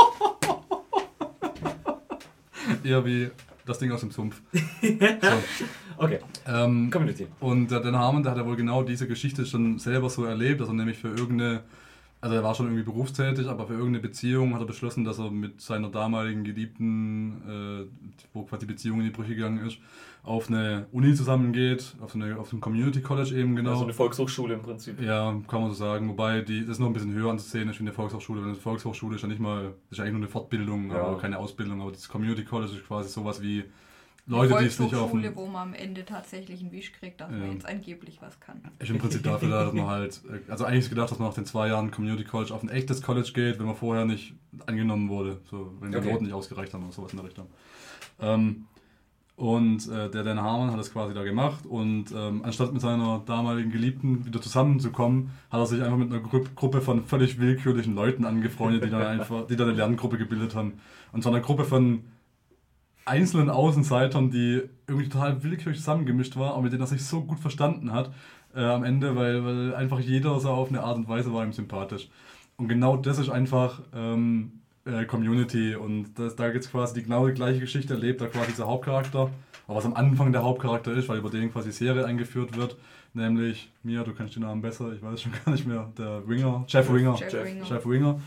[2.84, 3.30] eher wie
[3.66, 4.42] das Ding aus dem Sumpf.
[4.82, 5.68] So,
[6.02, 7.28] Okay, ähm, Community.
[7.40, 10.60] Und der Dan Harmon, der hat ja wohl genau diese Geschichte schon selber so erlebt,
[10.60, 11.62] dass er nämlich für irgendeine,
[12.22, 15.30] also er war schon irgendwie berufstätig, aber für irgendeine Beziehung hat er beschlossen, dass er
[15.30, 19.78] mit seiner damaligen Geliebten, äh, wo quasi die Beziehung in die Brüche gegangen ist,
[20.24, 23.72] auf eine Uni zusammengeht, auf, so eine, auf ein Community College eben genau.
[23.72, 25.02] Also eine Volkshochschule im Prinzip.
[25.02, 26.08] Ja, kann man so sagen.
[26.10, 28.42] Wobei, die, das ist noch ein bisschen höher anzusehen ist wie eine Volkshochschule.
[28.44, 31.02] Eine Volkshochschule ist ja nicht mal, ist ja eigentlich nur eine Fortbildung, Ja.
[31.04, 31.82] aber keine Ausbildung.
[31.82, 33.64] Aber das Community College ist quasi sowas wie
[34.28, 36.92] Eine Leute, die es nicht auf Volkshochschule, dem, wo man am Ende tatsächlich einen Wisch
[36.94, 37.38] kriegt, dass Ja.
[37.38, 38.62] man jetzt angeblich was kann.
[38.78, 41.36] Ist im Prinzip dafür da, dass man halt, also eigentlich ist gedacht, dass man nach
[41.36, 44.36] den zwei Jahren Community College auf ein echtes College geht, wenn man vorher nicht
[44.68, 46.12] angenommen wurde, so wenn die Okay.
[46.12, 47.48] Noten nicht ausgereicht haben oder sowas in der Richtung.
[48.20, 48.66] Ähm,
[49.36, 53.24] und äh, der Dan Harmon hat das quasi da gemacht und ähm, anstatt mit seiner
[53.26, 57.96] damaligen Geliebten wieder zusammenzukommen, hat er sich einfach mit einer Gru Gruppe von völlig willkürlichen
[57.96, 60.74] Leuten angefreundet, die dann einfach, die dann eine Lerngruppe gebildet haben.
[61.12, 62.04] Und zwar eine Gruppe von
[63.06, 67.40] einzelnen Außenseitern, die irgendwie total willkürlich zusammengemischt war, aber mit denen er sich so gut
[67.40, 68.14] verstanden hat
[68.56, 71.54] äh, am Ende, weil, weil einfach jeder so auf eine Art und Weise war ihm
[71.54, 72.10] sympathisch.
[72.58, 74.61] Und genau das ist einfach ähm,
[74.92, 78.28] äh, Community und das, da gibt es quasi die genau die gleiche Geschichte, erlebt da
[78.28, 79.30] quasi dieser Hauptcharakter,
[79.68, 82.76] aber was am Anfang der Hauptcharakter ist, weil über den quasi die Serie eingeführt wird,
[83.14, 86.66] nämlich, Mia, du kennst den Namen besser, ich weiß schon gar nicht mehr, der Winger,
[86.68, 87.16] Jeff Winger.
[87.18, 87.66] Jeff, Jeff- Winger.
[87.66, 88.20] Chef Winger,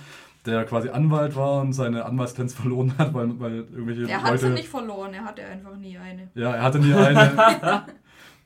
[0.47, 4.47] der quasi Anwalt war und seine Anwaltslizenz verloren hat, weil, weil irgendwelche Er hat Leute...
[4.49, 6.29] sie nicht verloren, er hatte einfach nie eine.
[6.35, 7.85] Ja, er hatte nie eine.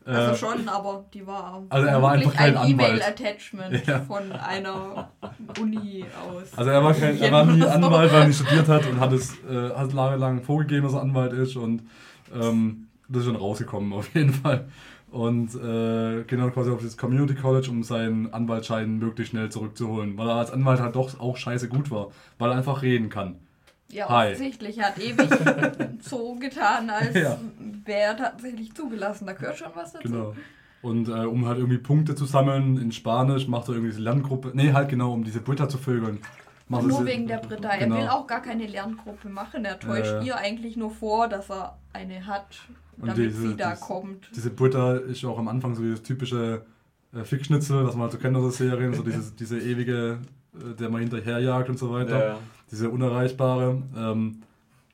[0.09, 2.71] Also Äh, schon, aber die war Also er war einfach kein ein.
[2.71, 4.01] E-Mail-Attachment Ja.
[4.01, 5.11] von einer
[5.61, 6.57] Uni aus.
[6.57, 7.69] Also er war, kein, er war nie so.
[7.69, 10.95] Anwalt, weil er nicht studiert hat und hat es äh, hat lange lang vorgegeben, dass
[10.95, 11.83] er Anwalt ist und
[12.35, 14.69] ähm, das ist schon rausgekommen auf jeden Fall.
[15.11, 20.19] Und äh, geht dann quasi auf das Community College, um seinen Anwaltsschein möglichst schnell zurückzuholen,
[20.19, 23.37] weil er als Anwalt halt doch auch scheiße gut war, weil er einfach reden kann.
[23.91, 24.27] Ja, Hi.
[24.33, 25.29] offensichtlich hat ewig
[26.01, 27.39] so getan, als Ja.
[27.85, 29.27] wäre er tatsächlich zugelassen.
[29.27, 30.09] Da gehört schon was dazu.
[30.09, 30.35] Genau.
[30.83, 34.53] Und äh, um halt irgendwie Punkte zu sammeln in Spanisch, macht er irgendwie diese Lerngruppe.
[34.55, 36.19] Nee, halt genau, um diese Britta zu vögeln.
[36.69, 37.71] Macht er Nur wegen der Britta.
[37.71, 37.97] Er Genau.
[37.97, 39.65] will auch gar keine Lerngruppe machen.
[39.65, 40.21] Er täuscht ja.
[40.23, 42.59] ihr eigentlich nur vor, dass er eine hat,
[42.99, 44.31] Und damit diese- sie da diese- kommt.
[44.37, 46.63] Diese Britta ist auch am Anfang so dieses typische
[47.15, 50.19] äh, Fickschnitzel, was man halt so kennt aus der Serien, so dieses, diese ewige,
[50.55, 52.29] äh, der man hinterherjagt und so weiter.
[52.29, 52.39] Ja.
[52.71, 53.83] Diese unerreichbare.
[53.97, 54.43] Ähm,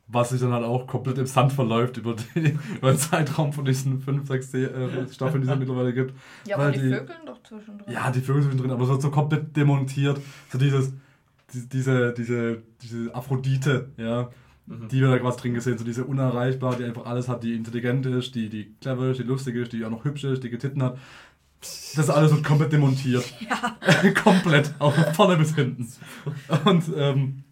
[0.06, 2.40] was sich dann halt auch komplett im Sand verläuft über, die,
[2.76, 6.12] über den Zeitraum von diesen fünf, sechs Se- äh, Staffeln, die es mittlerweile gibt.
[6.46, 7.90] Ja, weil aber die, die- Vögeln doch zwischendrin.
[7.92, 10.20] Ja, die Vögel sind drin, aber es wird so komplett demontiert.
[10.52, 10.92] So dieses,
[11.54, 14.28] die- diese, diese, diese Aphrodite, ja,
[14.66, 14.88] Mhm.
[14.88, 18.06] die wir da quasi drin gesehen, so diese unerreichbar, die einfach alles hat, die intelligent
[18.06, 20.82] ist, die, die clever ist, die lustig ist, die auch noch hübsch ist, die Titten
[20.82, 20.96] hat.
[21.96, 23.24] Das alles wird komplett demontiert.
[23.40, 24.10] Ja.
[24.22, 25.86] komplett, auch von vorne bis hinten.
[26.64, 27.43] Und ähm,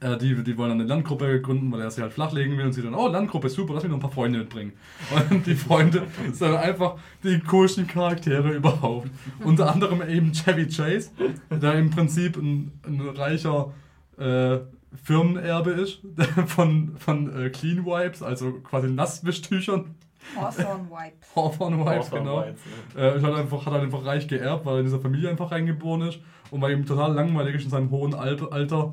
[0.00, 2.72] äh, die, die wollen dann eine Landgruppe gründen, weil er sie halt flachlegen will und
[2.72, 4.72] sie dann, oh, Landgruppe, super, lass mich noch ein paar Freunde mitbringen.
[5.30, 9.10] Und die Freunde sind dann einfach die coolsten Charaktere überhaupt.
[9.42, 11.10] Unter anderem eben Chevy Chase,
[11.50, 13.72] der im Prinzip ein, ein reicher
[14.18, 14.58] äh,
[15.02, 16.00] Firmenerbe ist
[16.46, 19.94] von, von äh, Clean Wipes, also quasi Nasswischtüchern.
[20.34, 21.36] Hawthorne Wipes.
[21.36, 22.42] Hawthorne Wipes, Hawthorne genau.
[22.42, 22.60] Whites,
[22.94, 23.02] ne?
[23.02, 26.18] Äh, einfach, hat halt einfach reich geerbt, weil er in dieser Familie einfach reingeboren ist.
[26.50, 28.92] Und weil ihm total langweilig ist in seinem hohen Alter,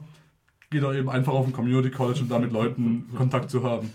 [0.74, 3.89] geht er eben einfach auf ein Community College, um da mit Leuten Kontakt zu haben.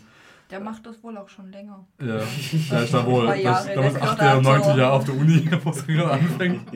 [0.51, 1.87] Der macht das wohl auch schon länger.
[2.01, 2.23] Ja,
[2.71, 3.27] er ist da wohl.
[3.27, 4.19] Das, Jahre, da ist der 8.
[4.19, 4.61] gehört oder 9.
[4.63, 4.79] dazu.
[4.79, 6.73] Jahr auf der Uni, wo es gerade anfängt.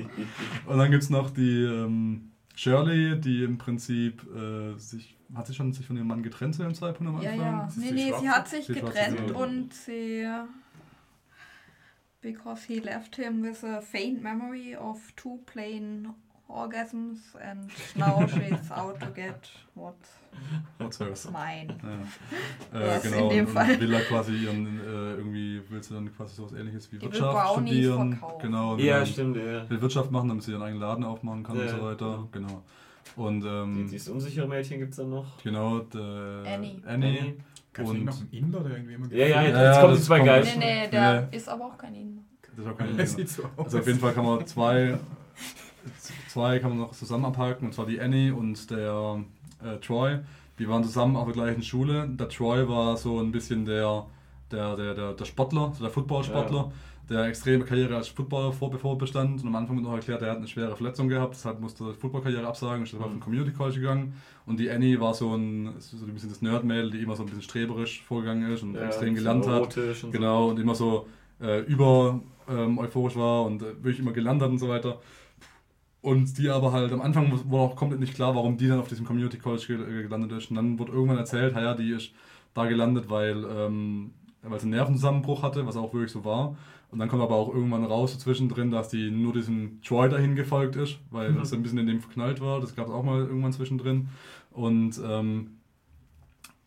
[0.67, 5.17] Und dann gibt es noch die ähm, Shirley, die im Prinzip äh, sich.
[5.35, 7.47] Hat sie schon sich von ihrem Mann getrennt zu dem Zeitpunkt am Ja, Anfang?
[7.47, 7.67] ja.
[7.67, 8.29] ist Nee, die nee, sie Schwarze?
[8.29, 10.27] hat sich Schwarze getrennt und sie.
[12.21, 16.09] Because he left him with a faint memory of two plain
[16.53, 19.35] orgasms and now she's out to get
[19.75, 20.11] what's
[20.79, 21.31] What's hers?
[21.31, 21.75] mine.
[22.73, 22.79] Ja.
[22.81, 23.81] Äh, Was genau, in dem und Fall.
[23.81, 27.13] will er quasi ihren, äh, irgendwie, will sie dann quasi sowas ähnliches wie Die will
[27.13, 28.13] Wirtschaft studieren.
[28.17, 28.43] verkaufen.
[28.43, 29.69] Genau, Ja, will, stimmt, ja.
[29.69, 32.29] will Wirtschaft machen, damit sie ihren eigenen Laden aufmachen kann Ja, und so weiter.
[32.33, 32.63] Genau.
[33.17, 35.43] Und Die, ähm, dieses unsichere Mädchen gibt es dann noch.
[35.43, 36.81] genau, der Annie.
[36.87, 37.35] Annie.
[37.75, 39.91] Gab es Und- noch einen Inder, der irgendwie immer Ja, ja, Ja, jetzt ja, kommen
[39.93, 40.45] das die zwei kommt- geil.
[40.45, 41.37] Nee, nee, der Nee.
[41.37, 42.23] ist aber auch kein Inder.
[42.57, 43.05] Das ist auch Idee.
[43.07, 43.65] sieht so aus.
[43.67, 44.99] Also auf jeden Fall kann man zwei,
[46.33, 49.23] zwei kann man noch zusammen abhaken, und zwar die Annie und der
[49.63, 50.19] äh, Troy.
[50.59, 52.09] Die waren zusammen auf der gleichen Schule.
[52.09, 54.07] Der Troy war so ein bisschen der,
[54.51, 56.71] der, der, der, der Sportler, so der Footballsportler,
[57.09, 59.43] der extreme Karriere als Footballer vor, bevor bestand.
[59.43, 61.93] Und am Anfang wird noch erklärt, er hat eine schwere Verletzung gehabt, deshalb musste er
[61.93, 64.15] die Footballkarriere absagen, ist deshalb auf ein Community College gegangen.
[64.47, 67.27] Und die Annie war so ein, so ein bisschen das Nerd-Mädel, die immer so ein
[67.27, 69.77] bisschen streberisch vorgegangen ist und Ja, extrem so gelernt hat.
[69.77, 70.11] und so.
[70.11, 71.07] Genau, und immer so
[71.41, 74.99] äh, über ähm, euphorisch war und äh, wirklich immer gelernt hat und so weiter.
[76.03, 78.89] Und die aber halt am Anfang war auch komplett nicht klar, warum die dann auf
[78.89, 80.51] diesem Community College äh, gelandet ist.
[80.51, 82.13] Und dann wurde irgendwann erzählt, ja, die ist
[82.55, 84.11] da gelandet, weil, ähm,
[84.43, 86.57] weil sie einen Nervenzusammenbruch hatte, was auch wirklich so war.
[86.91, 90.35] Und dann kommt aber auch irgendwann raus so zwischendrin, dass die nur diesem Troy dahin
[90.35, 91.37] gefolgt ist, weil Mhm.
[91.39, 92.61] das ein bisschen in dem verknallt war.
[92.61, 94.09] Das gab es auch mal irgendwann zwischendrin.
[94.51, 95.53] Und ähm,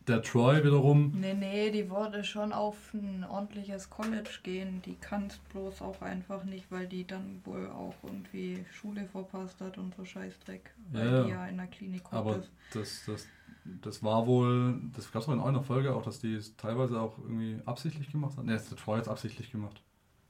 [0.08, 4.82] der Troy wiederum, Nee, nee, die wollte schon auf ein ordentliches College gehen.
[4.82, 9.60] Die kann es bloß auch einfach nicht, weil die dann wohl auch irgendwie Schule verpasst
[9.60, 10.74] hat und so Scheißdreck.
[10.92, 11.46] Weil Ja, die ja.
[11.46, 12.52] in der Klinik Aber hockt ist.
[12.70, 13.26] das, das,
[13.64, 17.00] das war wohl, das gab es auch in einer Folge auch, dass die es teilweise
[17.00, 18.44] auch irgendwie absichtlich gemacht hat.
[18.44, 19.82] Ne, der Troy hat es absichtlich gemacht.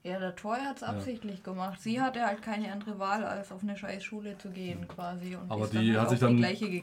[0.07, 0.89] Ja, der Troy hat es Ja.
[0.89, 1.81] absichtlich gemacht.
[1.81, 5.37] Sie hatte halt keine andere Wahl, als auf eine scheiß Schule zu gehen quasi.
[5.37, 6.21] Und Aber die dann hat halt sich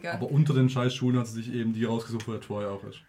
[0.02, 0.12] dann-.
[0.14, 3.00] Aber unter den Scheißschulen hat sie sich eben die rausgesucht, wo der Troy auch ist.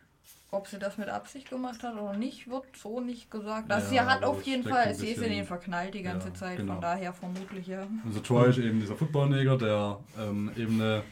[0.50, 3.72] Ob sie das mit Absicht gemacht hat oder nicht, wird so nicht gesagt.
[3.72, 6.34] Also Ja, sie hat auf jeden Fall, sie ist in ihn verknallt die ganze Ja,
[6.34, 6.74] Zeit, genau.
[6.74, 7.86] von daher vermutlich ja.
[8.06, 11.02] Also Troy ist eben dieser Footballneger, der ähm, eben eine,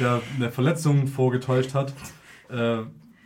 [0.00, 1.92] der eine Verletzung vorgetäuscht hat.
[2.50, 2.82] Äh,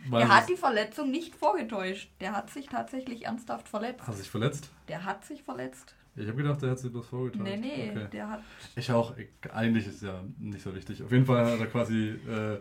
[0.09, 2.09] weil Er hat die Verletzung nicht vorgetäuscht.
[2.19, 4.05] Der hat sich tatsächlich ernsthaft verletzt.
[4.07, 4.69] hat sich verletzt?
[4.87, 5.95] Der hat sich verletzt.
[6.17, 7.43] Ich habe gedacht, der hat sich bloß vorgetäuscht.
[7.43, 8.07] Nee, nee, Okay.
[8.11, 8.41] der hat.
[8.75, 11.03] Ich auch, ich- eigentlich ist ja nicht so wichtig.
[11.03, 12.57] Auf jeden Fall hat er quasi äh,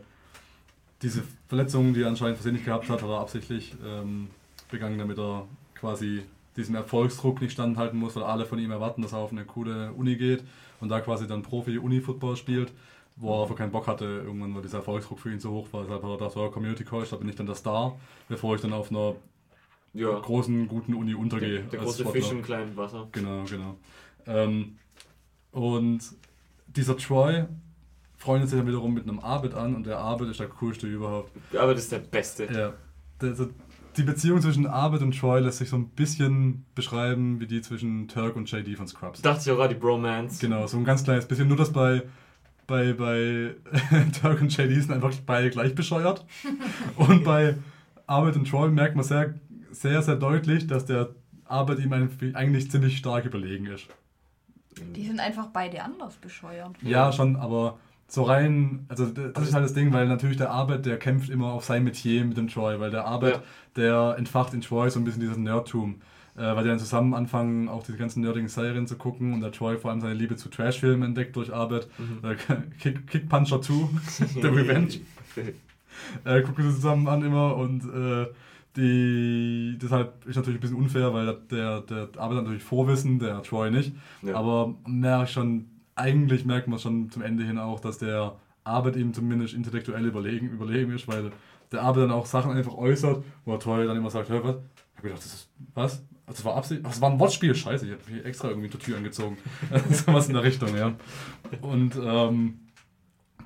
[1.02, 4.28] diese Verletzung, die er anscheinend versehentlich gehabt hat, hat er absichtlich ähm,
[4.70, 6.22] begangen, damit er quasi
[6.56, 9.92] diesem Erfolgsdruck nicht standhalten muss, weil alle von ihm erwarten, dass er auf eine coole
[9.92, 10.42] Uni geht
[10.80, 12.72] und da quasi dann Profi-Uni-Football spielt,
[13.16, 15.82] wo er einfach keinen Bock hatte, irgendwann, weil dieser Erfolgsdruck für ihn so hoch war.
[15.82, 17.96] Deshalb hat er gedacht, so, Community College, da bin ich dann der Star,
[18.28, 19.14] bevor ich dann auf einer
[19.92, 20.18] Ja.
[20.18, 21.60] großen, guten Uni Der, untergehe.
[21.62, 22.22] der als große Sportler.
[22.22, 23.08] Fisch im kleinen Wasser.
[23.12, 23.76] Genau, genau.
[24.26, 24.76] Ähm,
[25.52, 26.00] und
[26.66, 27.44] dieser Troy
[28.16, 31.30] freundet sich dann wiederum mit einem Abed an und der Abed ist der coolste überhaupt.
[31.56, 32.46] Aber das ist der Beste.
[32.52, 32.72] Ja.
[33.20, 33.48] Also
[33.96, 38.08] die Beziehung zwischen Abed und Troy lässt sich so ein bisschen beschreiben wie die zwischen
[38.08, 39.22] Turk und JD von Scrubs.
[39.22, 40.40] Dachte ich auch gerade, die Bromance.
[40.40, 41.46] Genau, so ein ganz kleines bisschen.
[41.46, 42.02] Nur dass bei,
[42.66, 43.54] bei, bei
[44.20, 46.24] Turk und JD sind einfach beide gleich bescheuert.
[46.96, 47.56] und bei
[48.06, 49.34] Abed und Troy merkt man sehr,
[49.70, 51.10] sehr, sehr deutlich, dass der
[51.46, 53.86] Abed ihm eigentlich ziemlich stark überlegen ist.
[54.96, 56.76] Die sind einfach beide anders bescheuert.
[56.82, 57.78] Ja, schon, aber
[58.08, 61.52] so rein, also das ist halt das Ding, weil natürlich der Arbeit, der kämpft immer
[61.52, 63.42] auf sein Metier mit dem Troy, weil der Arbeit, Ja.
[63.76, 66.00] der entfacht in Troy so ein bisschen dieses Nerdtum.
[66.36, 69.52] Äh, weil die dann zusammen anfangen, auch diese ganzen nerdigen Serien zu gucken und der
[69.52, 71.88] Troy vor allem seine Liebe zu Trashfilmen entdeckt durch Arbeit.
[71.96, 72.28] Mhm.
[72.28, 72.34] Äh,
[72.80, 73.72] Kick, Kick Puncher 2,
[74.42, 74.94] The Revenge.
[76.24, 78.26] äh, gucken sie zusammen an immer und äh,
[78.76, 83.70] die, deshalb ist natürlich ein bisschen unfair, weil der, der Arbeit natürlich Vorwissen, der Troy
[83.70, 83.92] nicht.
[84.22, 84.34] Ja.
[84.34, 88.34] Aber merk schon, eigentlich merkt man schon zum Ende hin auch, dass der
[88.64, 91.30] Arbeit ihm zumindest intellektuell überlegen, überlegen ist, weil
[91.70, 94.56] der Arbeit dann auch Sachen einfach äußert, wo der Troy dann immer sagt, hör was?
[94.56, 96.02] Ich hab gedacht, das ist, was?
[96.26, 96.80] Das war Absicht?
[96.84, 99.36] Ach, Das war ein Wortspiel, scheiße, ich hab hier extra irgendwie die Tür angezogen.
[99.90, 100.94] so was in der Richtung, ja.
[101.60, 102.60] Und ähm,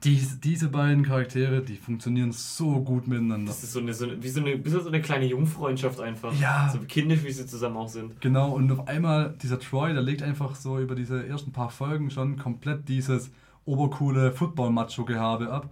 [0.04, 3.50] dies, diese beiden Charaktere, die funktionieren so gut miteinander.
[3.50, 6.32] Das ist so eine, so eine, wie so eine, bisschen so eine kleine Jungfreundschaft einfach.
[6.40, 6.70] Ja.
[6.72, 8.20] So kindisch, wie sie zusammen auch sind.
[8.20, 12.10] Genau, und auf einmal, dieser Troy, der legt einfach so über diese ersten paar Folgen
[12.10, 13.30] schon komplett dieses
[13.64, 15.70] obercoole Football-Macho-Gehabe ab.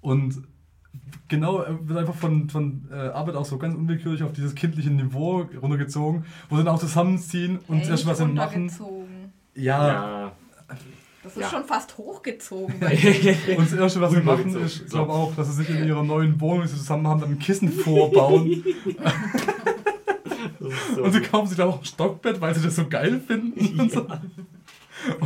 [0.00, 0.42] Und
[1.28, 4.90] genau, er wird einfach von, von äh, Arbeit auch so ganz unwillkürlich auf dieses kindliche
[4.90, 8.70] Niveau runtergezogen, wo sie dann auch zusammenziehen und Echt erst was sie machen.
[9.54, 10.32] Ja, Ja.
[11.22, 11.50] Das ist Ja.
[11.50, 12.76] schon fast hochgezogen.
[12.80, 16.04] und das erste, was sie machen, ist, ich glaube auch, dass sie sich in ihrer
[16.04, 18.64] neuen Wohnung, die sie zusammen haben, dann ein Kissen vorbauen.
[20.94, 23.80] So Und sie kaufen sich dann auch ein Stockbett, weil sie das so geil finden.
[23.80, 24.06] Und, so.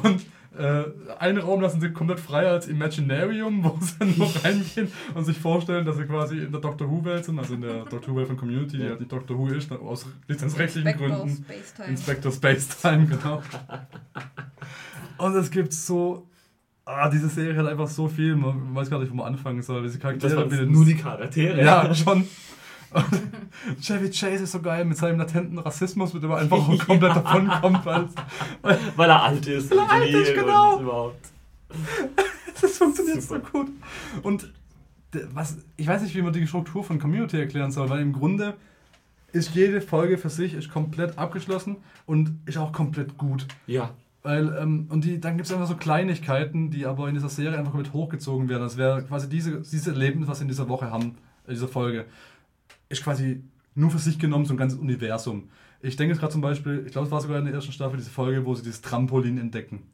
[0.02, 0.22] und
[0.58, 0.84] äh,
[1.18, 5.38] einen Raum lassen sie komplett frei als Imaginarium, wo sie dann nur reingehen und sich
[5.38, 8.36] vorstellen, dass sie quasi in der Doctor Who-Welt sind, also in der Doctor Who-Welt von
[8.36, 8.90] Community, die Ja.
[8.90, 11.44] halt nicht Doctor Who ist, aus lizenzrechtlichen Inspector Gründen.
[11.44, 11.88] Space Time.
[11.88, 13.42] Inspector Space Time, genau.
[15.18, 16.26] Und es gibt so.
[16.86, 19.82] Ah, diese Serie hat einfach so viel, man weiß gar nicht, wo man anfangen soll.
[19.82, 21.62] Diese Das Charaktere waren bilden nur die Charaktere.
[21.62, 22.24] ja, schon.
[22.92, 26.86] Und Chevy Chase ist so geil mit seinem latenten Rassismus, mit dem er einfach auch
[26.86, 27.84] komplett davonkommt.
[27.84, 28.08] Weil
[28.96, 29.70] Weil er alt ist.
[29.70, 31.12] Weil er alt ist, genau.
[32.60, 33.40] Das funktioniert Super.
[33.52, 33.70] so gut.
[34.22, 34.52] Und
[35.32, 38.54] was, ich weiß nicht, wie man die Struktur von Community erklären soll, weil im Grunde
[39.32, 41.76] ist jede Folge für sich ist komplett abgeschlossen
[42.06, 43.46] und ist auch komplett gut.
[43.66, 43.90] Ja.
[44.22, 47.58] Weil, ähm, und die, dann gibt es einfach so Kleinigkeiten, die aber in dieser Serie
[47.58, 48.62] einfach mit hochgezogen werden.
[48.62, 52.04] Das wäre quasi diese, dieses Erlebnis, was wir in dieser Woche haben, in dieser Folge,
[52.90, 53.42] ist quasi
[53.74, 55.48] nur für sich genommen so ein ganzes Universum.
[55.80, 57.96] Ich denke jetzt gerade zum Beispiel, ich glaube, es war sogar in der ersten Staffel
[57.96, 59.84] diese Folge, wo sie dieses Trampolin entdecken.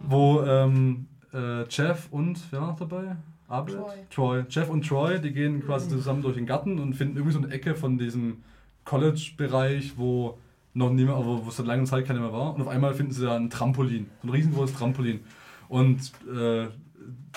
[0.00, 3.16] Wo ähm, äh, Jeff und, wer war noch dabei?
[3.48, 3.74] Abed?
[3.74, 3.94] Troy.
[4.10, 4.44] Troy.
[4.48, 7.52] Jeff und Troy, die gehen quasi zusammen durch den Garten und finden irgendwie so eine
[7.52, 8.38] Ecke von diesem
[8.84, 10.38] College-Bereich, wo
[10.72, 12.54] noch niemand, aber wo es seit langer Zeit keiner mehr war.
[12.54, 15.20] Und auf einmal finden sie da ein Trampolin, so ein riesengroßes Trampolin.
[15.68, 16.64] Und äh,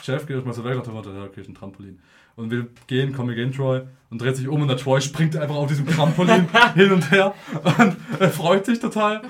[0.03, 1.99] Jeff geht erstmal so weg dem Motto, ja, okay, ist ein Trampolin.
[2.37, 5.55] Und wir gehen, wir gehen Troy und dreht sich um und der Troy springt einfach
[5.55, 7.33] auf diesem Trampolin hin und her
[7.63, 9.23] und er freut sich total.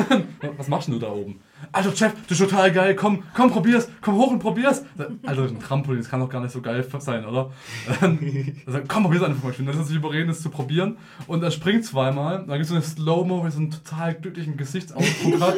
[0.56, 1.40] Was machst du da oben?
[1.72, 4.82] Also Jeff, das ist total geil, komm, komm, probier's, komm hoch und probier's.
[5.24, 7.52] Also ein Trampolin, das kann doch gar nicht so geil sein, oder?
[8.66, 9.52] Also, komm, probier's einfach mal.
[9.52, 10.96] Finde, das ist sich überreden, es zu probieren.
[11.26, 14.14] Und er springt zweimal, dann gibt es so eine Slow-Mo, wo er so einen total
[14.14, 15.56] glücklichen Gesichtsausdruck hat.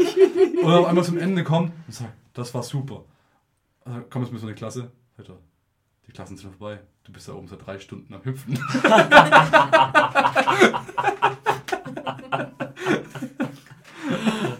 [0.62, 3.04] Und auf einmal zum Ende kommt und sagt, das war super.
[3.84, 4.90] Also, komm, jetzt müssen wir in die Klasse.
[5.18, 5.38] Alter,
[6.16, 6.80] Klassen sind vorbei.
[7.04, 8.58] Du bist da oben seit drei Stunden am Hüpfen.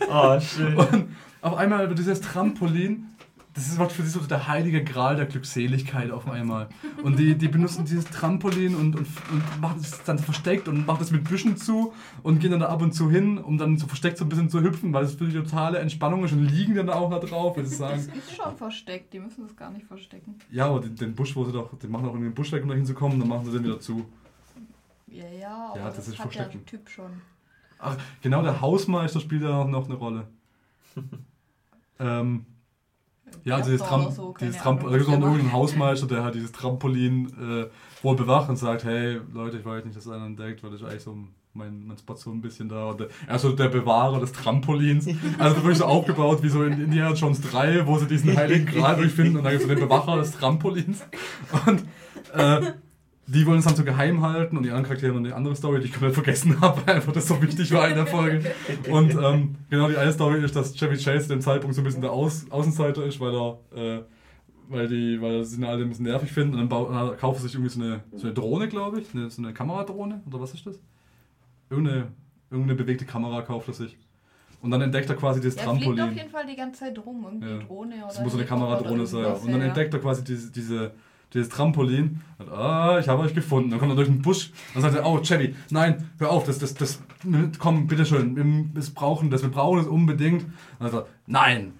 [0.06, 0.76] Oh, schön.
[0.76, 3.15] Und auf einmal wird dieses Trampolin,
[3.56, 6.68] das ist für sie so der heilige Gral der Glückseligkeit auf einmal.
[7.02, 11.00] Und die, die benutzen dieses Trampolin und, und, und machen es dann versteckt und machen
[11.00, 13.86] es mit Büschen zu und gehen dann da ab und zu hin, um dann so
[13.86, 16.74] versteckt so ein bisschen zu hüpfen, weil es für die totale Entspannung ist und liegen
[16.74, 20.34] dann auch da drauf, Das ist schon versteckt, die müssen das gar nicht verstecken.
[20.50, 22.62] ja, aber den, den Busch, wo sie doch, den machen auch irgendwie den Busch weg,
[22.62, 24.04] um da hinzukommen, dann machen sie den wieder zu.
[25.06, 26.58] Ja, ja, aber Ja, das ist hat verstecken.
[26.58, 27.10] der Typ schon.
[27.78, 30.26] Ach, genau, der Hausmeister spielt da auch noch eine Rolle.
[31.98, 32.44] ähm,
[33.44, 35.54] ja, also dieses, Tram, so, dieses Tram, Ahnung, da gibt es noch irgendeinen macht.
[35.54, 39.96] Hausmeister, der hat dieses Trampolin äh, wohl bewacht und sagt, hey Leute, ich weiß nicht,
[39.96, 41.16] dass einer entdeckt, weil ist eigentlich so
[41.56, 42.90] mein, mein Spot so ein bisschen da.
[42.90, 45.06] Und der, er ist so der Bewahrer des Trampolins.
[45.38, 48.96] Also wirklich so aufgebaut wie so in Indiana Jones 3, wo sie diesen heiligen Gral
[48.96, 51.04] durchfinden und dann gibt es so den Bewacher des Trampolins.
[51.66, 51.84] Und
[52.34, 52.72] äh,
[53.28, 55.80] die wollen es dann so geheim halten und die anderen Charaktere haben eine andere Story,
[55.80, 58.42] die ich komplett vergessen habe, weil einfach das so wichtig war in der Folge.
[58.90, 61.84] Und ähm, genau die eine Story ist, dass Chevy Chase zu dem Zeitpunkt so ein
[61.84, 64.02] bisschen der Aus Außenseiter ist, weil er, äh,
[64.68, 67.42] weil die, weil sie ihn alle ein bisschen nervig finden und dann bau- kauft er
[67.42, 70.54] sich irgendwie so eine, so eine Drohne, glaube ich, eine, so eine Kameradrohne oder was
[70.54, 70.78] ist das?
[71.68, 72.08] Irgendeine,
[72.50, 73.96] irgendeine bewegte Kamera kauft er sich.
[74.62, 76.16] Und dann entdeckt er quasi dieses Er fliegt auf Trampolin.
[76.16, 77.58] jeden Fall die ganze Zeit rum, irgendwie Ja.
[77.58, 79.34] Drohne oder Das muss so eine Kameradrohne sein.
[79.34, 80.92] Und dann entdeckt er quasi diese, diese,
[81.34, 82.20] dieses Trampolin.
[82.38, 83.70] Und, ah, ich habe euch gefunden.
[83.70, 84.50] Dann kommt er durch den Busch.
[84.74, 87.00] Dann sagt er, oh, Chevy, nein, hör auf, das, das, das,
[87.58, 90.44] komm, bitteschön, wir missbrauchen das, wir brauchen es unbedingt.
[90.44, 91.72] Und dann sagt er, nein,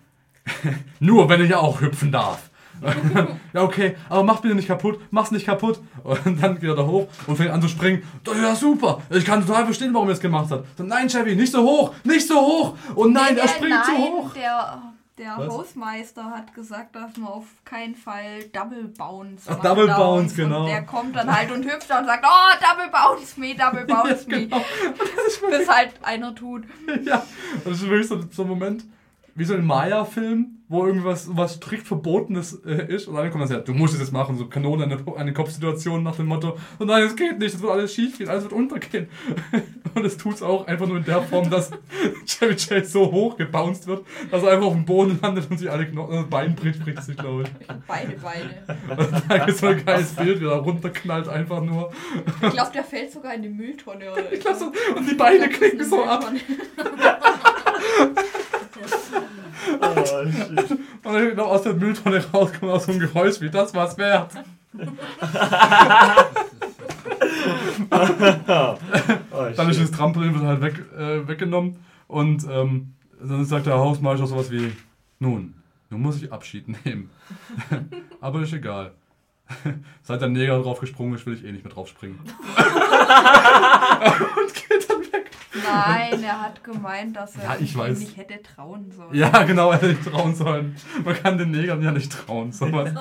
[1.00, 2.50] nur wenn ich auch hüpfen darf.
[3.54, 5.80] ja, okay, aber mach bitte nicht kaputt, mach's nicht kaputt.
[6.04, 8.02] Und dann geht er da hoch und fängt an zu springen.
[8.26, 10.64] Ja, super, ich kann total verstehen, warum er es gemacht hat.
[10.76, 12.76] So, nein, Chevy, nicht so hoch, nicht so hoch.
[12.94, 14.32] Und nein, Nee, er der- springt nein, zu hoch.
[14.34, 14.82] Der,
[15.18, 15.48] der Was?
[15.48, 19.64] Hausmeister hat gesagt, dass man auf keinen Fall Double Bounce Ach, macht.
[19.64, 19.96] Double Downs.
[19.98, 20.66] Bounce, Und genau.
[20.66, 24.46] der kommt dann halt und hüpft und sagt, oh, Double Bounce me, Double Bounce me.
[24.46, 24.62] genau.
[25.50, 26.64] Bis halt einer tut.
[27.04, 27.22] Ja,
[27.64, 28.84] das ist wirklich so, so ein Moment,
[29.36, 33.06] wie so ein Maya-Film, wo irgendwas was strikt Verbotenes äh, ist.
[33.06, 35.32] Und dann kommt das ja, du musst es jetzt machen, so Kanone an eine, eine
[35.32, 38.44] Kopfsituation nach dem Motto, und nein, es geht nicht, es wird alles schief gehen, alles
[38.44, 39.08] wird untergehen.
[39.94, 41.70] Und es tut es auch einfach nur in der Form, dass
[42.26, 45.70] Chevy Chase so hoch gebounced wird, dass er einfach auf dem Boden landet und sich
[45.70, 47.66] alle Knochen, das Bein bricht, bricht sich, glaube ich.
[47.86, 48.62] Beide Beine.
[48.90, 51.90] Und da ist so ein geiles Bild, wie er runterknallt einfach nur.
[52.42, 54.12] Ich glaube, der fällt sogar in die Mülltonne.
[54.12, 56.30] Oder Ich glaub so, und die Beine klicken so ab.
[59.80, 60.70] Oh, shit.
[60.70, 64.32] Und dann genau aus der Mülltonne rauskommt aus so einem Geräusch wie das war's wert.
[67.90, 68.76] Oh,
[69.56, 71.76] Dann ist das Trampolin wird halt weg, äh, weggenommen
[72.08, 74.72] und ähm, dann sagt der Hausmeister sowas wie,
[75.18, 75.54] nun,
[75.90, 77.10] nun muss ich Abschied nehmen.
[78.20, 78.92] Aber ist egal.
[80.02, 82.18] Seit der Neger drauf gesprungen ist, will ich eh nicht mehr drauf springen.
[82.26, 82.34] und
[84.54, 84.95] geht dann.
[85.64, 87.98] Nein, er hat gemeint, dass er Ja, ich weiß.
[87.98, 89.14] nicht hätte trauen sollen.
[89.14, 90.76] Ja, genau, er hätte nicht trauen sollen.
[91.04, 92.52] Man kann den Negern ja nicht trauen.
[92.52, 92.92] Sowas.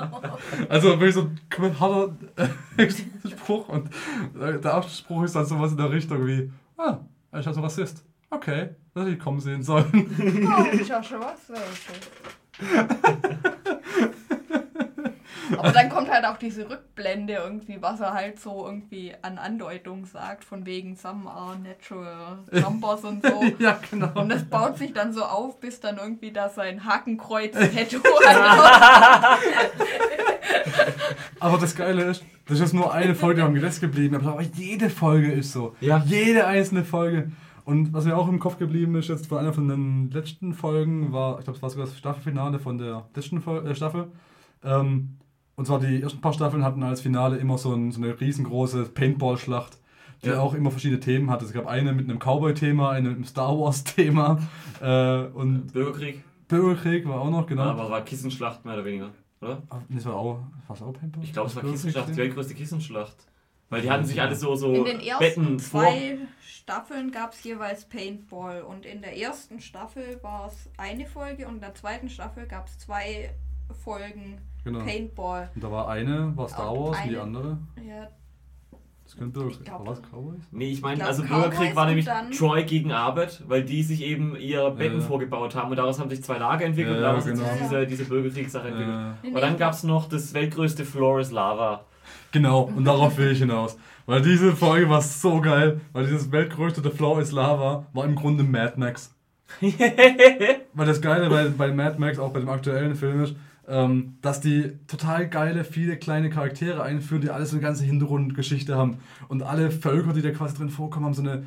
[0.69, 1.29] Also wirklich so
[1.59, 2.89] ein harter äh,
[3.29, 3.69] Spruch.
[3.69, 3.89] Und
[4.39, 6.99] äh, der Abspruch ist dann sowas in der Richtung wie, ah,
[7.31, 8.03] er ist also Rassist.
[8.29, 9.85] Okay, das hätte ich kommen sehen sollen.
[10.47, 11.51] Oh, ich auch schon was.
[15.57, 20.05] Aber dann kommt halt auch diese Rückblende irgendwie, was er halt so irgendwie an Andeutung
[20.05, 23.43] sagt, von wegen Some are natural numbers und so.
[23.59, 24.11] ja, genau.
[24.19, 29.39] Und das baut sich dann so auf, bis dann irgendwie da sein Hakenkreuz-Tattoo hat.
[31.39, 35.31] Aber das Geile ist, das ist nur eine Folge am Gedächtnis geblieben, aber jede Folge
[35.31, 35.75] ist so.
[35.81, 36.03] Ja.
[36.05, 37.31] Jede einzelne Folge.
[37.65, 41.11] Und was mir auch im Kopf geblieben ist, jetzt von einer von den letzten Folgen,
[41.11, 44.07] war, ich glaube, es war sogar das Staffelfinale von der letzten Fol äh, Staffel.
[44.63, 45.17] Ähm,
[45.55, 48.85] und zwar die ersten paar Staffeln hatten als Finale immer so, ein, so eine riesengroße
[48.85, 49.77] Paintball-Schlacht,
[50.23, 50.39] die Ja.
[50.39, 51.45] auch immer verschiedene Themen hatte.
[51.45, 54.39] Es gab eine mit einem Cowboy-Thema, eine mit einem Star Wars-Thema
[54.81, 56.23] äh, und Bürgerkrieg.
[56.47, 57.63] Bürgerkrieg war auch noch, genau.
[57.63, 59.09] Aber war Kissenschlacht mehr oder weniger,
[59.41, 59.61] oder?
[59.69, 61.23] Ah, Das war auch, war auch Paintball?
[61.23, 61.63] Ich glaube, es war?
[61.63, 63.15] Kissenschlacht, die weltgrößte Kissenschlacht.
[63.69, 65.81] Weil die hatten sich alle so, so In den ersten Betten vor.
[65.81, 66.17] zwei
[66.47, 68.61] Staffeln gab es jeweils Paintball.
[68.61, 72.67] Und in der ersten Staffel war es eine Folge und in der zweiten Staffel gab
[72.67, 73.31] es zwei
[73.83, 74.79] Folgen Genau.
[74.79, 75.49] Paintball.
[75.55, 77.57] Und da war eine, war Star Und Wars und die eine- andere.
[77.87, 78.07] Ja,
[79.05, 80.41] Das könnte glaub, War was Cowboys?
[80.51, 84.35] Nee, ich meine, also Cowboys Bürgerkrieg war nämlich Troy gegen Arbeit, weil die sich eben
[84.35, 85.05] ihre Betten Ja.
[85.05, 87.45] vorgebaut haben und daraus haben sich zwei Lager entwickelt Ja, und daraus hat genau.
[87.53, 88.95] sich diese, diese Bürgerkriegssache entwickelt.
[88.95, 91.85] Äh, Nee, Und dann nee, gab es noch das weltgrößte Floor is Lava.
[92.31, 93.77] genau, und darauf will ich hinaus.
[94.07, 98.15] Weil diese Folge war so geil, weil dieses weltgrößte The Floor is Lava war im
[98.15, 99.11] Grunde Mad Max.
[99.61, 103.35] Weil das Geile bei, bei Mad Max, auch bei dem aktuellen Film ist,
[103.67, 108.75] ähm, dass die total geile, viele kleine Charaktere einführen, die alles so eine ganze Hintergrundgeschichte
[108.75, 108.97] haben.
[109.27, 111.45] Und alle Völker, die da quasi drin vorkommen, haben so eine,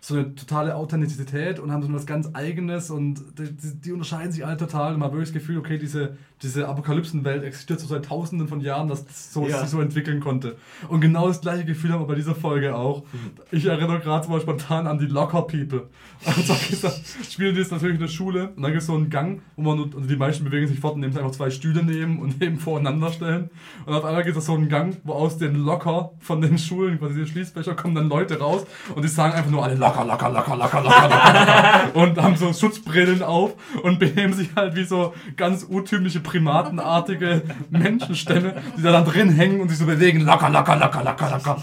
[0.00, 4.46] so eine totale Authentizität und haben so was ganz Eigenes und die, die, unterscheiden sich
[4.46, 4.92] alle total.
[4.94, 8.60] Und man hat wirklich das Gefühl, okay, diese, diese Apokalypsenwelt existiert so seit tausenden von
[8.60, 9.58] Jahren, dass das so, Ja.
[9.60, 10.56] sich so entwickeln konnte.
[10.88, 13.02] Und genau das gleiche Gefühl haben wir bei dieser Folge auch.
[13.50, 15.88] Ich erinnere gerade mal spontan an die Locker People.
[16.24, 19.10] Also gesagt, spielen die jetzt natürlich in der Schule und dann gibt es so einen
[19.10, 21.82] Gang, wo man, nur- also die meisten bewegen sich fort, indem sie einfach zwei Stühle
[21.82, 23.50] nehmen und neben voreinander stellen.
[23.84, 27.00] Und auf einmal gibt es so einen Gang, wo aus den Locker von den Schulen,
[27.00, 28.64] quasi die Schließfächer, kommen dann Leute raus
[28.94, 32.36] und die sagen einfach nur alle locker, locker, locker, locker, locker, locker, locker und haben
[32.36, 38.92] so Schutzbrillen auf und benehmen sich halt wie so ganz urtümliche primatenartige Menschenstämme, die da
[38.92, 41.62] dann drin hängen und sich so bewegen, locker, locker, locker, locker, locker.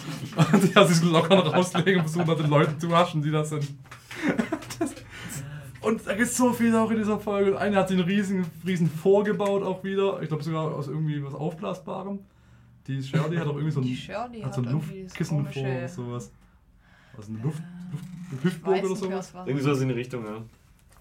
[0.52, 3.50] Und sich aus diesen Lockern rauslegen und versuchen, dann den Leuten zu waschen, die das
[3.50, 3.68] sind.
[4.80, 4.94] Das,
[5.82, 7.52] und da gibt es so viel auch in dieser Folge.
[7.52, 10.22] Und eine hat sich einen riesen, riesen vorgebaut auch wieder.
[10.22, 12.20] Ich glaube sogar aus irgendwie was Aufblasbarem.
[12.88, 16.32] Die Shirley hat auch irgendwie so Die ein, hat so ein Luftkissen vor oder sowas.
[17.18, 17.62] Was, eine Luft,
[17.92, 19.34] Luft, Hüftburg oder sowas?
[19.46, 20.42] Irgendwie so in die Richtung, ja.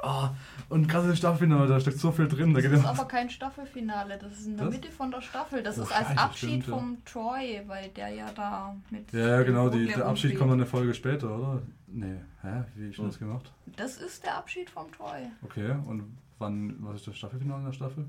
[0.01, 0.35] Ah,
[0.69, 2.53] und krasse Staffelfinale, da steckt so viel drin.
[2.53, 4.75] Da Das geht ist ja- aber kein Staffelfinale, das ist in der Das?
[4.75, 5.63] Mitte von der Staffel.
[5.63, 6.75] Das Oh, ist als Abschied stimmt, ja.
[6.75, 9.11] vom Troy, weil der ja da mit.
[9.13, 10.39] ja, ja, genau, die, der Abschied umgeht.
[10.39, 11.63] kommt dann eine Folge später, oder?
[11.87, 12.65] Nee, hä?
[12.75, 13.51] Wie ist denn das gemacht?
[13.77, 15.23] Das ist der Abschied vom Troy.
[15.43, 16.03] Okay, und
[16.39, 18.05] wann, was ist das Staffelfinale in der Staffel?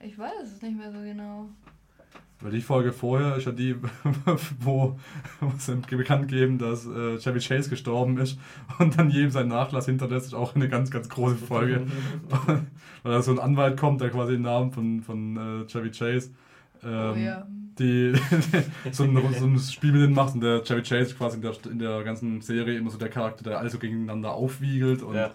[0.00, 1.50] Ich weiß es nicht mehr so genau.
[2.42, 3.76] Weil die Folge vorher ist ja die,
[4.60, 4.98] wo,
[5.40, 8.38] wo sie bekannt geben, dass äh, Chevy Chase gestorben ist
[8.78, 11.86] und dann jedem seinen Nachlass hinterlässt, ist auch eine ganz, ganz große Folge.
[13.02, 16.30] Weil da so ein Anwalt kommt, der quasi den Namen von, von äh, Chevy Chase
[16.84, 17.46] ähm, oh ja.
[17.78, 18.12] die
[18.92, 21.54] so, ein, so ein Spiel mit denen macht und der Chevy Chase quasi in der,
[21.70, 25.30] in der ganzen Serie immer so der Charakter, der also gegeneinander aufwiegelt und Ja.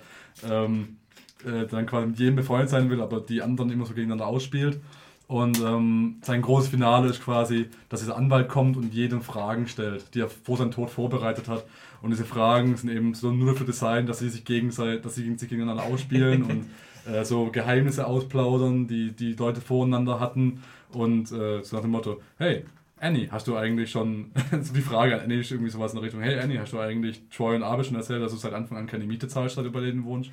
[0.49, 0.97] ähm,
[1.45, 4.79] äh, dann quasi mit jedem befreundet sein will, aber die anderen immer so gegeneinander ausspielt.
[5.27, 10.13] Und ähm, sein großes Finale ist quasi, dass dieser Anwalt kommt und jedem Fragen stellt,
[10.13, 11.65] die er vor seinem Tod vorbereitet hat.
[12.01, 15.35] Und diese Fragen sind eben so nur dafür designt, dass sie sich gegenseitig, dass sie
[15.35, 16.65] sich gegeneinander ausspielen und
[17.13, 20.61] äh, so Geheimnisse ausplaudern, die die Leute voreinander hatten.
[20.93, 22.63] Und äh, so nach dem Motto, hey,
[22.99, 24.31] Annie, hast du eigentlich schon,
[24.61, 26.79] so die Frage an Annie ist irgendwie sowas in der Richtung, hey Annie, hast du
[26.79, 29.65] eigentlich Troy und Abe schon erzählt, dass du seit Anfang an keine Miete zahlst, seit
[29.65, 30.31] du bei denen wohnst?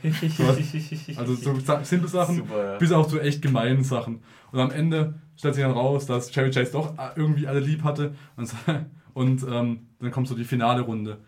[1.18, 2.78] Also so simple Sachen, Super, ja.
[2.78, 4.20] bis auch zu echt gemeinen Sachen.
[4.54, 8.14] Und am Ende stellt sich dann raus, dass Chevy Chase doch irgendwie alle lieb hatte.
[8.36, 8.54] Und,
[9.14, 11.18] und ähm, dann kommt so die finale Runde.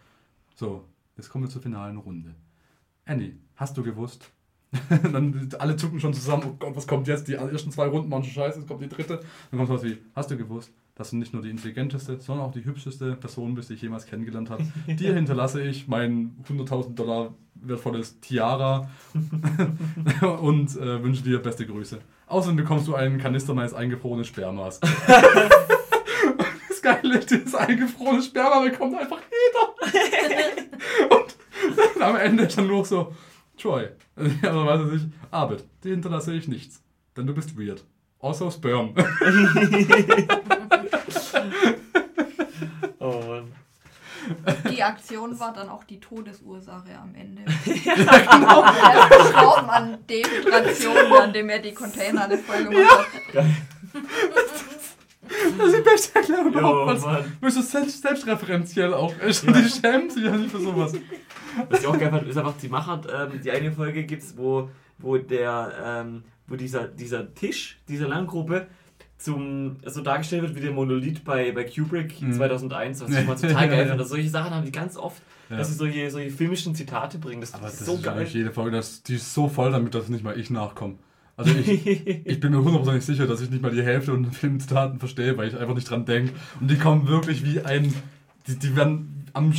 [0.55, 0.85] So,
[1.17, 2.37] jetzt kommen wir zur finalen Runde.
[3.05, 4.31] Annie, hast du gewusst?
[5.13, 7.27] dann alle zucken schon zusammen, oh Gott, was kommt jetzt?
[7.27, 9.21] Die ersten zwei Runden waren schon scheiße, jetzt kommt die dritte.
[9.51, 12.53] Dann kommt was wie, hast du gewusst, dass du nicht nur die intelligenteste, sondern auch
[12.53, 14.65] die hübscheste Person bist, die ich jemals kennengelernt habe.
[14.89, 18.89] Dir hinterlasse ich mein 100.000 Dollar wertvolles Tiara
[20.41, 21.99] und äh, wünsche dir beste Grüße.
[22.27, 24.81] Außerdem bekommst du einen Kanister meines eingefrorenen Spermas.
[26.71, 31.15] das Geile ist, dieses eingefrorene Sperma bekommt einfach jeder.
[31.15, 33.15] und am Ende ist dann nur so,
[33.59, 36.83] Troy, also weiß sich, Arbeit, dir hinterlasse ich nichts,
[37.17, 37.85] denn du bist weird.
[38.19, 38.95] Also Sperm.
[42.99, 43.53] Oh Mann.
[44.71, 47.43] Die Aktion war dann auch die Todesursache am Ende.
[47.65, 48.63] genau.
[48.63, 53.45] Er ist gestorben an Dehydration, an dem er die Container alle voll gemacht hat.
[55.59, 56.87] Das ist die beste Erklärung Jo, überhaupt.
[56.93, 57.37] was- Mann.
[57.41, 59.17] Bist du selbst, selbstreferenziell auch.
[59.21, 59.43] ist.
[59.47, 60.95] Die schämen sich ja nicht für sowas.
[61.69, 63.01] Was ich auch geil fand, ist einfach, die Macher,
[63.33, 65.73] ähm, die eine Folge gibt's, wo, wo der,
[66.05, 68.67] ähm, wo dieser, dieser Tisch, dieser Langgruppe
[69.19, 72.33] zum, so dargestellt wird wie der Monolith bei, bei Kubrick Mhm.
[72.35, 74.05] 2001, was ich mal total geil finde.
[74.05, 75.57] Solche Sachen haben die ganz oft, Ja.
[75.59, 77.41] dass sie solche, solche filmischen Zitate bringen.
[77.41, 78.27] Das, Aber ist das so ist geil.
[78.29, 80.95] jede Folge, das, die ist so voll damit, dass nicht mal ich nachkomme.
[81.37, 81.87] Also ich,
[82.27, 85.37] ich bin mir hundertprozentig sicher, dass ich nicht mal die Hälfte von den Filmzitaten verstehe,
[85.39, 86.33] weil ich einfach nicht dran denke.
[86.61, 87.93] Und die kommen wirklich wie ein...
[88.47, 89.53] Die, die werden am,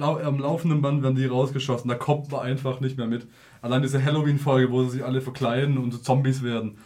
[0.00, 1.88] am laufenden Band werden die rausgeschossen.
[1.88, 3.26] Da kommt man einfach nicht mehr mit.
[3.62, 6.76] Allein diese Halloween-Folge, wo sie sich alle verkleiden und so Zombies werden.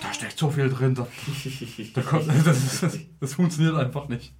[0.00, 0.94] Da steckt so viel drin.
[0.94, 1.06] Da,
[1.94, 4.34] da kommt, das, das, das funktioniert einfach nicht.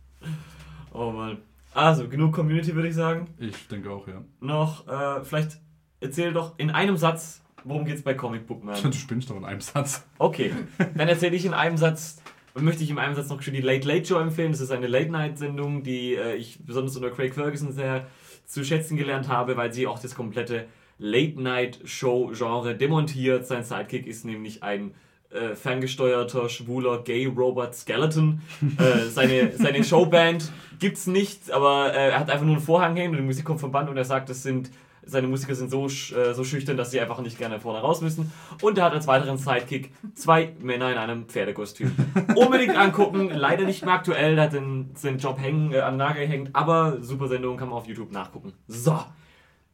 [0.93, 1.39] oh Mann.
[1.73, 3.29] Also, genug Community, würde ich sagen.
[3.39, 4.25] Ich denke auch, ja.
[4.41, 5.59] Noch, äh, vielleicht
[6.01, 8.81] erzähl doch in einem Satz, worum geht's bei Comic Book Man.
[8.83, 10.05] Du spinnst doch in einem Satz.
[10.19, 10.53] Okay,
[10.97, 12.21] dann erzähle ich in einem Satz,
[12.55, 14.51] möchte ich in einem Satz noch die Late Late Show empfehlen.
[14.51, 18.07] Das ist eine Late-Night-Sendung, die äh, ich besonders unter Craig Ferguson sehr
[18.47, 20.67] zu schätzen gelernt habe, weil sie auch das komplette
[20.99, 23.47] Late-Night-Show-Genre demontiert.
[23.47, 24.93] Sein Sidekick ist nämlich ein
[25.31, 28.43] äh, ferngesteuerter, schwuler Gay-Robot Skeleton.
[28.79, 33.11] äh, seine, seine Showband gibt's nicht, aber äh, er hat einfach nur einen Vorhang hängen
[33.13, 34.71] und die Musik kommt vom Band und er sagt, das sind
[35.03, 38.33] seine Musiker sind so, äh, so schüchtern, dass sie einfach nicht gerne vorne raus müssen.
[38.63, 41.95] Und er hat als weiteren Sidekick zwei Männer in einem Pferdekostüm.
[42.37, 46.27] Unbedingt angucken, leider nicht mehr aktuell, der hat den, den Job hängen, äh, an Nagel
[46.27, 48.53] hängt, aber super Sendung, kann man auf YouTube nachgucken.
[48.69, 48.99] So,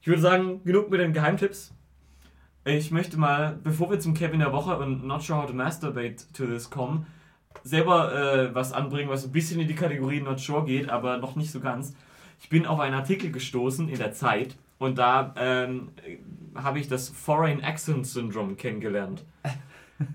[0.01, 1.73] ich würde sagen, genug mit den Geheimtipps.
[2.67, 6.17] Ich möchte mal, bevor wir zum Kevin der Woche und Not Sure How to Masturbate
[6.33, 7.07] to This kommen,
[7.63, 11.37] selber äh, was anbringen, was ein bisschen in die Kategorie Not Sure geht, aber noch
[11.37, 11.95] nicht so ganz.
[12.41, 15.91] Ich bin auf einen Artikel gestoßen in der Zeit und da ähm,
[16.57, 19.25] habe ich das Foreign Accent Syndrome kennengelernt.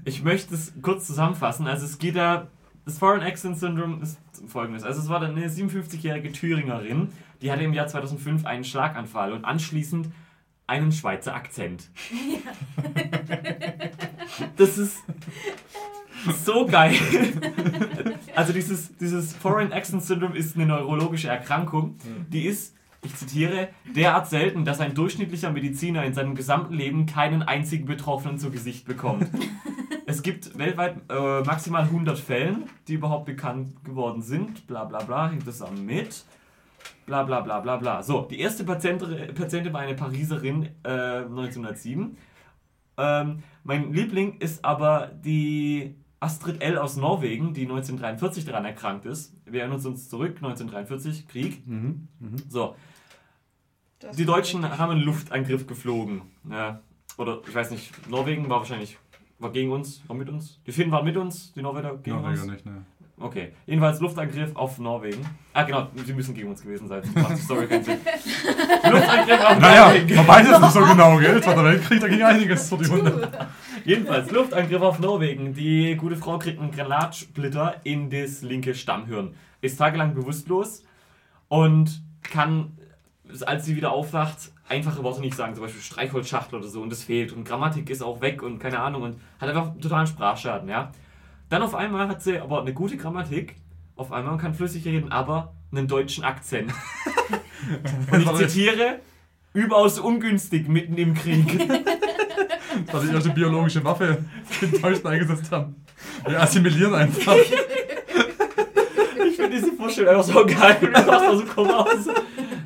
[0.04, 1.68] Ich möchte es kurz zusammenfassen.
[1.68, 2.50] Also es geht da,
[2.84, 4.84] das Foreign Accent Syndrome ist folgendes.
[4.84, 10.10] Also es war eine 57-jährige Thüringerin, die hatte im Jahr 2005 einen Schlaganfall und anschließend
[10.72, 11.90] einen Schweizer Akzent.
[14.56, 15.04] Das ist
[16.46, 16.96] so geil.
[18.36, 21.98] Also dieses, dieses Foreign Accent Syndrome ist eine neurologische Erkrankung,
[22.30, 27.44] die ist, ich zitiere, derart selten, dass ein durchschnittlicher Mediziner in seinem gesamten Leben keinen
[27.44, 29.28] einzigen Betroffenen zu Gesicht bekommt.
[30.06, 34.68] es gibt weltweit äh, maximal 100 Fällen, die überhaupt bekannt geworden sind.
[34.68, 36.24] Bla bla bla, hängt das zusammen mit.
[37.12, 38.02] Bla bla bla bla bla.
[38.04, 42.16] So, die erste Patientin, Patientin war eine Pariserin äh, 1907.
[42.98, 46.78] Ähm, mein Liebling ist aber die Astrid L.
[46.78, 49.36] aus Norwegen, die 1943 daran erkrankt ist.
[49.44, 51.68] Wir erinnern uns zurück, 1943, Krieg.
[51.68, 52.08] Mhm.
[52.20, 52.36] Mhm.
[52.48, 52.78] So,
[54.00, 56.22] Das die Deutschen haben einen Luftangriff geflogen.
[56.50, 56.80] Ja.
[57.18, 58.98] Oder ich weiß nicht, Norwegen war wahrscheinlich
[59.38, 60.62] war gegen uns, war mit uns.
[60.66, 62.52] Die Finnen waren mit uns, die Norweger gegen Norweger uns.
[62.52, 62.86] nicht, ne.
[63.22, 65.26] Okay, jedenfalls Luftangriff auf Norwegen.
[65.54, 67.02] Ah genau, sie müssen gegen uns gewesen sein.
[67.04, 67.98] sonst Macht die Story keinen Sinn.
[68.92, 70.16] Luftangriff auf Naja, Norwegen.
[70.16, 71.42] man weiß es nicht so genau, gell?
[71.44, 73.30] Zweiter Weltkrieg, da ging einiges vor die Hunde.
[73.86, 75.54] Jedenfalls Luftangriff auf Norwegen.
[75.54, 79.36] Die gute Frau kriegt einen Granatsplitter in das linke Stammhirn.
[79.62, 80.84] Ist tagelang bewusstlos
[81.48, 82.78] und kann,
[83.46, 87.04] als sie wieder aufwacht, einfache Worte nicht sagen, zum Beispiel Streichholzschachtel oder so und das
[87.04, 90.92] fehlt und Grammatik ist auch weg und keine Ahnung und hat einfach totalen Sprachschaden, ja.
[91.52, 93.58] Dann auf einmal hat sie aber eine gute Grammatik,
[93.98, 96.72] auf einmal kann flüssig reden, aber einen deutschen Akzent.
[98.12, 99.02] Und ich zitiere,
[99.54, 101.70] überaus ungünstig mitten im Krieg.
[102.86, 104.24] Das war die erste biologische Waffe,
[104.62, 105.76] die die Deutschen eingesetzt haben.
[106.26, 107.36] Wir assimilieren einfach.
[107.36, 110.90] Ich finde diese Vorstellung einfach so geil.
[110.96, 112.08] Einfach so komm aus.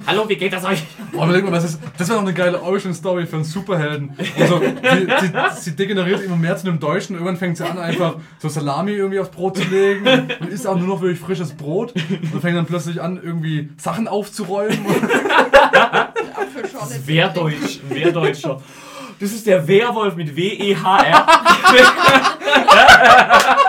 [0.08, 0.84] Hallo, wie geht das euch?
[1.14, 4.16] Oh, überleg mal, das, ist, das wäre noch eine geile Origin-Story für einen Superhelden.
[4.40, 7.14] Also, sie, sie, sie degeneriert immer mehr zu einem Deutschen.
[7.16, 10.06] Irgendwann fängt sie an, einfach so Salami irgendwie aufs Brot zu legen
[10.40, 11.94] und isst auch nur noch wirklich frisches Brot
[12.34, 14.78] und fängt dann plötzlich an, irgendwie Sachen aufzuräumen.
[16.36, 17.08] Apfelschorle.
[17.08, 18.62] Wehrdeutsch, ein Wehrdeutscher.
[19.20, 21.28] Das ist der Wehrwolf mit W-E-H-R.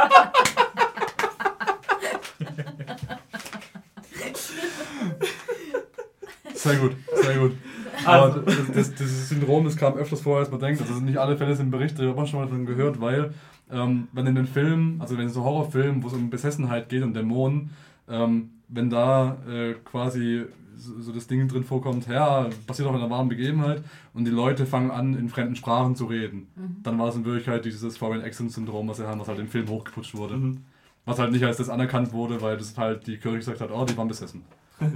[6.66, 7.52] Sehr gut, sehr gut.
[8.04, 8.40] Also.
[8.40, 10.82] Aber das, das, dieses Syndrom, das kam öfters vor, als man denkt.
[10.82, 13.32] Also nicht alle Fälle sind Berichte, da hat man schon mal davon gehört, weil
[13.70, 17.02] ähm, wenn in den Filmen, also wenn in so Horrorfilmen, wo es um Besessenheit geht,
[17.02, 17.70] um Dämonen,
[18.08, 20.44] ähm, wenn da äh, quasi
[20.76, 23.82] so, so das Ding drin vorkommt, ja, passiert auch in einer wahren Begebenheit
[24.12, 26.48] und die Leute fangen an, in fremden Sprachen zu reden,
[26.82, 29.48] dann war es in Wirklichkeit dieses Foreign Accent Syndrom, was sie haben, was halt im
[29.48, 30.36] Film hochgeputscht wurde.
[30.36, 30.58] Mhm.
[31.06, 33.84] Was halt nicht als das anerkannt wurde, weil das halt die Kirche gesagt hat, oh,
[33.84, 34.42] die waren besessen.
[34.80, 34.86] Ja,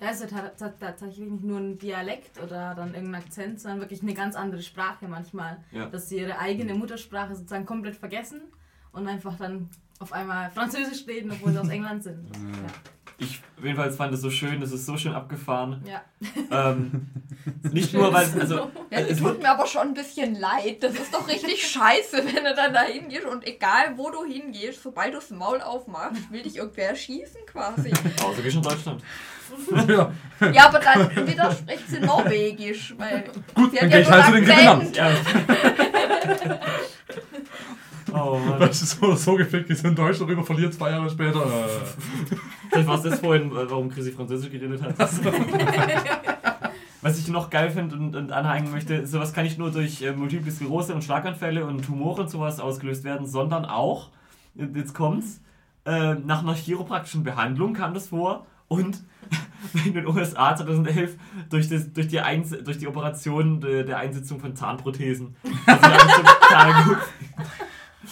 [0.00, 3.80] ja es ist ja ta- tatsächlich nicht nur ein Dialekt oder dann irgendein Akzent, sondern
[3.80, 5.58] wirklich eine ganz andere Sprache manchmal.
[5.72, 5.86] Ja.
[5.86, 8.40] Dass sie ihre eigene Muttersprache sozusagen komplett vergessen
[8.92, 9.68] und einfach dann
[10.00, 12.26] auf einmal Französisch reden, obwohl sie aus England sind.
[13.18, 15.84] Ich jedenfalls fand es so schön, das ist so schön abgefahren.
[15.84, 16.02] Ja.
[16.50, 17.08] Ähm,
[17.72, 20.82] nicht nur, weil also, Ja, es es wird tut mir aber schon ein bisschen leid.
[20.82, 24.82] Das ist doch richtig scheiße, wenn du dann da hingehst und egal wo du hingehst,
[24.82, 27.90] sobald du das Maul aufmachst, will dich irgendwer erschießen quasi.
[28.22, 29.02] außer schon in Deutschland.
[29.88, 30.12] ja,
[30.52, 33.24] Ja, aber dann widerspricht sie Norwegisch, weil
[33.54, 34.94] gut, sie dann hat gehe ich nur halt den Akzent.
[34.94, 35.16] Gewinnern.
[38.12, 38.20] Ja.
[38.24, 38.60] oh Mann.
[38.60, 41.40] Weißt du, so so gefickt ist in Deutschland darüber verliert zwei Jahre später.
[41.40, 42.36] Äh,
[42.70, 44.94] Vielleicht war es das vorhin, äh, warum Chrissy Französisch geredet hat.
[47.00, 50.12] Was ich noch geil finde und, und anhängen möchte, sowas kann nicht nur durch äh,
[50.12, 54.10] Multiple Sklerose und Schlaganfälle und Tumore und sowas ausgelöst werden, sondern auch,
[54.56, 55.40] äh, jetzt kommt's,
[55.84, 59.02] äh, nach einer chiropraktischen Behandlung kam das vor und
[59.84, 61.16] in den USA 2011
[61.50, 65.36] durch, das, durch, die, Eins, durch die Operation der, der Einsetzung von Zahnprothesen.
[65.66, 66.98] Also haben so total gut.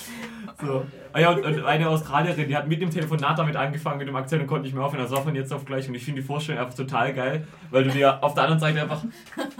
[0.64, 0.86] So.
[1.12, 4.16] Ah ja, und, und eine Australierin, die hat mit dem Telefonat damit angefangen, mit dem
[4.16, 5.02] Akzent und konnte nicht mehr aufhören.
[5.02, 5.88] Also war von jetzt auf gleich.
[5.88, 8.80] Und ich finde die Vorstellung einfach total geil, weil du dir auf der anderen Seite
[8.80, 9.02] einfach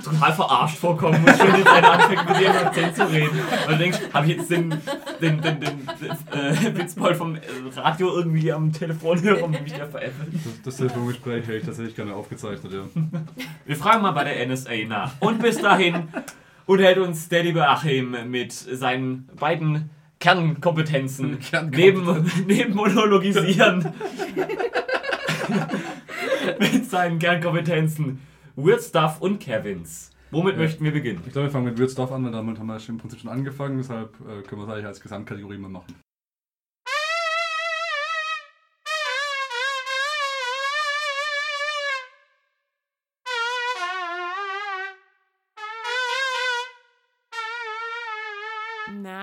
[0.03, 3.39] total verarscht vorkommen musst, wenn jetzt einer anfängt, mit dir im Akzent zu reden.
[3.67, 4.71] Weil du denkst, habe ich jetzt den,
[5.21, 5.81] den, den, den,
[6.33, 7.39] äh, Witzbold vom
[7.75, 10.29] Radio irgendwie am Telefon hören und mich der veräppelt?
[10.33, 12.85] das, das Telefongespräch hätte ich tatsächlich gerne aufgezeichnet, ja.
[13.65, 15.13] Wir fragen mal bei der NSA nach.
[15.21, 16.09] Und bis dahin
[16.67, 21.39] unterhält uns der liebe Achim mit seinen beiden Kernkompetenzen.
[21.51, 22.25] Kernkompetenzen.
[22.47, 23.93] Neben, neben Monologisieren.
[26.59, 28.21] mit seinen Kernkompetenzen.
[28.57, 30.11] Weird Stuff und Kevins.
[30.31, 30.63] Womit Ja.
[30.63, 31.21] möchten wir beginnen?
[31.27, 33.31] Ich glaube, wir fangen mit Weird Stuff an, weil damit haben wir im Prinzip schon
[33.31, 35.95] angefangen, deshalb äh, können wir es eigentlich als Gesamtkategorie mal machen.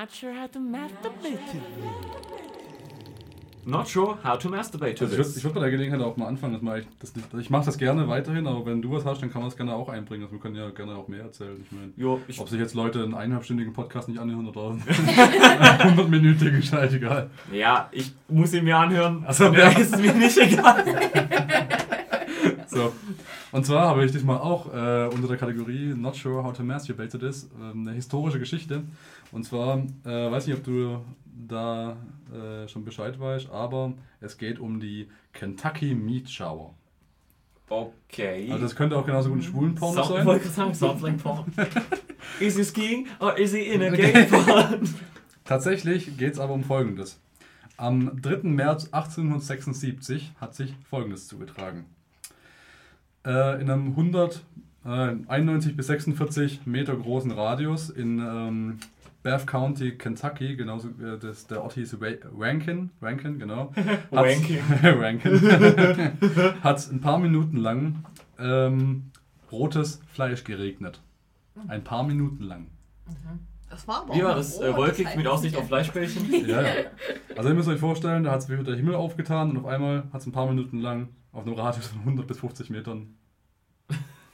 [0.04, 1.58] Not sure how to masturbate to
[3.66, 5.38] Not sure how to masturbate to Also ich würde this.
[5.38, 7.78] ich würd bei der Gelegenheit auch mal anfangen, dass man eigentlich das ich mache das
[7.78, 10.24] gerne weiterhin, aber wenn du was hast, dann kann man es gerne auch einbringen.
[10.24, 11.56] Also wir können ja gerne auch mehr erzählen.
[11.64, 14.82] Ich meine, Jo, ich, ob sich jetzt Leute einen eineinhalbstündigen Podcast nicht anhören oder einen
[14.82, 17.30] 100-minütigen, ist halt egal.
[17.54, 19.24] ja, ich muss ihn mir anhören.
[19.26, 19.70] Also, ja.
[19.70, 20.84] ist es mir nicht egal.
[22.74, 22.94] So.
[23.52, 27.10] Und zwar habe ich diesmal auch äh, unter der Kategorie Not Sure How to Masturbate
[27.10, 28.84] to This ähm, eine historische Geschichte.
[29.32, 31.98] Und zwar, äh, weiß nicht, ob du da
[32.32, 36.74] äh, schon Bescheid weißt, aber es geht um die Kentucky Meat Shower.
[37.70, 38.50] Okay.
[38.52, 40.26] Also das könnte auch genauso gut ein Schwulenporno Sound, ich sein.
[40.26, 41.52] wollte sagen, sounds like porn.
[42.40, 44.90] is he skiing or is he in a gay porn?
[45.46, 47.20] Tatsächlich geht es aber um Folgendes.
[47.78, 48.44] Am 3.
[48.44, 51.86] März 1876 hat sich Folgendes zugetragen.
[53.26, 54.44] Äh, in einem 100,
[54.86, 54.90] äh,
[55.28, 58.80] 91 bis 46 Meter großen Radius in ähm,
[59.24, 61.98] Bath County, Kentucky, genauso äh, das, der Ort hieß
[62.38, 63.72] Rankin, Rankin, genau.
[64.12, 65.42] Hat's- Rankin.
[66.64, 68.04] Hat es ein paar Minuten lang
[68.38, 69.12] ähm,
[69.52, 71.02] rotes Fleisch geregnet.
[71.68, 72.68] Ein paar Minuten lang.
[73.74, 74.60] Das war aber Wie war das?
[74.60, 76.32] Äh, wolkig das mit Aussicht auf Fleischbällchen?
[76.48, 76.70] Ja, ja.
[77.36, 80.22] Also ihr müsst euch vorstellen, da hat sich der Himmel aufgetan und auf einmal hat
[80.22, 83.18] es ein paar Minuten lang auf einem Radius von 100 bis 50 Metern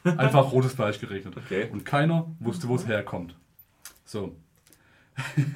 [0.03, 1.35] einfach rotes Fleisch geregnet.
[1.37, 1.69] Okay.
[1.71, 3.33] Und keiner wusste, wo es herkommt.
[4.03, 4.35] So.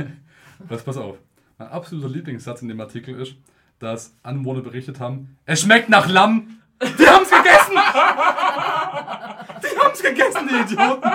[0.60, 1.18] Was, pass auf.
[1.58, 3.36] Mein absoluter Lieblingssatz in dem Artikel ist,
[3.80, 6.62] dass Anwohner berichtet haben, es schmeckt nach Lamm.
[6.82, 7.78] Die haben's gegessen!
[9.62, 11.12] Die haben's gegessen, die Idioten!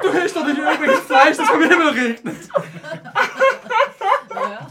[0.00, 2.36] Du hältst doch nicht irgendwelches Fleisch, das vom Himmel regnet!
[4.34, 4.68] Ja.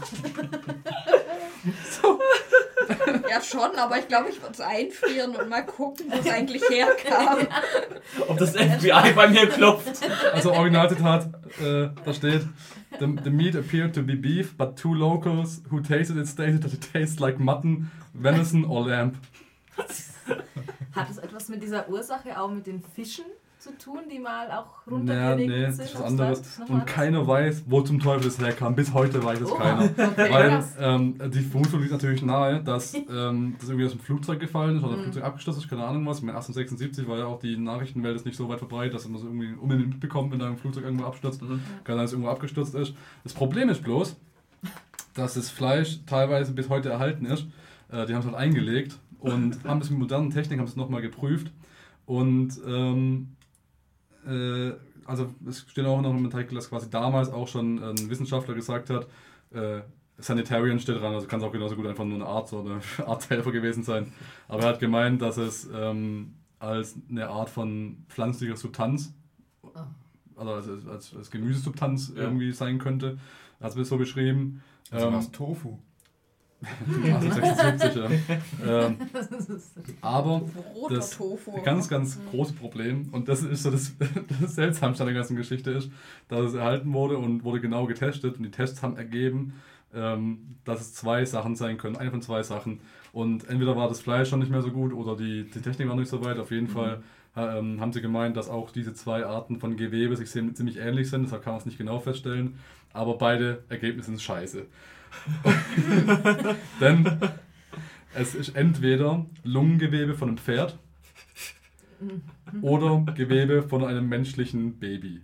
[3.28, 6.62] Ja, schon, aber ich glaube, ich würde es einfrieren und mal gucken, wo es eigentlich
[6.68, 7.46] herkam.
[8.26, 10.00] Ob das FBI bei mir klopft?
[10.32, 11.28] Also Originalzitat,
[11.60, 12.46] äh, da steht,
[12.98, 16.72] the, the meat appeared to be beef, but two locals who tasted it stated that
[16.72, 19.14] it tastes like mutton, venison or lamb.
[20.94, 23.24] Hat es etwas mit dieser Ursache auch mit den Fischen
[23.68, 25.94] zu tun, die mal auch runtergeregnet nee, das sind?
[25.96, 26.60] aufs anderes.
[26.68, 28.74] Und keiner weiß, wo zum Teufel es herkam.
[28.74, 29.84] Bis heute weiß es Oh, keiner.
[29.84, 34.40] okay, Weil ähm, die Vermutung liegt natürlich nahe, dass ähm, das irgendwie aus dem Flugzeug
[34.40, 35.02] gefallen ist oder das Mhm.
[35.04, 36.20] Flugzeug abgestürzt ist, keine Ahnung was.
[36.22, 39.24] Meine, 1876 war ja auch die Nachrichtenwelt ist nicht so weit verbreitet, dass man es
[39.24, 41.42] irgendwie unbedingt mitbekommt, wenn da ein Flugzeug irgendwo abstürzt.
[41.42, 41.60] Mhm.
[41.84, 42.94] Kann sein, dass es irgendwo abgestürzt ist.
[43.24, 44.16] Das Problem ist bloß,
[45.14, 47.46] dass das Fleisch teilweise bis heute erhalten ist.
[47.90, 51.02] Äh, die haben es halt eingelegt und haben das mit modernen Technik, haben es nochmal
[51.02, 51.50] geprüft.
[52.06, 53.28] Und ähm,
[54.26, 54.72] äh,
[55.06, 58.90] also es steht auch noch im Artikel, dass quasi damals auch schon ein Wissenschaftler gesagt
[58.90, 59.06] hat,
[59.52, 59.80] äh,
[60.20, 62.60] Sanitarian steht dran, also kann es auch genauso gut einfach nur eine Art so
[62.98, 64.12] eine Arzthelfer gewesen sein.
[64.48, 69.14] Aber er hat gemeint, dass es ähm, als eine Art von pflanzlicher Substanz,
[70.36, 72.22] also als, als, als Gemüsesubstanz Ja.
[72.24, 73.18] irgendwie sein könnte.
[73.60, 74.62] Hat es mir so beschrieben.
[74.90, 75.78] Also Ähm, was Tofu.
[76.60, 78.02] 1876,
[78.66, 78.86] ja.
[78.86, 78.96] ähm,
[80.00, 80.42] aber
[80.88, 81.18] Das
[81.64, 83.94] ganz, ganz große Problem, und das ist so das,
[84.40, 85.90] das Seltsamste an der ganzen Geschichte ist,
[86.28, 89.54] dass es erhalten wurde und wurde genau getestet und die Tests haben ergeben,
[89.94, 92.80] ähm, dass es zwei Sachen sein können, eine von zwei Sachen.
[93.12, 95.96] Und entweder war das Fleisch schon nicht mehr so gut oder die, die Technik war
[95.96, 96.38] nicht so weit.
[96.38, 97.02] Auf jeden Fall
[97.36, 101.22] ähm, haben sie gemeint, dass auch diese zwei Arten von Gewebe sich ziemlich ähnlich sind,
[101.22, 102.58] deshalb kann man es nicht genau feststellen.
[102.92, 104.66] Aber beide Ergebnisse sind scheiße.
[106.80, 107.18] Denn
[108.14, 110.78] es ist entweder Lungengewebe von einem Pferd
[112.62, 115.22] oder Gewebe von einem menschlichen Baby.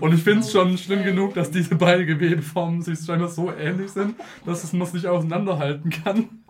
[0.00, 3.90] Und ich finde es schon schlimm genug, dass diese beiden Gewebeformen sich scheinbar so ähnlich
[3.90, 4.14] sind,
[4.44, 6.44] dass es man es nicht auseinanderhalten kann.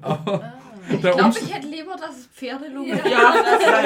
[0.00, 0.54] Aber
[0.90, 3.06] Ich glaube, ich hätte lieber, dass es Pferdelunge Ja.
[3.08, 3.34] ja.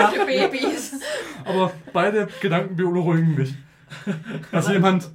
[0.06, 1.00] als ja, Babys.
[1.44, 3.54] Aber beide Gedanken beunruhigen mich.
[4.50, 5.10] Dass jemand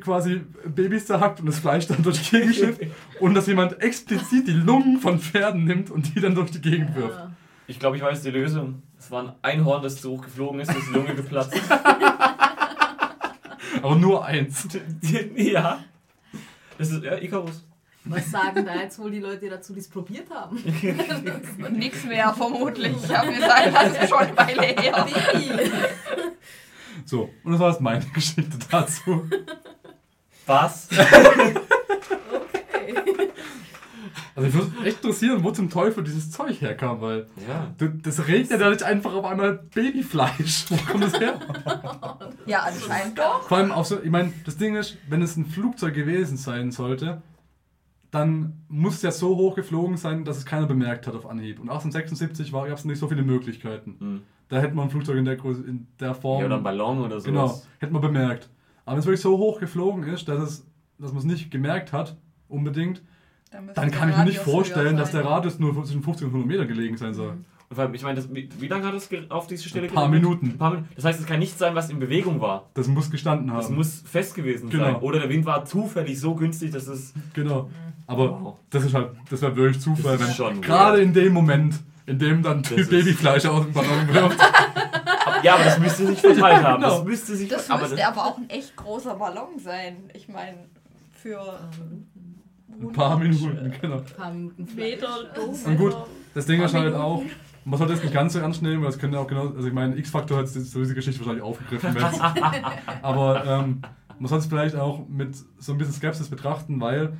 [0.00, 2.82] quasi Babys zerhackt und das Fleisch dann durch die Gegend schifft
[3.18, 6.94] und dass jemand explizit die Lungen von Pferden nimmt und die dann durch die Gegend
[6.94, 7.18] wirft.
[7.18, 7.32] Ja.
[7.66, 8.82] Ich glaube, ich weiß die Lösung.
[8.98, 11.60] Es war ein Einhorn, das zu hoch geflogen ist, das die Lunge geplatzt.
[13.82, 14.68] Aber nur eins.
[15.36, 15.78] ja.
[16.78, 17.64] Das ist ja Icarus.
[18.04, 20.56] Was sagen da jetzt wohl die Leute dazu, die es probiert haben?
[21.72, 22.96] Nix mehr, vermutlich.
[23.04, 25.06] Ich habe gesagt, das ist schon eine Weile her.
[27.04, 29.28] So, und das war jetzt meine Geschichte dazu.
[30.46, 30.88] Was?
[30.90, 31.44] Okay.
[34.34, 37.74] Also ich würde echt interessieren, wo zum Teufel dieses Zeug herkam, weil Ja.
[37.78, 40.66] du, das regnet ja nicht einfach auf einmal Babyfleisch.
[40.70, 41.38] Wo kommt das her?
[42.46, 43.42] Ja, anscheinend doch.
[43.48, 46.70] Vor allem auch so, ich meine, das Ding ist, wenn es ein Flugzeug gewesen sein
[46.70, 47.20] sollte,
[48.10, 51.60] dann muss es ja so hoch geflogen sein, dass es keiner bemerkt hat auf Anhieb.
[51.60, 53.96] Und 1876 gab es nicht so viele Möglichkeiten.
[53.98, 54.22] Hm.
[54.48, 56.40] Da hätte man ein Flugzeug in der, Größe, in der Form.
[56.40, 57.24] Ja, oder ein Ballon oder sowas.
[57.24, 58.50] Genau, hätte man bemerkt.
[58.84, 60.66] Aber wenn es wirklich so hoch geflogen ist, dass, es,
[60.98, 62.16] dass man es nicht gemerkt hat,
[62.48, 63.02] unbedingt,
[63.52, 66.48] dann der kann ich mir nicht vorstellen, dass der Radius nur zwischen 50 und 100
[66.48, 67.28] Meter gelegen sein soll.
[67.28, 70.08] Vor allem, ich meine, das- wie, wie lange hat es auf diese Stelle Ein paar?
[70.08, 70.46] Minuten.
[70.46, 70.88] Ein paar Minuten.
[70.96, 72.68] Das heißt, es kann nicht sein, was in Bewegung war.
[72.74, 73.76] Das muss gestanden Das haben.
[73.76, 74.84] muss fest gewesen Genau.
[74.84, 74.96] sein.
[74.96, 77.14] Oder der Wind war zufällig so günstig, dass es.
[77.32, 77.70] Genau.
[78.08, 78.56] Aber Wow.
[78.70, 81.06] das ist halt, das wäre wirklich Zufall, Das ist wenn schon gerade weird.
[81.06, 81.76] in dem Moment,
[82.06, 84.38] in dem dann Typ ist- Babyfleisch aus dem Ballon wirft.
[85.42, 86.82] Ja, aber das müsste sich verteilt haben.
[86.82, 86.96] Genau.
[86.96, 90.10] Das müsste sich Das aber müsste aber auch ein echt großer Ballon sein.
[90.12, 90.66] Ich meine,
[91.12, 91.40] für
[92.78, 93.96] Ein paar Minuten, genau.
[93.98, 95.66] Ein paar Minuten Meter vielleicht.
[95.66, 95.96] Und gut,
[96.34, 97.30] das Ding ist halt Minuten.
[97.70, 99.66] Auch, man sollte das nicht ganz so ernst nehmen, weil das könnte auch genau, also
[99.66, 101.94] ich meine, X-Factor hat so diese Geschichte wahrscheinlich aufgegriffen.
[101.94, 102.20] wenn's-
[103.02, 103.82] aber ähm,
[104.18, 107.14] man sollte es vielleicht auch mit so ein bisschen Skepsis betrachten, weil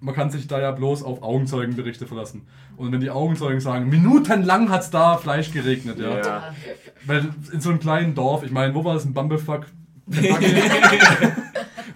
[0.00, 2.42] man kann sich da ja bloß auf Augenzeugenberichte verlassen.
[2.76, 6.18] Und wenn die Augenzeugen sagen, minutenlang hat es da Fleisch geregnet, ja.
[6.18, 6.54] Ja.
[7.06, 9.04] Weil in so einem kleinen Dorf, ich meine, wo war das?
[9.06, 9.66] In Bumblefuck?
[10.10, 11.32] Kentucky?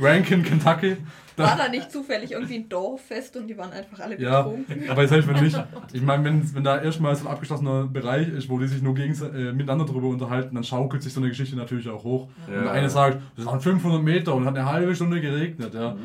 [0.01, 0.97] Rankin, Kentucky?
[1.39, 4.91] War da nicht zufällig irgendwie ein Dorffest und die waren einfach alle Ja, betrunken.
[4.91, 5.65] aber jetzt helfen wir nicht.
[5.93, 8.95] Ich meine, wenn, wenn da erstmal so ein abgeschlossener Bereich ist, wo die sich nur
[8.95, 12.29] gegen, äh, miteinander drüber unterhalten, dann schaukelt sich so eine Geschichte natürlich auch hoch.
[12.47, 15.75] Und der eine sagt, das waren 500 Meter und hat eine halbe Stunde geregnet.
[15.75, 15.97] Ja.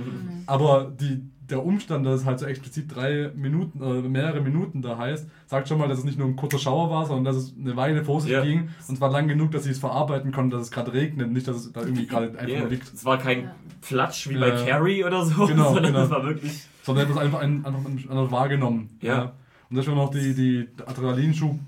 [0.45, 4.97] Aber die, der Umstand, dass es halt so explizit drei Minuten, äh, mehrere Minuten da
[4.97, 7.53] heißt, sagt schon mal, dass es nicht nur ein kurzer Schauer war, sondern dass es
[7.59, 8.43] eine Weile vor sich Ja.
[8.43, 11.47] ging und zwar lang genug, dass sie es verarbeiten konnten, dass es gerade regnet, nicht,
[11.47, 12.93] dass es da irgendwie gerade einfach Ja, nur liegt.
[12.93, 13.55] Es war kein Ja.
[13.81, 14.39] Flatsch wie Ja.
[14.39, 16.05] bei Carrie oder so, Genau, sondern genau.
[16.05, 16.63] es war wirklich.
[16.83, 17.79] sondern etwas einfach, ein, einfach
[18.09, 18.89] anders wahrgenommen.
[19.01, 19.33] Ja.
[19.69, 21.59] Und das schon noch die, die Adrenalinschub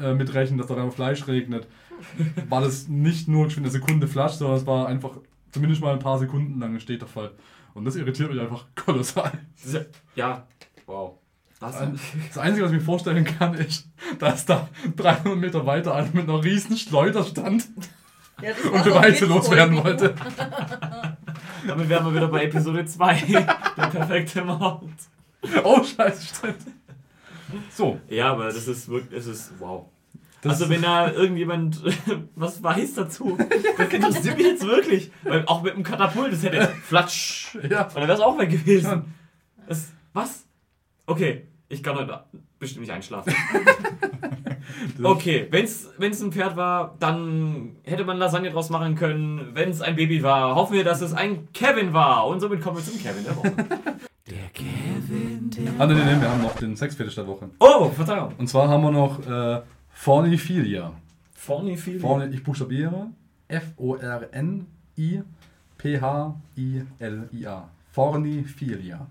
[0.00, 1.66] äh, mitrechnen, dass da einfach Fleisch regnet,
[2.48, 5.10] war das nicht nur eine Sekunde Flasch, sondern es war einfach
[5.52, 7.30] zumindest mal ein paar Sekunden lang ein steter Fall.
[7.74, 9.32] Und das irritiert mich einfach kolossal.
[9.64, 9.84] Das
[10.14, 10.46] ja-
[10.86, 11.18] wow.
[11.60, 11.76] Was?
[12.28, 13.88] Das Einzige, was ich mir vorstellen kann, ist,
[14.18, 17.68] dass da 300 Meter weiter einer mit einer riesen Schleuder stand
[18.42, 20.12] Ja, das und Beweise loswerden wollte.
[21.66, 23.14] Damit wären wir wieder bei Episode 2.
[23.76, 24.82] Der perfekte Mord.
[25.62, 26.56] Oh, scheiße, stimmt.
[27.70, 29.86] So, Ja, aber das ist wirklich, es ist wow.
[30.42, 31.82] Das also wenn da irgendjemand
[32.36, 33.38] was weiß dazu,
[33.78, 35.10] das interessiert mich jetzt wirklich.
[35.22, 37.54] Weil auch mit dem Katapult, das hätte flatsch.
[37.68, 39.14] ja, Und dann wäre es auch weg gewesen.
[39.66, 40.44] Das, was?
[41.06, 42.24] Okay, ich kann heute
[42.58, 43.32] bestimmt nicht einschlafen.
[45.02, 49.50] Okay, wenn es ein Pferd war, dann hätte man Lasagne draus machen können.
[49.54, 52.26] Wenn es ein Baby war, hoffen wir, dass es ein Kevin war.
[52.26, 53.52] Und somit kommen wir zum Kevin der Woche.
[54.30, 57.50] Der Kevin, der Ah, nee, nee, nee, wir haben noch den Sexfetisch der Woche.
[57.58, 58.34] Oh, Verzeihung.
[58.38, 59.62] Und zwar haben wir noch äh,
[60.02, 60.92] Forniphilia.
[61.32, 62.00] Vorne viel.
[62.00, 63.12] Vorne, ich buchstabiere
[63.46, 64.88] F-O-R-N-I-P-H-I-L-I-A.
[67.92, 69.06] Forniphilia.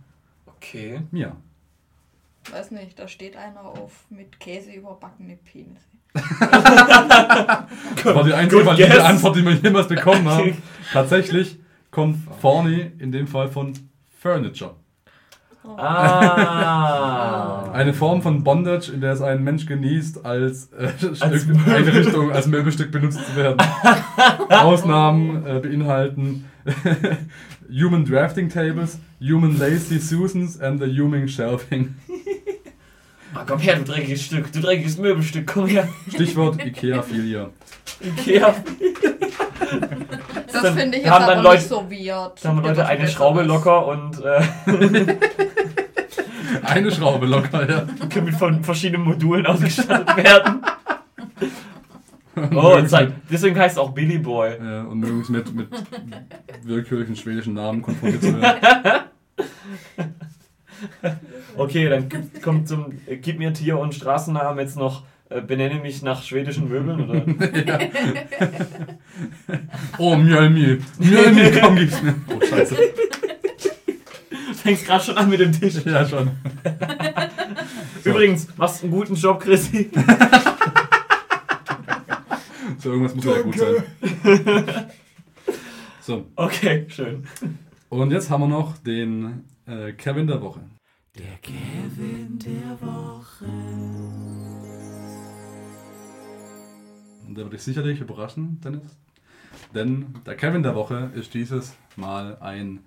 [0.45, 1.01] Okay.
[1.11, 1.37] Mia.
[2.51, 5.87] Weiß nicht, da steht einer auf mit Käse überbackene Penisse.
[6.13, 6.25] Das
[8.03, 9.05] war die einzige valide.
[9.05, 10.61] Antwort, die wir jemals bekommen haben.
[10.91, 11.57] Tatsächlich
[11.89, 13.71] kommt Forni in dem Fall von
[14.19, 14.75] Furniture.
[15.63, 17.71] Ah.
[17.71, 22.47] Eine Form von Bondage, in der es ein Mensch genießt, als, äh, Als Einrichtung, als
[22.47, 23.57] Möbelstück benutzt zu werden.
[24.49, 26.45] Ausnahmen äh, beinhalten
[27.69, 31.95] Human Drafting Tables, Human Lazy Susans and the Human Shelving.
[33.33, 34.51] Ah, komm her, du dreckiges Stück.
[34.51, 35.47] Du dreckiges Möbelstück.
[35.53, 35.87] Komm her.
[36.09, 37.49] Stichwort Ikea-Filia.
[38.01, 38.55] Ikea.
[40.51, 42.43] Das Dann finde ich haben jetzt aber Leute- nicht so weird.
[42.43, 43.07] Da haben wir Leute eine.
[43.07, 44.41] Schraube locker und äh,
[46.63, 47.85] Eine Schraube locker, ja.
[48.09, 50.61] können mit von verschiedenen Modulen ausgestattet werden.
[52.53, 53.11] Oh, zeig.
[53.29, 54.57] Deswegen heißt es auch Billy Boy.
[54.61, 55.69] Ja, und mögen es mit, mit
[56.63, 59.01] willkürlichen schwedischen Namen konfrontiert zu werden.
[61.57, 62.09] Okay, dann
[62.41, 66.67] kommt zum äh, Gib mir Tier- und Straßennamen jetzt noch äh, benenne mich nach schwedischen
[66.69, 67.25] Möbeln oder
[69.97, 70.79] Oh, Mjölmi.
[70.99, 72.15] Mjölmi, komm, gib's mir.
[72.27, 72.75] Oh, scheiße.
[74.61, 75.83] fängst gerade schon an mit dem Tisch.
[75.85, 76.31] Ja, schon.
[78.03, 79.89] Übrigens, machst einen guten Job, Chrissy.
[82.77, 83.83] So, irgendwas muss ja gut sein.
[86.01, 87.23] So, Okay, schön.
[87.89, 90.61] und jetzt haben wir noch den äh, Kevin der Woche.
[91.17, 93.45] Der Kevin der Woche.
[97.27, 98.97] Und der wird dich sicherlich überraschen, Dennis.
[99.75, 102.79] Denn der Kevin der Woche ist dieses Mal ein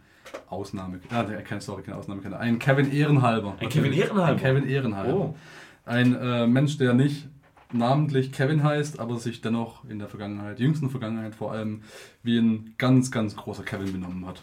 [0.48, 1.00] Ausnahme.
[1.10, 2.40] Ah, der- kein, sorry, kein Ausnahmekinder.
[2.40, 3.56] Ein Kevin Ehrenhalber.
[3.60, 4.24] Ein Kevin Ehrenhalber?
[4.32, 5.14] Ein Kevin Ehrenhalber.
[5.14, 5.36] Oh.
[5.84, 7.28] Ein äh, Mensch, der nicht
[7.72, 11.82] namentlich Kevin heißt, aber sich dennoch in der Vergangenheit, jüngsten Vergangenheit vor allem,
[12.22, 14.42] wie ein ganz, ganz großer Kevin benommen hat.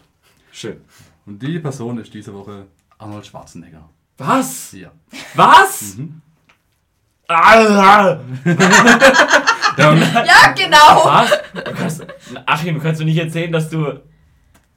[0.52, 0.76] Schön.
[1.26, 2.66] Und die Person ist diese Woche
[3.02, 3.88] Arnold Schwarzenegger.
[4.18, 4.72] Was?
[4.72, 4.90] Ja.
[5.34, 5.96] Was?
[5.96, 6.20] Mhm.
[9.78, 11.04] Ja Ja, genau!
[11.04, 11.30] was?
[11.54, 12.06] Du kannst,
[12.46, 14.00] Achim, du kannst doch nicht erzählen, dass du,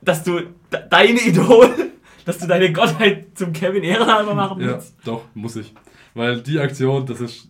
[0.01, 0.39] dass du
[0.71, 1.91] de- dein Idol
[2.25, 4.95] dass du deine Gottheit zum Kevin Ehrenhalber machen Ja, willst?
[5.03, 5.73] doch, muss ich.
[6.15, 7.49] Weil die Aktion, das ist,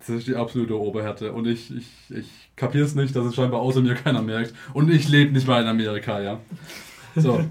[0.00, 1.30] das ist die absolute Oberhärte.
[1.32, 2.26] Und ich, ich, ich
[2.56, 4.54] kapier's nicht, dass es scheinbar außer mir keiner merkt.
[4.72, 6.40] Und ich lebe nicht mal in Amerika, ja.
[7.14, 7.44] So.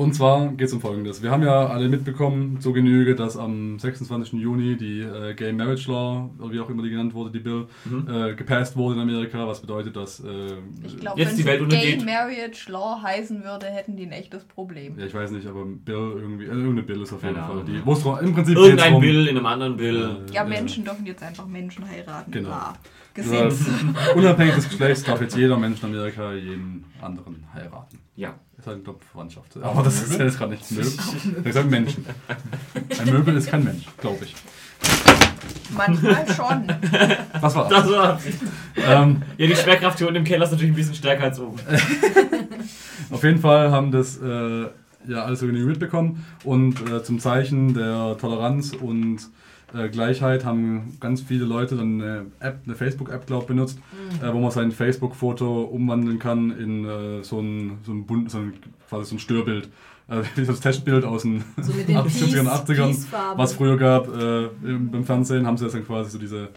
[0.00, 1.22] Und zwar geht es um Folgendes.
[1.22, 4.32] Wir haben ja alle mitbekommen, zur Genüge, dass am 26.
[4.40, 7.66] Juni die äh, Gay Marriage Law, oder wie auch immer die genannt wurde, die Bill,
[7.84, 8.08] Mhm.
[8.08, 10.20] äh, gepasst wurde in Amerika, was bedeutet, dass...
[10.20, 10.54] Äh,
[10.86, 12.04] Ich glaube, Jetzt wenn die Welt Gay untergeht.
[12.06, 14.98] Marriage Law heißen würde, hätten die ein echtes Problem.
[14.98, 17.64] ja, ich weiß nicht, aber Bill irgendwie, äh, irgendeine Bill ist auf jeden Keine Fall.
[17.64, 18.18] Die, ja.
[18.20, 20.16] im Prinzip Irgendein Bill in einem anderen Bill.
[20.30, 22.30] äh, Ja, äh, Menschen dürfen jetzt einfach Menschen heiraten.
[22.30, 22.48] Genau.
[22.48, 22.74] Bla.
[23.14, 23.60] Gesetz.
[24.14, 27.98] unabhängig des Geschlechts darf jetzt jeder Mensch in Amerika jeden anderen heiraten.
[28.16, 28.34] Ja.
[28.58, 29.56] Ist halt, glaube Verwandtschaft.
[29.62, 30.92] Aber das ist jetzt gerade nicht Möbel.
[31.38, 32.04] Ich gesagt Menschen.
[32.98, 34.34] Ein Möbel ist kein Mensch, glaube ich.
[35.74, 36.66] Manchmal schon.
[37.40, 38.20] Was war Das war.
[38.76, 41.58] ähm, Ja, die Schwerkraft hier unten im Keller ist natürlich ein bisschen stärker als oben.
[43.10, 44.66] Auf jeden Fall haben das äh,
[45.08, 49.18] ja alles irgendwie mitbekommen und äh, zum Zeichen der Toleranz und
[49.74, 53.78] äh, Gleichheit haben ganz viele Leute dann eine App, eine Facebook-App, glaube ich, benutzt,
[54.22, 58.38] äh, wo man sein Facebook-Foto umwandeln kann in äh, so ein, so ein, bunt, so
[58.38, 58.54] ein
[58.88, 59.68] quasi so ein Störbild.
[60.08, 63.38] Äh, wie so das Testbild aus den So mit den 70ern, Peace- 80ern, Peace-Farben.
[63.38, 66.48] was früher gab äh, im, beim Fernsehen, haben sie das dann quasi so diese,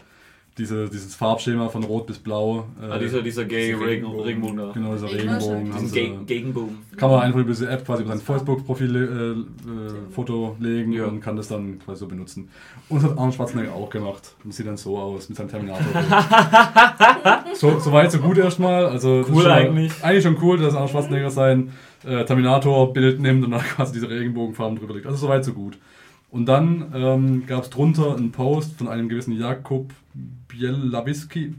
[0.56, 2.66] diese, dieses Farbschema von Rot bis Blau.
[2.80, 4.20] Äh, Ah, dieser, dieser gay Regen, Regenbogen.
[4.24, 4.70] Regenbogen da.
[4.72, 5.72] Genau, dieser Regenbogen.
[5.72, 6.78] Diesen Geg- Gegenbogen.
[6.96, 11.06] kann man einfach über diese App quasi über sein Facebook-Profil äh, äh, Foto legen Ja.
[11.06, 12.48] und kann das dann quasi so benutzen.
[12.88, 14.34] Und das hat Arnold Schwarzenegger auch gemacht.
[14.44, 15.84] Und sieht dann so aus mit seinem Terminator.
[17.54, 18.86] so, so weit, so gut erstmal.
[18.86, 19.92] Also, Cool schon eigentlich.
[20.04, 21.72] Eigentlich schon cool, dass Arnold Schwarzenegger sein
[22.04, 25.06] äh, Terminator-Bild nimmt und dann quasi diese Regenbogenfarben drüber legt.
[25.06, 25.78] Also soweit so gut.
[26.30, 29.90] Und dann ähm, gab es drunter einen Post von einem gewissen Jakob
[30.54, 31.54] Bielawiski.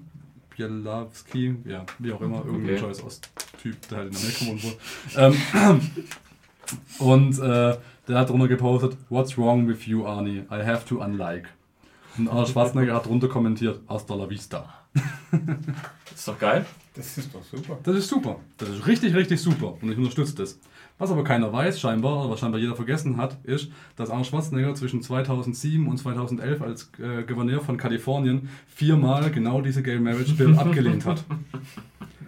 [0.55, 2.79] Bielawski, ja, wie auch immer, irgendein Okay.
[2.79, 4.77] scheiß Osttyp, der halt in Amerika wohnt wohl.
[5.17, 5.81] Ähm,
[6.99, 7.77] und äh,
[8.07, 10.43] der hat drunter gepostet, What's wrong with you, Arnie?
[10.49, 11.49] I have to unlike.
[12.17, 14.73] Und Arnold Schwarzenegger hat drunter kommentiert, Hasta la vista.
[16.15, 16.65] Ist doch geil.
[16.93, 17.77] Das ist doch super.
[17.83, 18.39] Das ist super.
[18.57, 19.77] Das ist richtig, richtig super.
[19.81, 20.57] Und ich unterstütze das.
[20.97, 24.75] Was aber keiner weiß, scheinbar, oder was scheinbar jeder vergessen hat, ist, dass Arnold Schwarzenegger
[24.75, 30.55] zwischen 2007 und 2011 als äh, Gouverneur von Kalifornien viermal genau diese Gay Marriage Bill
[30.57, 31.25] abgelehnt hat.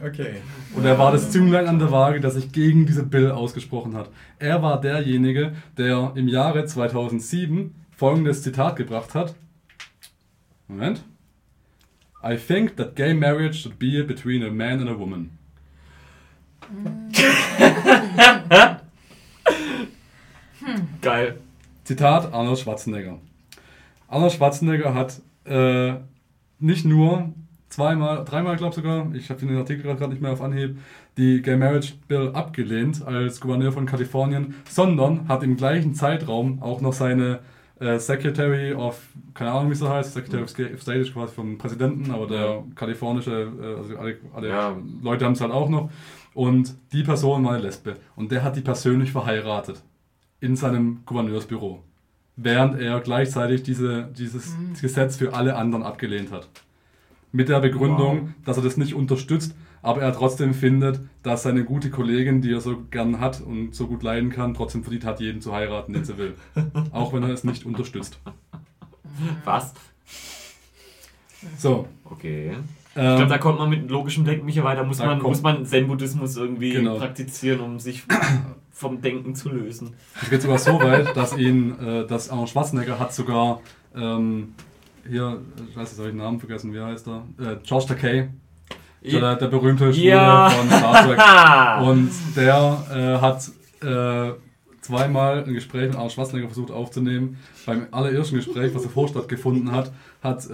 [0.04, 0.42] Okay.
[0.76, 4.10] Und er war das Zünglein an der Waage, das sich gegen diese Bill ausgesprochen hat.
[4.38, 9.34] Er war derjenige, der im Jahre 2007 folgendes Zitat gebracht hat.
[10.68, 11.04] Moment.
[12.24, 15.32] I think that gay marriage should be between a man and a woman.
[21.08, 21.38] Geil.
[21.86, 23.18] Zitat Arnold Schwarzenegger.
[24.10, 25.94] Arnold Schwarzenegger hat äh,
[26.60, 27.34] nicht nur
[27.70, 30.78] zweimal, dreimal glaube ich sogar, ich habe den Artikel gerade nicht mehr auf Anhieb,
[31.16, 36.82] die Gay Marriage Bill abgelehnt als Gouverneur von Kalifornien, sondern hat im gleichen Zeitraum auch
[36.82, 37.40] noch seine
[37.80, 39.00] äh, Secretary of,
[39.34, 43.50] keine Ahnung wie es heißt, Secretary of State ist quasi vom Präsidenten, aber der kalifornische,
[43.62, 44.76] äh, also alle, alle Ja.
[45.02, 45.90] Leute haben es halt auch noch.
[46.34, 47.96] Und die Person war eine Lesbe.
[48.18, 49.82] Und der hat die persönlich verheiratet
[50.40, 51.84] in seinem Gouverneursbüro,
[52.36, 56.48] während er gleichzeitig diese, dieses Gesetz für alle anderen abgelehnt hat.
[57.32, 58.30] Mit der Begründung, Wow.
[58.46, 62.62] dass er das nicht unterstützt, aber er trotzdem findet, dass seine gute Kollegin, die er
[62.62, 66.04] so gern hat und so gut leiden kann, trotzdem verdient hat, jeden zu heiraten, den
[66.06, 66.36] sie will.
[66.92, 68.20] Auch wenn er es nicht unterstützt.
[69.46, 69.74] Was?
[71.58, 71.88] So.
[72.06, 72.54] Okay.
[73.00, 74.84] Ich Ähm, glaube, da kommt man mit logischem Denken nicht weiter.
[74.84, 76.96] Muss Da man, muss man Zen-Buddhismus irgendwie Genau.
[76.98, 78.04] praktizieren, um sich
[78.72, 79.94] vom Denken zu lösen.
[80.22, 83.62] Es geht sogar so weit, dass ihn, äh, dass Arnold Schwarzenegger hat sogar
[83.96, 84.56] ähm,
[85.08, 87.24] hier, ich weiß nicht, habe ich den Namen vergessen, wie heißt er?
[87.40, 88.30] Äh, George Takei,
[89.04, 90.50] so der, der berühmte Schwule Ja.
[90.50, 91.88] von Star Trek.
[91.88, 93.48] Und der äh, hat
[93.84, 94.34] äh,
[94.82, 97.38] zweimal ein Gespräch mit Arnold Schwarzenegger versucht aufzunehmen.
[97.66, 99.92] Beim allerersten Gespräch, was davor stattgefunden hat,
[100.24, 100.50] hat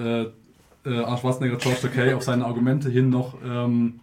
[0.85, 3.99] äh, Arnold Schwarzenegger George Takei auf seine Argumente hin noch, ähm,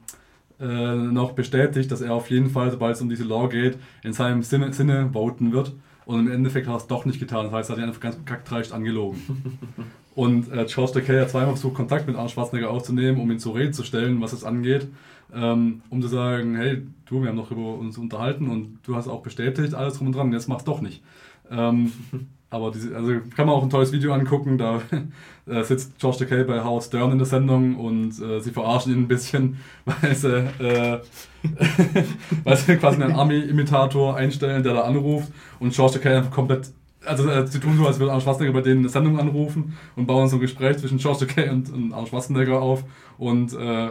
[0.61, 4.12] äh, noch bestätigt, dass er auf jeden Fall, sobald es um diese Law geht, in
[4.12, 5.73] seinem Sinne, Sinne voten wird.
[6.07, 7.47] Und im Endeffekt hat er es doch nicht getan.
[7.47, 9.20] Das heißt, er hat ihn einfach ganz kackdreist angelogen.
[10.15, 13.55] Und äh, George Takei hat zweimal versucht, Kontakt mit Arnold Schwarzenegger aufzunehmen, um ihn zur
[13.55, 14.89] Rede zu stellen, was es angeht.
[15.32, 19.07] Ähm, um zu sagen, hey, du, wir haben noch über uns unterhalten und du hast
[19.07, 21.02] auch bestätigt, alles drum und dran, jetzt mach's doch nicht.
[21.51, 21.93] Ähm,
[22.51, 24.82] aber diese, also kann man auch ein tolles Video angucken, da
[25.47, 29.02] äh, sitzt George Takei bei Howard Stern in der Sendung und äh, sie verarschen ihn
[29.02, 30.98] ein bisschen, weil sie, äh,
[32.44, 36.72] weil sie quasi einen Army-Imitator einstellen, der da anruft und George Takei einfach komplett
[37.06, 40.06] also äh, sie tun so, als würde Arnold Schwarzenegger bei denen eine Sendung anrufen und
[40.06, 42.85] bauen so ein Gespräch zwischen George Takei und, und Arnold Schwarzenegger auf
[43.16, 43.89] und äh,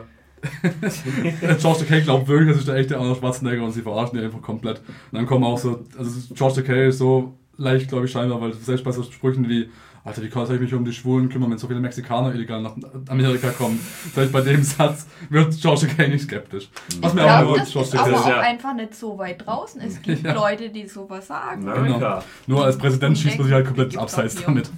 [1.60, 4.42] George Takei glaubt wirklich, das ist der echte Arnold Schwarzenegger und sie verarschen ihn einfach
[4.42, 4.80] komplett.
[4.80, 8.54] Und dann kommen auch so, also George Takei ist so leicht, glaube ich, scheinbar, weil
[8.54, 9.70] selbst bei so Sprüchen wie,
[10.04, 12.74] Alter, wie soll ich mich um die Schwulen kümmern, wenn so viele Mexikaner illegal nach
[13.10, 13.80] Amerika kommen?
[14.16, 16.70] Selbst bei dem Satz wird George Takei nicht skeptisch.
[17.02, 19.18] Was Ich mir auch glaube, nur das George ist aber auch ja- einfach nicht so
[19.18, 19.82] weit draußen.
[19.82, 20.34] Es gibt Ja.
[20.34, 21.68] Leute, die sowas sagen.
[21.68, 22.24] Amerika.
[22.48, 24.70] Nur als Präsident schießt man sich halt komplett auch abseits damit.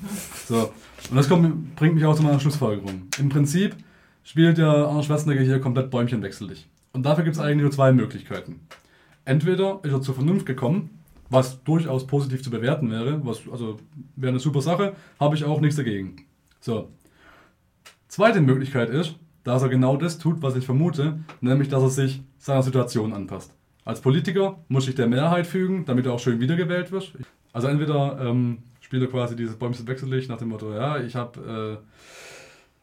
[0.48, 0.72] So.
[1.10, 3.04] Und das kommt, bringt mich auch zu meiner Schlussfolgerung.
[3.20, 3.76] Im Prinzip
[4.24, 6.68] spielt der Arnold Schwarzenegger hier komplett bäumchenwechselig.
[6.94, 8.60] Und dafür gibt es eigentlich nur zwei Möglichkeiten.
[9.24, 11.01] Entweder ist er zur Vernunft gekommen,
[11.32, 13.78] was durchaus positiv zu bewerten wäre, was also
[14.16, 16.18] wäre eine super Sache, habe ich auch nichts dagegen.
[16.60, 16.90] So.
[18.08, 22.22] Zweite Möglichkeit ist, dass er genau das tut, was ich vermute, nämlich dass er sich
[22.38, 23.54] seiner Situation anpasst.
[23.86, 27.14] Als Politiker muss sich der Mehrheit fügen, damit er auch schön wiedergewählt wird.
[27.54, 31.80] Also entweder ähm, spielt er quasi dieses Bäumchen wechselig nach dem Motto, ja, ich habe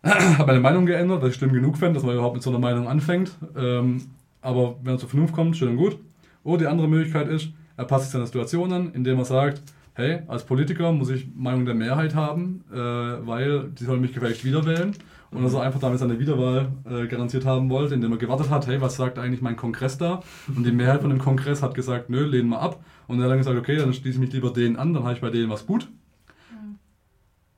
[0.05, 0.09] äh,
[0.39, 2.59] hab meine Meinung geändert, was ich schlimm genug fände, dass man überhaupt mit so einer
[2.59, 3.33] Meinung anfängt.
[3.57, 4.03] Ähm,
[4.41, 5.99] aber wenn er zur Vernunft kommt, schön und gut.
[6.45, 9.63] Oder die andere Möglichkeit ist, er passt sich seiner Situation an, indem er sagt,
[9.95, 14.45] hey, als Politiker muss ich Meinung der Mehrheit haben, äh, weil die sollen mich gefälligst
[14.45, 14.95] wiederwählen.
[15.31, 18.67] Und dass er einfach damit seine Wiederwahl äh, garantiert haben wollte, indem er gewartet hat,
[18.67, 20.23] hey, was sagt eigentlich mein Kongress da?
[20.49, 22.83] Und die Mehrheit von dem Kongress hat gesagt, nö, lehnen wir ab.
[23.07, 25.13] Und er hat dann gesagt, okay, dann schließe ich mich lieber denen an, dann habe
[25.13, 25.89] ich bei denen was gut.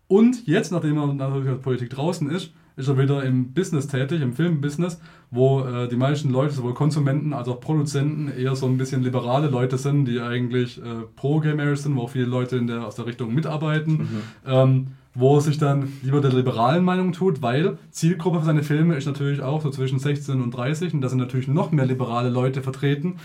[0.09, 4.21] Und jetzt, nachdem er natürlich aus Politik draußen ist, ist er wieder im Business tätig,
[4.21, 8.79] im Filmbusiness, wo äh, die meisten Leute, sowohl Konsumenten als auch Produzenten, eher so ein
[8.79, 12.57] bisschen liberale Leute sind, die eigentlich äh, pro Gay Marriage sind, wo auch viele Leute
[12.57, 14.09] in der, aus der Richtung mitarbeiten,
[14.47, 18.95] ähm, wo er sich dann lieber der liberalen Meinung tut, weil Zielgruppe für seine Filme
[18.95, 22.31] ist natürlich auch so zwischen 16 und 30 und da sind natürlich noch mehr liberale
[22.31, 23.17] Leute vertreten,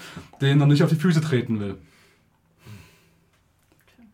[0.41, 1.75] denen er nicht auf die Füße treten will.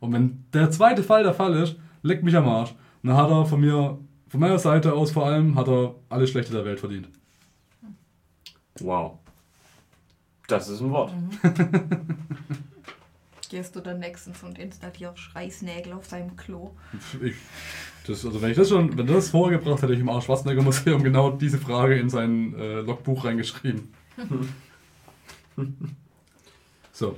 [0.02, 2.74] Und wenn der zweite Fall der Fall ist, leckt mich am Arsch.
[3.04, 3.98] Dann hat er von mir,
[4.32, 7.10] von meiner Seite aus vor allem, hat er alles Schlechte der Welt verdient.
[8.80, 9.18] Wow.
[10.48, 11.12] Das ist ein Wort.
[13.50, 16.72] Gehst du dann nächstens und installierst Schreißnägel auf seinem Klo.
[17.22, 17.36] Ich,
[18.08, 21.04] das, also wenn ich das schon, wenn das vorgebracht hätte ich im Arsch Schwarzenegger Museum
[21.04, 23.94] genau diese Frage in sein äh, Logbuch reingeschrieben.
[26.94, 27.18] so,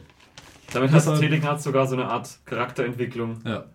[0.73, 3.39] Damit hat Deshalb- Telegnaz sogar so eine Art Charakterentwicklung.
[3.45, 3.65] ja.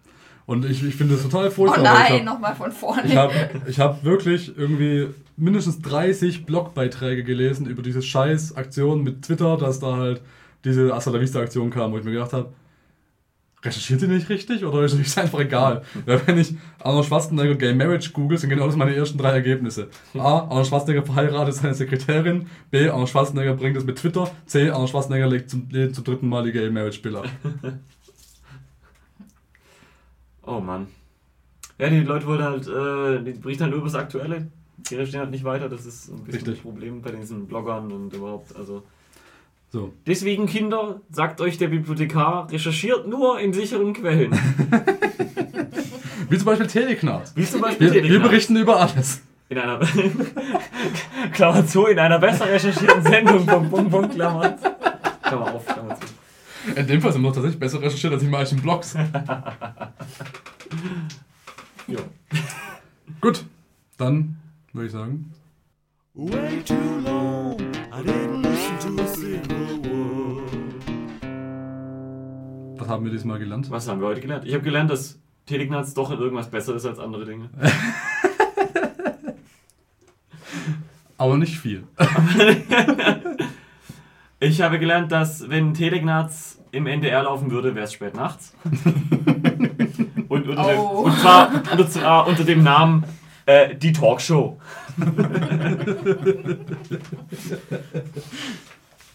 [0.49, 2.05] Und ich, ich finde das total Oh furchtbar.
[2.05, 3.15] ich nein, nochmal von Ich vorne.
[3.15, 3.35] habe
[3.67, 9.79] ich hab wirklich irgendwie mindestens 30 Blogbeiträge gelesen über diese scheiß Aktion mit Twitter, dass
[9.79, 10.23] da halt
[10.65, 10.89] diese
[11.21, 12.49] Vista Aktion kam, wo ich mir gedacht habe,
[13.63, 15.83] recherchiert ihr nicht richtig oder ist es einfach egal?
[16.07, 19.89] Weil wenn ich Arnold Schwarzenegger Gay Marriage google, sind genau das meine ersten drei Ergebnisse.
[20.15, 20.45] A.
[20.49, 22.47] Arnold Schwarzenegger verheiratet seine Sekretärin.
[22.71, 22.89] B.
[22.89, 24.31] Arnold Schwarzenegger bringt es mit Twitter.
[24.47, 24.71] C.
[24.71, 27.29] Arnold Schwarzenegger legt zum, legt zum dritten Mal die Gay Marriage Bill ab.
[30.49, 30.87] Oh Mann.
[31.79, 34.49] Ja, die Leute wollen halt, äh, die berichten halt nur über das Aktuelle.
[34.79, 35.69] Die recherchieren halt nicht weiter.
[35.69, 36.55] Das ist ein bisschen Richtig.
[36.55, 38.57] das Problem bei diesen Bloggern und überhaupt.
[38.57, 38.83] Also.
[39.71, 39.93] So.
[40.07, 44.33] Deswegen, Kinder, sagt euch der Bibliothekar, recherchiert nur in sicheren Quellen.
[46.31, 47.33] Wie zum Beispiel Teleknat.
[47.37, 49.21] Wie zum Beispiel Wir, wir berichten über alles.
[49.51, 49.81] In einer.
[51.33, 53.45] Klammer zu, in einer besser recherchierten Sendung.
[53.45, 54.57] Punkt, Punkt, Punkt, Klammer.
[55.23, 55.78] Klammer auf.
[56.77, 58.95] In dem Fall sind wir tatsächlich besser recherchiert als die meisten Blogs.
[61.87, 61.99] Jo.
[63.21, 63.45] Gut,
[63.97, 64.37] dann
[64.73, 65.33] würde ich sagen,
[66.15, 66.75] Way too
[67.05, 67.57] long,
[67.93, 70.49] I didn't listen to a single word.
[72.79, 73.71] was haben wir diesmal gelernt?
[73.71, 74.45] Was haben wir heute gelernt?
[74.47, 77.51] Ich habe gelernt, dass Telegnaz doch in irgendwas besser ist als andere Dinge.
[81.19, 81.85] Aber nicht viel.
[84.41, 88.55] Ich habe gelernt, dass wenn Telegnaz im NDR laufen würde, wäre es spät nachts.
[90.29, 91.03] und, unter dem, Oh.
[91.05, 93.05] und zwar unter, zwar unter dem Namen
[93.47, 94.59] äh, Die Talkshow.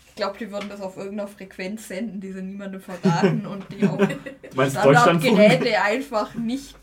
[0.10, 3.88] Ich glaube, die würden das auf irgendeiner Frequenz senden, die sie niemandem verraten und die
[3.88, 4.00] auf?
[4.70, 6.76] Standardgeräte einfach nicht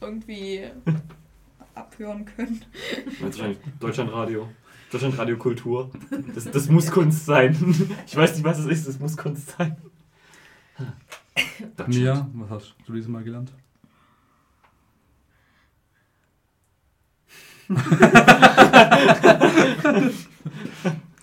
[0.00, 0.64] irgendwie
[1.74, 2.64] abhören können.
[3.04, 4.48] Du meinst wahrscheinlich Deutschlandradio.
[4.90, 5.90] Deutschlandradio Kultur.
[6.34, 7.56] Das, das muss Kunst sein.
[8.06, 9.76] Ich weiß nicht, was es ist, das muss Kunst sein.
[11.86, 13.52] Mia, was hast du dieses Mal gelernt?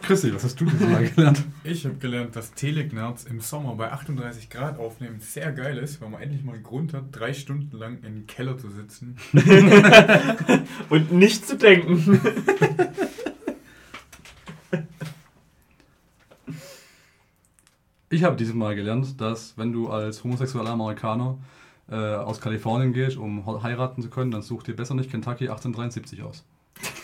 [0.02, 1.44] Chrissy, was hast du dieses Mal gelernt?
[1.64, 6.10] Ich habe gelernt, dass Telegnarz im Sommer bei 38 Grad aufnehmen sehr geil ist, weil
[6.10, 9.16] man endlich mal einen Grund hat, drei Stunden lang im Keller zu sitzen.
[10.90, 12.20] Und nicht zu denken.
[18.14, 21.40] Ich habe dieses Mal gelernt, dass wenn du als homosexueller Amerikaner
[21.90, 26.22] äh, aus Kalifornien gehst, um heiraten zu können, dann such dir besser nicht Kentucky 1873
[26.22, 26.46] aus.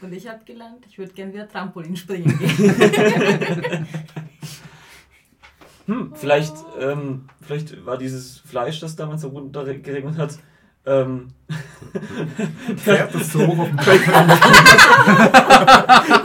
[0.00, 3.86] Und ich habe gelernt, ich würde gern wieder Trampolin springen gehen.
[5.86, 10.38] Hm, vielleicht, ähm, vielleicht war dieses Fleisch, das damals so runtergeregnet hat,
[10.88, 11.28] ähm,
[12.76, 13.78] Pferd ist so hoch auf dem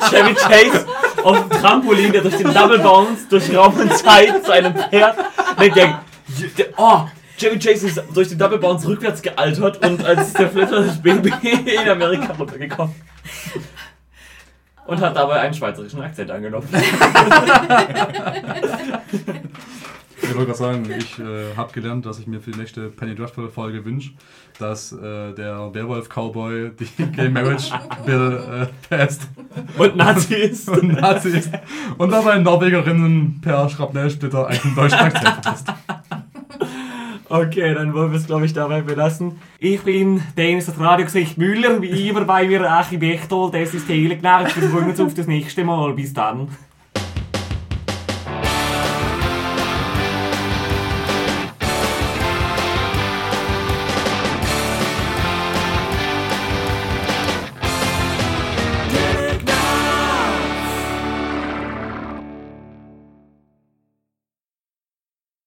[0.09, 0.85] Chevy Chase
[1.23, 5.15] auf dem Trampolin, der durch den Double Bounce durch Raum und Zeit zu einem Pferd.
[5.59, 6.01] Der, der,
[6.57, 7.05] der, oh,
[7.37, 11.33] Chevy Chase ist durch den Double Bounce rückwärts gealtert und als der Flitter das Baby
[11.41, 12.93] in Amerika runtergekommen.
[14.85, 16.67] Und hat dabei einen schweizerischen Akzent angenommen.
[20.23, 23.13] Ich wollte gerade sagen, ich äh, habe gelernt, dass ich mir für die nächste Penny
[23.13, 24.11] Dreadful Folge wünsche,
[24.59, 27.71] dass äh, der Werwolf Cowboy die Gay Marriage
[28.05, 29.27] Bill äh, passt
[29.77, 30.69] Und Nazi ist.
[30.69, 31.49] und Nazi ist
[31.97, 35.67] und dabei Norwegerinnen per Schrapnellsplitter einen deutschen Akzent verpasst.
[37.29, 39.39] Okay, dann wollen wir es, glaube ich, dabei belassen.
[39.57, 43.55] Ich bin Dennis das Radiogesicht Müller, wie immer bei mir Achim Bechtold.
[43.55, 44.41] Das ist Telegnau.
[44.43, 45.93] Wir freuen uns auf das nächste Mal.
[45.93, 46.49] Bis dann.